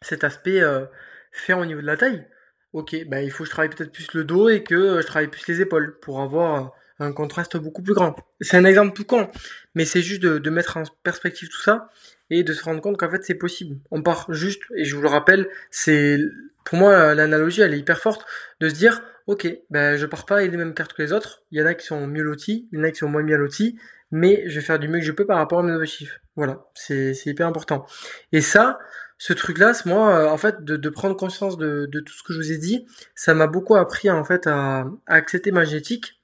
cet 0.00 0.24
aspect 0.24 0.60
fait 1.30 1.52
au 1.52 1.64
niveau 1.64 1.80
de 1.80 1.86
la 1.86 1.96
taille? 1.96 2.26
Ok, 2.72 2.96
bah, 3.06 3.22
il 3.22 3.30
faut 3.30 3.44
que 3.44 3.48
je 3.48 3.52
travaille 3.52 3.70
peut-être 3.70 3.92
plus 3.92 4.12
le 4.14 4.24
dos 4.24 4.48
et 4.48 4.64
que 4.64 5.00
je 5.00 5.06
travaille 5.06 5.28
plus 5.28 5.46
les 5.46 5.60
épaules 5.60 5.96
pour 6.00 6.20
avoir 6.20 6.72
un 6.98 7.12
contraste 7.12 7.56
beaucoup 7.56 7.82
plus 7.82 7.94
grand. 7.94 8.16
C'est 8.40 8.56
un 8.56 8.64
exemple 8.64 8.94
tout 8.94 9.04
con, 9.04 9.28
mais 9.74 9.84
c'est 9.84 10.02
juste 10.02 10.22
de 10.22 10.50
mettre 10.50 10.76
en 10.76 10.82
perspective 11.04 11.48
tout 11.48 11.60
ça 11.60 11.88
et 12.32 12.44
de 12.44 12.52
se 12.52 12.64
rendre 12.64 12.80
compte 12.80 12.96
qu'en 12.96 13.10
fait 13.10 13.22
c'est 13.22 13.34
possible. 13.34 13.76
On 13.90 14.02
part 14.02 14.32
juste, 14.32 14.62
et 14.76 14.84
je 14.84 14.96
vous 14.96 15.02
le 15.02 15.08
rappelle, 15.08 15.48
c'est 15.70 16.18
pour 16.64 16.78
moi 16.78 17.14
l'analogie 17.14 17.60
elle 17.60 17.74
est 17.74 17.78
hyper 17.78 17.98
forte 17.98 18.24
de 18.60 18.68
se 18.68 18.74
dire 18.74 19.02
ok, 19.26 19.46
ben 19.70 19.96
je 19.96 20.06
pars 20.06 20.26
pas 20.26 20.38
avec 20.38 20.50
les 20.50 20.56
mêmes 20.56 20.74
cartes 20.74 20.94
que 20.94 21.02
les 21.02 21.12
autres. 21.12 21.42
Il 21.50 21.60
y 21.60 21.62
en 21.62 21.66
a 21.66 21.74
qui 21.74 21.86
sont 21.86 22.06
mieux 22.06 22.22
lotis, 22.22 22.68
il 22.72 22.78
y 22.78 22.80
en 22.80 22.84
a 22.84 22.90
qui 22.90 22.98
sont 22.98 23.08
moins 23.08 23.22
bien 23.22 23.36
lotis, 23.36 23.78
mais 24.10 24.44
je 24.46 24.56
vais 24.56 24.64
faire 24.64 24.78
du 24.78 24.88
mieux 24.88 24.98
que 24.98 25.04
je 25.04 25.12
peux 25.12 25.26
par 25.26 25.38
rapport 25.38 25.60
à 25.60 25.62
mes 25.62 25.72
objectifs. 25.72 26.20
Voilà, 26.36 26.64
c'est 26.74 27.14
hyper 27.26 27.46
important. 27.46 27.86
Et 28.32 28.40
ça, 28.40 28.78
ce 29.18 29.32
truc-là, 29.32 29.72
moi, 29.84 30.32
en 30.32 30.36
fait, 30.38 30.64
de, 30.64 30.88
prendre 30.88 31.16
conscience 31.16 31.58
de, 31.58 31.86
tout 31.86 32.12
ce 32.12 32.22
que 32.22 32.32
je 32.32 32.38
vous 32.38 32.52
ai 32.52 32.58
dit, 32.58 32.86
ça 33.14 33.34
m'a 33.34 33.46
beaucoup 33.46 33.76
appris 33.76 34.10
en 34.10 34.24
fait 34.24 34.46
à, 34.46 34.86
à 35.06 35.14
accepter 35.14 35.52
ma 35.52 35.64
génétique 35.64 36.20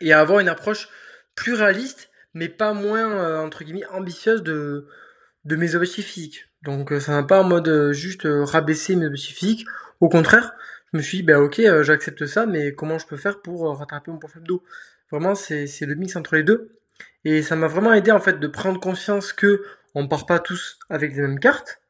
et 0.00 0.12
à 0.12 0.20
avoir 0.20 0.40
une 0.40 0.48
approche 0.48 0.88
plus 1.34 1.54
réaliste, 1.54 2.10
mais 2.34 2.48
pas 2.48 2.72
moins 2.72 3.10
euh, 3.10 3.38
entre 3.38 3.64
guillemets 3.64 3.86
ambitieuse 3.86 4.42
de 4.42 4.88
de 5.48 5.56
mes 5.56 5.74
objectifs 5.74 6.06
physiques. 6.06 6.44
Donc 6.62 6.92
euh, 6.92 7.00
ça 7.00 7.12
n'a 7.12 7.22
pas 7.22 7.40
en 7.40 7.44
mode 7.44 7.68
euh, 7.68 7.92
juste 7.92 8.26
euh, 8.26 8.44
rabaisser 8.44 8.94
mes 8.96 9.06
objectifs 9.06 9.36
physiques. 9.36 9.66
Au 10.00 10.08
contraire, 10.08 10.52
je 10.92 10.98
me 10.98 11.02
suis 11.02 11.18
dit, 11.18 11.22
bah 11.24 11.40
ok, 11.40 11.60
j'accepte 11.82 12.26
ça, 12.26 12.46
mais 12.46 12.74
comment 12.74 12.98
je 12.98 13.06
peux 13.06 13.16
faire 13.16 13.40
pour 13.42 13.76
rattraper 13.76 14.10
mon 14.10 14.18
profil 14.18 14.42
d'eau? 14.42 14.62
Vraiment, 15.10 15.34
c'est 15.34 15.66
le 15.80 15.94
mix 15.94 16.16
entre 16.16 16.36
les 16.36 16.44
deux. 16.44 16.78
Et 17.24 17.42
ça 17.42 17.56
m'a 17.56 17.66
vraiment 17.66 17.92
aidé 17.92 18.10
en 18.10 18.20
fait 18.20 18.38
de 18.38 18.46
prendre 18.46 18.80
conscience 18.80 19.32
que 19.32 19.64
on 19.94 20.06
part 20.06 20.26
pas 20.26 20.38
tous 20.38 20.78
avec 20.88 21.14
les 21.14 21.22
mêmes 21.22 21.40
cartes. 21.40 21.80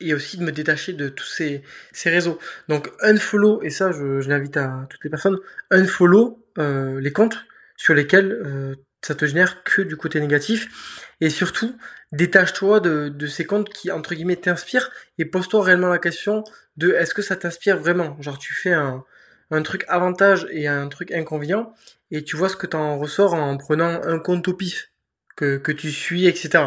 Et 0.00 0.14
aussi 0.14 0.36
de 0.36 0.44
me 0.44 0.52
détacher 0.52 0.92
de 0.92 1.08
tous 1.08 1.26
ces, 1.26 1.62
réseaux. 2.04 2.38
Donc 2.68 2.90
unfollow, 3.00 3.62
et 3.62 3.70
ça 3.70 3.92
je, 3.92 4.28
l'invite 4.28 4.56
à 4.56 4.86
toutes 4.90 5.02
les 5.04 5.10
personnes, 5.10 5.38
unfollow 5.70 6.44
euh, 6.58 7.00
les 7.00 7.12
comptes 7.12 7.46
sur 7.76 7.94
lesquels 7.94 8.76
ça 9.06 9.14
te 9.14 9.24
génère 9.24 9.62
que 9.62 9.82
du 9.82 9.96
côté 9.96 10.20
négatif. 10.20 11.10
Et 11.20 11.30
surtout, 11.30 11.76
détache-toi 12.12 12.80
de, 12.80 13.08
de 13.08 13.26
ces 13.26 13.44
comptes 13.44 13.68
qui, 13.70 13.90
entre 13.90 14.14
guillemets, 14.14 14.36
t'inspirent 14.36 14.90
et 15.18 15.24
pose-toi 15.24 15.62
réellement 15.62 15.88
la 15.88 15.98
question 15.98 16.44
de 16.76 16.92
est-ce 16.92 17.14
que 17.14 17.22
ça 17.22 17.36
t'inspire 17.36 17.78
vraiment? 17.78 18.20
Genre, 18.20 18.38
tu 18.38 18.52
fais 18.52 18.72
un, 18.72 19.04
un 19.50 19.62
truc 19.62 19.84
avantage 19.88 20.46
et 20.50 20.66
un 20.66 20.88
truc 20.88 21.12
inconvénient 21.12 21.72
et 22.10 22.24
tu 22.24 22.36
vois 22.36 22.48
ce 22.48 22.56
que 22.56 22.66
t'en 22.66 22.98
ressors 22.98 23.34
en 23.34 23.56
prenant 23.56 24.02
un 24.02 24.18
compte 24.18 24.48
au 24.48 24.54
pif 24.54 24.90
que, 25.36 25.56
que 25.56 25.72
tu 25.72 25.90
suis, 25.90 26.26
etc. 26.26 26.64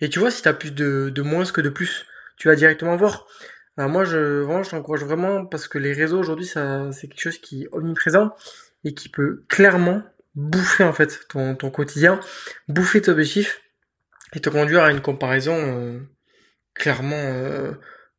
Et 0.00 0.08
tu 0.08 0.18
vois, 0.18 0.30
si 0.30 0.42
t'as 0.42 0.52
plus 0.54 0.72
de, 0.72 1.10
de 1.14 1.22
moins 1.22 1.44
que 1.44 1.60
de 1.60 1.68
plus, 1.68 2.06
tu 2.36 2.48
vas 2.48 2.54
directement 2.54 2.96
voir. 2.96 3.26
Alors 3.76 3.90
moi, 3.90 4.04
je, 4.04 4.40
vraiment, 4.42 4.62
je 4.62 4.70
t'encourage 4.70 5.04
vraiment 5.04 5.44
parce 5.46 5.68
que 5.68 5.78
les 5.78 5.92
réseaux 5.92 6.18
aujourd'hui, 6.18 6.46
ça, 6.46 6.90
c'est 6.92 7.08
quelque 7.08 7.20
chose 7.20 7.38
qui 7.38 7.64
est 7.64 7.68
omniprésent 7.72 8.34
et 8.84 8.94
qui 8.94 9.08
peut 9.08 9.44
clairement 9.48 10.02
bouffer 10.38 10.84
en 10.84 10.92
fait 10.92 11.26
ton, 11.28 11.56
quotidien, 11.70 12.20
bouffer 12.68 13.02
tes 13.02 13.10
objectifs 13.10 13.60
et 14.34 14.40
te 14.40 14.48
conduire 14.48 14.84
à 14.84 14.92
une 14.92 15.00
comparaison 15.00 15.56
euh, 15.56 16.00
clairement 16.74 17.16
euh, 17.16 17.72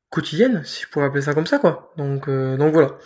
quotidienne, 0.09 0.63
si 0.65 0.83
je 0.83 0.89
pourrais 0.89 1.05
appeler 1.05 1.21
ça 1.21 1.33
comme 1.33 1.47
ça 1.47 1.59
quoi. 1.59 1.93
Donc 1.95 2.27
euh, 2.27 2.57
donc 2.57 2.73
voilà. 2.73 2.97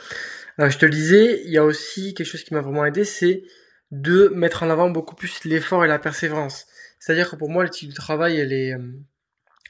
je 0.58 0.78
te 0.78 0.86
le 0.86 0.91
disais, 0.91 1.43
il 1.45 1.52
y 1.52 1.60
a 1.60 1.63
aussi 1.63 2.15
quelque 2.15 2.28
chose 2.28 2.43
qui 2.43 2.56
m'a 2.56 2.62
vraiment 2.62 2.86
aidé, 2.86 3.06
c'est 3.06 3.43
de 3.91 4.30
mettre 4.30 4.63
en 4.63 4.69
avant 4.71 4.89
beaucoup 4.89 5.15
plus 5.15 5.43
l'effort 5.45 5.86
et 5.86 5.88
la 5.88 5.99
persévérance. 5.99 6.65
C'est-à-dire 6.99 7.30
que 7.30 7.36
pour 7.36 7.49
moi, 7.49 7.63
l'éthique 7.63 7.89
du 7.89 7.95
travail, 7.95 8.39
elle 8.39 8.54
est 8.54 8.73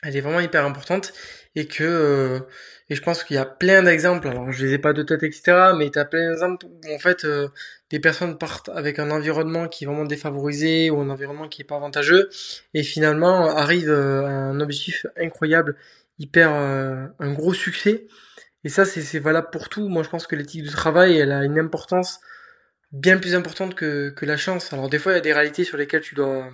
elle 0.04 0.16
est 0.16 0.22
vraiment 0.22 0.40
hyper 0.40 0.66
importante 0.66 1.14
et 1.56 1.68
que 1.68 1.84
euh, 1.84 2.40
et 2.90 2.96
je 2.96 3.02
pense 3.02 3.24
qu'il 3.24 3.36
y 3.36 3.40
a 3.40 3.46
plein 3.46 3.84
d'exemples 3.84 4.28
alors 4.28 4.52
je 4.52 4.66
les 4.66 4.74
ai 4.74 4.78
pas 4.80 4.94
de 4.94 5.04
tête 5.04 5.24
etc 5.24 5.72
mais 5.78 5.90
tu 5.92 6.00
as 6.00 6.06
plein 6.06 6.30
d'exemples 6.30 6.66
où 6.66 6.94
en 6.94 7.00
fait 7.00 7.26
euh, 7.26 7.50
des 7.90 8.00
personnes 8.00 8.38
partent 8.38 8.70
avec 8.70 9.00
un 9.00 9.12
environnement 9.12 9.68
qui 9.68 9.84
est 9.84 9.88
vraiment 9.88 10.06
défavorisé 10.06 10.90
ou 10.90 11.00
un 11.00 11.10
environnement 11.10 11.48
qui 11.48 11.62
est 11.62 11.66
pas 11.66 11.76
avantageux 11.76 12.30
et 12.74 12.84
finalement 12.84 13.56
arrivent 13.56 13.90
euh, 13.90 14.26
à 14.26 14.30
un 14.30 14.60
objectif 14.60 15.06
incroyable 15.18 15.76
hyper 16.20 16.52
un 16.52 17.34
gros 17.34 17.54
succès. 17.56 18.06
Et 18.64 18.70
ça 18.70 18.86
c'est 18.86 19.20
valable 19.20 19.50
pour 19.52 19.68
tout. 19.68 19.90
Moi 19.90 20.04
je 20.04 20.10
pense 20.10 20.28
que 20.28 20.36
l'éthique 20.36 20.64
du 20.64 20.70
travail 20.70 21.18
elle 21.18 21.32
a 21.32 21.44
une 21.44 21.60
importance 21.60 22.20
bien 22.92 23.18
plus 23.18 23.36
importante 23.36 23.76
que, 23.76 24.10
que 24.12 24.26
la 24.26 24.38
chance. 24.38 24.74
Alors 24.74 24.90
des 24.90 25.00
fois 25.00 25.14
il 25.14 25.16
y 25.16 25.18
a 25.18 25.22
des 25.22 25.34
réalités 25.34 25.64
sur 25.64 25.78
lesquelles 25.78 26.02
tu 26.02 26.16
dois 26.16 26.50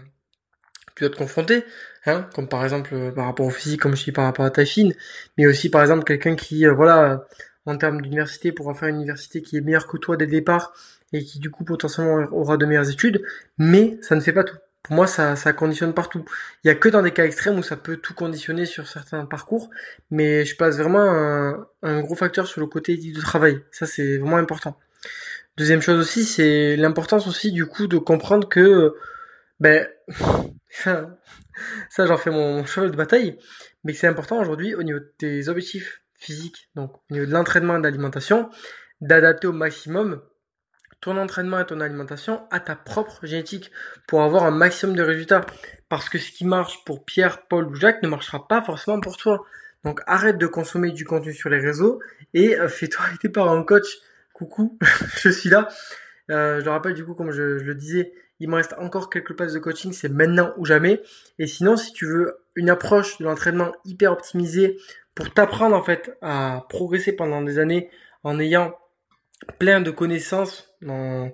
tu 0.95 1.03
dois 1.03 1.11
te 1.11 1.17
confronter 1.17 1.65
Hein, 2.09 2.29
comme 2.33 2.47
par 2.47 2.63
exemple 2.63 2.93
euh, 2.93 3.11
par 3.11 3.25
rapport 3.25 3.45
au 3.45 3.49
physique, 3.49 3.81
comme 3.81 3.95
je 3.95 4.03
dis 4.03 4.11
par 4.11 4.25
rapport 4.25 4.45
à 4.45 4.51
ta 4.51 4.65
fine, 4.65 4.93
mais 5.37 5.47
aussi 5.47 5.69
par 5.69 5.81
exemple 5.81 6.03
quelqu'un 6.03 6.35
qui, 6.35 6.65
euh, 6.65 6.73
voilà, 6.73 7.25
en 7.65 7.77
termes 7.77 8.01
d'université, 8.01 8.51
pourra 8.51 8.73
faire 8.73 8.89
une 8.89 8.95
université 8.97 9.41
qui 9.41 9.57
est 9.57 9.61
meilleure 9.61 9.87
que 9.87 9.97
toi 9.97 10.17
dès 10.17 10.25
le 10.25 10.31
départ 10.31 10.73
et 11.13 11.23
qui 11.23 11.39
du 11.39 11.49
coup 11.51 11.63
potentiellement 11.63 12.25
aura 12.31 12.57
de 12.57 12.65
meilleures 12.65 12.89
études, 12.89 13.23
mais 13.57 13.97
ça 14.01 14.15
ne 14.15 14.21
fait 14.21 14.33
pas 14.33 14.43
tout. 14.43 14.57
Pour 14.83 14.95
moi, 14.95 15.07
ça, 15.07 15.35
ça 15.35 15.53
conditionne 15.53 15.93
partout. 15.93 16.23
Il 16.63 16.67
y 16.67 16.71
a 16.71 16.75
que 16.75 16.89
dans 16.89 17.01
des 17.03 17.11
cas 17.11 17.25
extrêmes 17.25 17.59
où 17.59 17.63
ça 17.63 17.75
peut 17.75 17.97
tout 17.97 18.13
conditionner 18.13 18.65
sur 18.65 18.87
certains 18.87 19.25
parcours, 19.25 19.69
mais 20.09 20.45
je 20.45 20.55
passe 20.55 20.77
vraiment 20.77 21.01
un, 21.01 21.67
un 21.83 21.99
gros 22.01 22.15
facteur 22.15 22.47
sur 22.47 22.61
le 22.61 22.67
côté 22.67 22.97
de 22.97 23.21
travail. 23.21 23.61
Ça, 23.71 23.85
c'est 23.85 24.17
vraiment 24.17 24.37
important. 24.37 24.77
Deuxième 25.57 25.81
chose 25.81 25.99
aussi, 25.99 26.23
c'est 26.23 26.77
l'importance 26.77 27.27
aussi 27.27 27.51
du 27.51 27.65
coup 27.65 27.87
de 27.87 27.97
comprendre 27.97 28.47
que, 28.47 28.95
ben, 29.59 29.87
ça 30.69 32.05
j'en 32.05 32.17
fais 32.17 32.31
mon, 32.31 32.65
cheval 32.65 32.91
de 32.91 32.95
bataille, 32.95 33.37
mais 33.83 33.93
c'est 33.93 34.07
important 34.07 34.39
aujourd'hui 34.39 34.75
au 34.75 34.83
niveau 34.83 34.99
de 34.99 35.13
tes 35.17 35.47
objectifs 35.49 36.01
physiques, 36.13 36.69
donc 36.75 36.95
au 37.09 37.13
niveau 37.13 37.25
de 37.25 37.31
l'entraînement 37.31 37.75
et 37.75 37.79
de 37.79 37.83
l'alimentation, 37.83 38.49
d'adapter 39.01 39.47
au 39.47 39.53
maximum 39.53 40.21
ton 41.01 41.17
entraînement 41.17 41.59
et 41.59 41.65
ton 41.65 41.79
alimentation 41.79 42.41
à 42.51 42.59
ta 42.59 42.75
propre 42.75 43.25
génétique 43.25 43.71
pour 44.07 44.21
avoir 44.21 44.43
un 44.43 44.51
maximum 44.51 44.95
de 44.95 45.03
résultats. 45.03 45.45
Parce 45.87 46.09
que 46.09 46.17
ce 46.17 46.31
qui 46.31 46.45
marche 46.45 46.83
pour 46.83 47.05
Pierre, 47.05 47.47
Paul 47.47 47.67
ou 47.67 47.75
Jacques 47.75 48.03
ne 48.03 48.09
marchera 48.09 48.47
pas 48.47 48.61
forcément 48.61 48.99
pour 48.99 49.17
toi. 49.17 49.45
Donc 49.85 50.01
arrête 50.07 50.37
de 50.37 50.47
consommer 50.47 50.91
du 50.91 51.05
contenu 51.05 51.33
sur 51.33 51.49
les 51.49 51.59
réseaux 51.59 52.01
et 52.33 52.59
euh, 52.59 52.67
fais-toi 52.67 53.05
aider 53.15 53.29
par 53.29 53.49
un 53.49 53.63
coach. 53.63 53.87
Coucou, 54.33 54.77
je 55.21 55.29
suis 55.29 55.49
là. 55.49 55.69
Euh, 56.31 56.59
je 56.59 56.65
le 56.65 56.71
rappelle 56.71 56.93
du 56.93 57.05
coup, 57.05 57.13
comme 57.13 57.31
je 57.31 57.41
le 57.41 57.75
disais, 57.75 58.13
il 58.39 58.49
me 58.49 58.55
reste 58.55 58.73
encore 58.77 59.09
quelques 59.09 59.35
places 59.35 59.53
de 59.53 59.59
coaching, 59.59 59.91
c'est 59.91 60.09
maintenant 60.09 60.53
ou 60.57 60.65
jamais. 60.65 61.01
Et 61.37 61.47
sinon, 61.47 61.75
si 61.75 61.91
tu 61.93 62.05
veux 62.05 62.37
une 62.55 62.69
approche 62.69 63.17
de 63.17 63.25
l'entraînement 63.25 63.71
hyper 63.85 64.11
optimisée 64.11 64.77
pour 65.15 65.33
t'apprendre 65.33 65.75
en 65.75 65.83
fait 65.83 66.17
à 66.21 66.65
progresser 66.69 67.13
pendant 67.13 67.41
des 67.41 67.59
années 67.59 67.89
en 68.23 68.39
ayant 68.39 68.73
plein 69.57 69.81
de 69.81 69.91
connaissances 69.91 70.73
dans, 70.81 71.31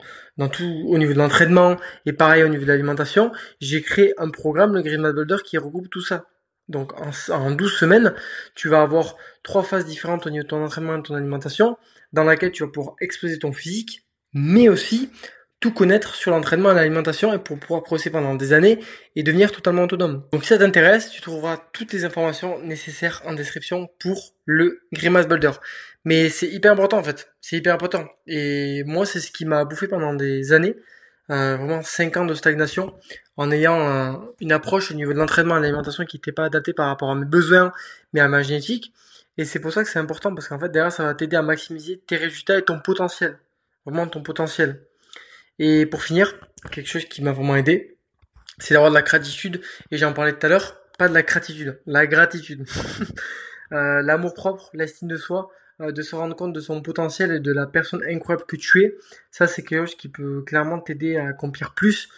tout 0.52 0.64
au 0.88 0.98
niveau 0.98 1.14
de 1.14 1.18
l'entraînement 1.18 1.78
et 2.06 2.14
pareil 2.14 2.44
au 2.44 2.48
niveau 2.48 2.64
de 2.64 2.68
l'alimentation, 2.68 3.32
j'ai 3.60 3.82
créé 3.82 4.14
un 4.18 4.30
programme, 4.30 4.74
le 4.74 4.82
Green 4.82 5.12
Builder, 5.12 5.38
qui 5.44 5.58
regroupe 5.58 5.90
tout 5.90 6.02
ça. 6.02 6.26
Donc 6.68 6.94
en, 7.00 7.12
en 7.32 7.52
12 7.52 7.72
semaines, 7.72 8.16
tu 8.56 8.70
vas 8.70 8.82
avoir 8.82 9.18
trois 9.44 9.64
phases 9.64 9.86
différentes 9.86 10.26
au 10.26 10.32
niveau 10.32 10.44
de 10.44 10.48
ton 10.48 10.64
entraînement 10.64 10.96
et 10.96 10.98
de 10.98 11.04
ton 11.04 11.16
alimentation, 11.16 11.78
dans 12.12 12.24
laquelle 12.24 12.52
tu 12.52 12.64
vas 12.64 12.70
pouvoir 12.70 12.96
exploser 13.02 13.38
ton 13.38 13.54
physique, 13.54 14.08
mais 14.34 14.68
aussi 14.70 15.12
tout 15.60 15.72
connaître 15.72 16.16
sur 16.16 16.32
l'entraînement 16.32 16.72
et 16.72 16.76
l'alimentation 16.76 17.34
et 17.34 17.40
pour 17.40 17.60
pouvoir 17.60 17.84
progresser 17.84 18.10
pendant 18.10 18.36
des 18.36 18.54
années 18.54 18.80
et 19.16 19.24
devenir 19.24 19.52
totalement 19.52 19.84
autonome. 19.84 20.24
Donc 20.32 20.44
si 20.44 20.50
ça 20.50 20.58
t'intéresse, 20.58 21.10
tu 21.10 21.22
trouveras 21.22 21.58
toutes 21.74 21.94
les 21.94 22.06
informations 22.06 22.60
nécessaires 22.62 23.22
en 23.26 23.34
description 23.34 23.90
pour 24.00 24.34
le 24.46 24.82
Grimace 24.94 25.28
Builder. 25.28 25.52
Mais 26.04 26.30
c'est 26.30 26.48
hyper 26.48 26.72
important 26.72 26.98
en 26.98 27.04
fait, 27.04 27.34
c'est 27.42 27.58
hyper 27.58 27.74
important. 27.74 28.06
Et 28.28 28.84
moi 28.86 29.06
c'est 29.06 29.20
ce 29.20 29.32
qui 29.32 29.46
m'a 29.46 29.66
bouffé 29.66 29.88
pendant 29.88 30.14
des 30.14 30.54
années, 30.54 30.76
euh, 31.32 31.58
vraiment 31.58 31.82
5 31.82 32.18
ans 32.18 32.26
de 32.26 32.36
stagnation, 32.36 32.94
en 33.38 33.50
ayant 33.50 34.22
une 34.42 34.52
approche 34.52 34.92
au 34.92 34.94
niveau 34.94 35.14
de 35.14 35.18
l'entraînement 35.18 35.58
et 35.58 35.62
l'alimentation 35.62 36.06
qui 36.06 36.18
n'était 36.18 36.32
pas 36.32 36.46
adaptée 36.46 36.74
par 36.74 36.88
rapport 36.88 37.10
à 37.10 37.16
mes 37.16 37.26
besoins, 37.26 37.72
mais 38.14 38.20
à 38.20 38.28
ma 38.28 38.44
génétique. 38.44 38.94
Et 39.38 39.46
c'est 39.46 39.60
pour 39.60 39.74
ça 39.74 39.84
que 39.84 39.90
c'est 39.90 40.00
important 40.00 40.34
parce 40.34 40.48
qu'en 40.48 40.60
fait 40.60 40.70
derrière 40.70 40.92
ça 40.92 41.04
va 41.06 41.16
t'aider 41.16 41.38
à 41.38 41.42
maximiser 41.42 42.00
tes 42.06 42.18
résultats 42.18 42.58
et 42.60 42.62
ton 42.62 42.80
potentiel. 42.80 43.40
Vraiment 43.86 44.08
ton 44.08 44.22
potentiel. 44.22 44.82
Et 45.60 45.86
pour 45.86 46.04
finir, 46.04 46.34
quelque 46.72 46.88
chose 46.88 47.06
qui 47.06 47.22
m'a 47.24 47.32
vraiment 47.32 47.56
aidé, 47.56 47.98
c'est 48.60 48.74
d'avoir 48.74 48.92
de 48.92 48.96
la 48.96 49.02
gratitude. 49.02 49.62
Et 49.92 49.98
j'en 49.98 50.14
parlais 50.14 50.34
tout 50.34 50.46
à 50.46 50.50
l'heure, 50.50 50.78
pas 50.98 51.08
de 51.10 51.14
la 51.14 51.24
gratitude, 51.24 51.80
la 51.86 52.08
gratitude. 52.08 52.66
euh, 53.72 54.02
L'amour 54.02 54.34
propre, 54.34 54.70
l'estime 54.74 55.08
de 55.08 55.18
soi, 55.18 55.50
euh, 55.82 55.92
de 55.92 56.02
se 56.02 56.16
rendre 56.16 56.36
compte 56.36 56.54
de 56.54 56.60
son 56.60 56.82
potentiel 56.82 57.32
et 57.32 57.40
de 57.40 57.52
la 57.52 57.68
personne 57.68 58.04
incroyable 58.10 58.46
que 58.48 58.56
tu 58.56 58.84
es. 58.84 58.96
Ça, 59.32 59.48
c'est 59.48 59.64
quelque 59.64 59.86
chose 59.88 59.96
qui 59.96 60.10
peut 60.10 60.42
clairement 60.44 60.80
t'aider 60.80 61.18
à 61.18 61.28
accomplir 61.28 61.74
plus 61.74 62.10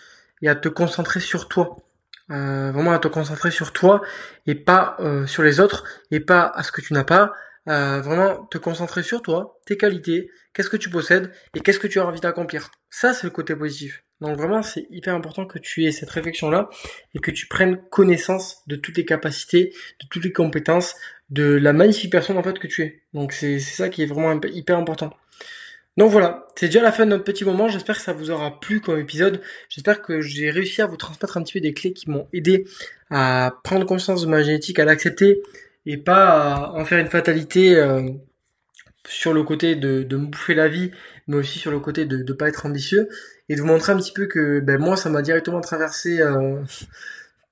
et 0.41 0.49
à 0.49 0.55
te 0.55 0.69
concentrer 0.69 1.19
sur 1.19 1.47
toi. 1.47 1.77
euh, 2.31 2.71
vraiment 2.73 2.91
à 2.91 2.99
te 2.99 3.07
concentrer 3.07 3.51
sur 3.51 3.71
toi 3.73 4.01
et 4.47 4.55
pas 4.55 4.97
sur 5.27 5.43
les 5.43 5.59
autres 5.61 5.85
et 6.11 6.19
pas 6.19 6.43
à 6.55 6.63
ce 6.63 6.71
que 6.71 6.81
tu 6.81 6.93
n'as 6.93 7.03
pas. 7.05 7.33
Vraiment 7.65 8.45
te 8.45 8.57
concentrer 8.57 9.03
sur 9.03 9.21
toi, 9.21 9.59
tes 9.65 9.77
qualités, 9.77 10.31
qu'est-ce 10.53 10.69
que 10.69 10.77
tu 10.77 10.89
possèdes 10.89 11.31
et 11.55 11.61
qu'est-ce 11.61 11.79
que 11.79 11.87
tu 11.87 11.99
as 11.99 12.05
envie 12.05 12.21
d'accomplir. 12.21 12.71
Ça, 12.89 13.13
c'est 13.13 13.25
le 13.25 13.31
côté 13.31 13.55
positif. 13.55 14.03
Donc 14.21 14.35
vraiment, 14.37 14.63
c'est 14.63 14.87
hyper 14.89 15.13
important 15.13 15.45
que 15.45 15.59
tu 15.59 15.85
aies 15.85 15.91
cette 15.91 16.09
réflexion-là 16.09 16.69
et 17.13 17.19
que 17.19 17.31
tu 17.31 17.47
prennes 17.47 17.77
connaissance 17.89 18.63
de 18.67 18.75
toutes 18.75 18.97
les 18.97 19.05
capacités, 19.05 19.73
de 20.01 20.07
toutes 20.09 20.23
les 20.23 20.33
compétences, 20.33 20.95
de 21.29 21.43
la 21.43 21.73
magnifique 21.73 22.11
personne 22.11 22.37
en 22.37 22.43
fait 22.43 22.57
que 22.57 22.67
tu 22.67 22.81
es. 22.83 23.03
Donc 23.13 23.31
c'est 23.31 23.59
ça 23.59 23.89
qui 23.89 24.01
est 24.01 24.07
vraiment 24.07 24.39
hyper 24.41 24.77
important. 24.77 25.13
Donc 25.97 26.11
voilà, 26.11 26.47
c'est 26.55 26.67
déjà 26.67 26.81
la 26.81 26.91
fin 26.91 27.05
de 27.05 27.11
notre 27.11 27.23
petit 27.23 27.43
moment. 27.43 27.67
J'espère 27.69 27.97
que 27.97 28.03
ça 28.03 28.13
vous 28.13 28.29
aura 28.29 28.59
plu 28.59 28.81
comme 28.81 28.99
épisode. 28.99 29.41
J'espère 29.69 30.01
que 30.01 30.21
j'ai 30.21 30.51
réussi 30.51 30.81
à 30.81 30.87
vous 30.87 30.97
transmettre 30.97 31.37
un 31.37 31.43
petit 31.43 31.53
peu 31.53 31.59
des 31.59 31.73
clés 31.73 31.93
qui 31.93 32.09
m'ont 32.09 32.27
aidé 32.33 32.65
à 33.09 33.53
prendre 33.63 33.85
conscience 33.85 34.21
de 34.21 34.27
ma 34.27 34.43
génétique, 34.43 34.77
à 34.79 34.85
l'accepter 34.85 35.41
et 35.87 35.97
pas 35.97 36.27
à 36.27 36.71
en 36.73 36.85
faire 36.85 36.99
une 36.99 37.07
fatalité 37.07 37.75
euh, 37.75 38.09
sur 39.07 39.33
le 39.33 39.43
côté 39.43 39.75
de, 39.75 40.03
de, 40.03 40.17
me 40.17 40.27
bouffer 40.27 40.53
la 40.53 40.67
vie, 40.67 40.91
mais 41.27 41.37
aussi 41.37 41.59
sur 41.59 41.71
le 41.71 41.79
côté 41.79 42.05
de 42.05 42.17
ne 42.17 42.33
pas 42.33 42.47
être 42.47 42.65
ambitieux 42.65 43.09
et 43.49 43.55
de 43.55 43.61
vous 43.61 43.67
montrer 43.67 43.93
un 43.93 43.97
petit 43.97 44.13
peu 44.13 44.25
que 44.27 44.59
ben, 44.59 44.79
moi 44.79 44.97
ça 44.97 45.09
m'a 45.09 45.21
directement 45.21 45.61
traversé 45.61 46.21
euh, 46.21 46.61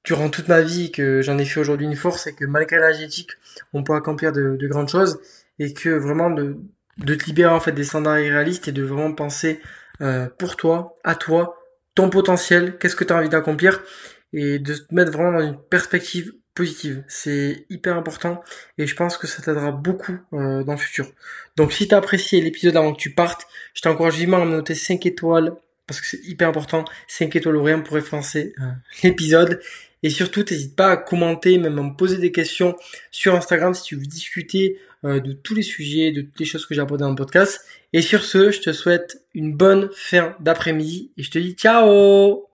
durant 0.04 0.30
toute 0.30 0.48
ma 0.48 0.62
vie, 0.62 0.92
que 0.92 1.22
j'en 1.22 1.38
ai 1.38 1.46
fait 1.46 1.60
aujourd'hui 1.60 1.88
une 1.88 1.96
force 1.96 2.28
et 2.28 2.34
que 2.34 2.46
malgré 2.46 2.78
la 2.78 2.94
génétique, 2.94 3.32
on 3.74 3.84
peut 3.84 3.94
accomplir 3.94 4.32
de, 4.32 4.56
de 4.56 4.68
grandes 4.68 4.90
choses 4.90 5.20
et 5.60 5.74
que 5.74 5.90
vraiment 5.90 6.30
de, 6.30 6.58
de 6.98 7.16
te 7.16 7.26
libérer 7.26 7.54
en 7.54 7.60
fait 7.60 7.72
des 7.72 7.84
standards 7.84 8.20
irréalistes 8.20 8.68
et 8.68 8.72
de 8.72 8.84
vraiment 8.84 9.14
penser 9.14 9.62
euh, 10.02 10.28
pour 10.38 10.56
toi, 10.56 10.96
à 11.04 11.16
toi, 11.16 11.58
ton 11.96 12.10
potentiel, 12.10 12.78
qu'est-ce 12.78 12.96
que 12.96 13.04
tu 13.04 13.14
as 13.14 13.18
envie 13.18 13.30
d'accomplir 13.30 13.82
et 14.34 14.60
de 14.60 14.76
te 14.76 14.94
mettre 14.94 15.12
vraiment 15.12 15.40
dans 15.40 15.46
une 15.46 15.58
perspective 15.58 16.34
positive. 16.56 17.04
C'est 17.08 17.66
hyper 17.70 17.96
important 17.98 18.42
et 18.78 18.88
je 18.88 18.96
pense 18.96 19.18
que 19.18 19.28
ça 19.28 19.42
t'aidera 19.44 19.72
beaucoup 19.72 20.18
euh, 20.34 20.64
dans 20.64 20.72
le 20.72 20.78
futur. 20.78 21.08
Donc 21.58 21.74
si 21.74 21.88
tu 21.88 21.94
as 21.94 21.98
apprécié 21.98 22.42
l'épisode 22.42 22.78
avant 22.78 22.94
que 22.94 23.00
tu 23.00 23.14
partes, 23.14 23.48
je 23.74 23.82
t'encourage 23.82 24.16
vivement 24.16 24.42
à 24.42 24.46
me 24.46 24.52
noter 24.52 24.74
5 24.74 25.06
étoiles 25.06 25.54
parce 25.86 26.02
que 26.02 26.08
c'est 26.08 26.26
hyper 26.26 26.50
important, 26.50 26.86
5 27.08 27.36
étoiles 27.36 27.58
ou 27.58 27.64
rien 27.64 27.80
pour 27.80 27.96
référencer 27.96 28.54
euh, 28.60 28.64
l'épisode. 29.04 29.62
Et 30.02 30.10
surtout, 30.10 30.44
n'hésite 30.50 30.76
pas 30.76 30.92
à 30.92 30.98
commenter, 30.98 31.58
même 31.58 31.80
à 31.80 31.82
me 31.82 31.96
poser 31.96 32.18
des 32.18 32.32
questions 32.32 32.76
sur 33.12 33.36
Instagram 33.36 33.74
si 33.74 33.84
tu 33.84 33.96
veux 33.96 34.06
discuter 34.06 34.80
euh, 35.04 35.20
de 35.20 35.34
tous 35.34 35.56
les 35.56 35.62
sujets, 35.62 36.12
de 36.12 36.22
toutes 36.22 36.40
les 36.40 36.46
choses 36.46 36.66
que 36.66 36.76
j'ai 36.76 36.82
abordées 36.82 37.04
dans 37.04 37.10
le 37.10 37.16
podcast. 37.16 37.66
Et 37.92 38.02
sur 38.02 38.24
ce, 38.24 38.52
je 38.52 38.62
te 38.62 38.72
souhaite 38.72 39.24
une 39.34 39.54
bonne 39.54 39.90
fin 39.96 40.36
d'après-midi 40.40 41.12
et 41.18 41.24
je 41.24 41.32
te 41.32 41.40
dis 41.40 41.54
ciao 41.54 42.44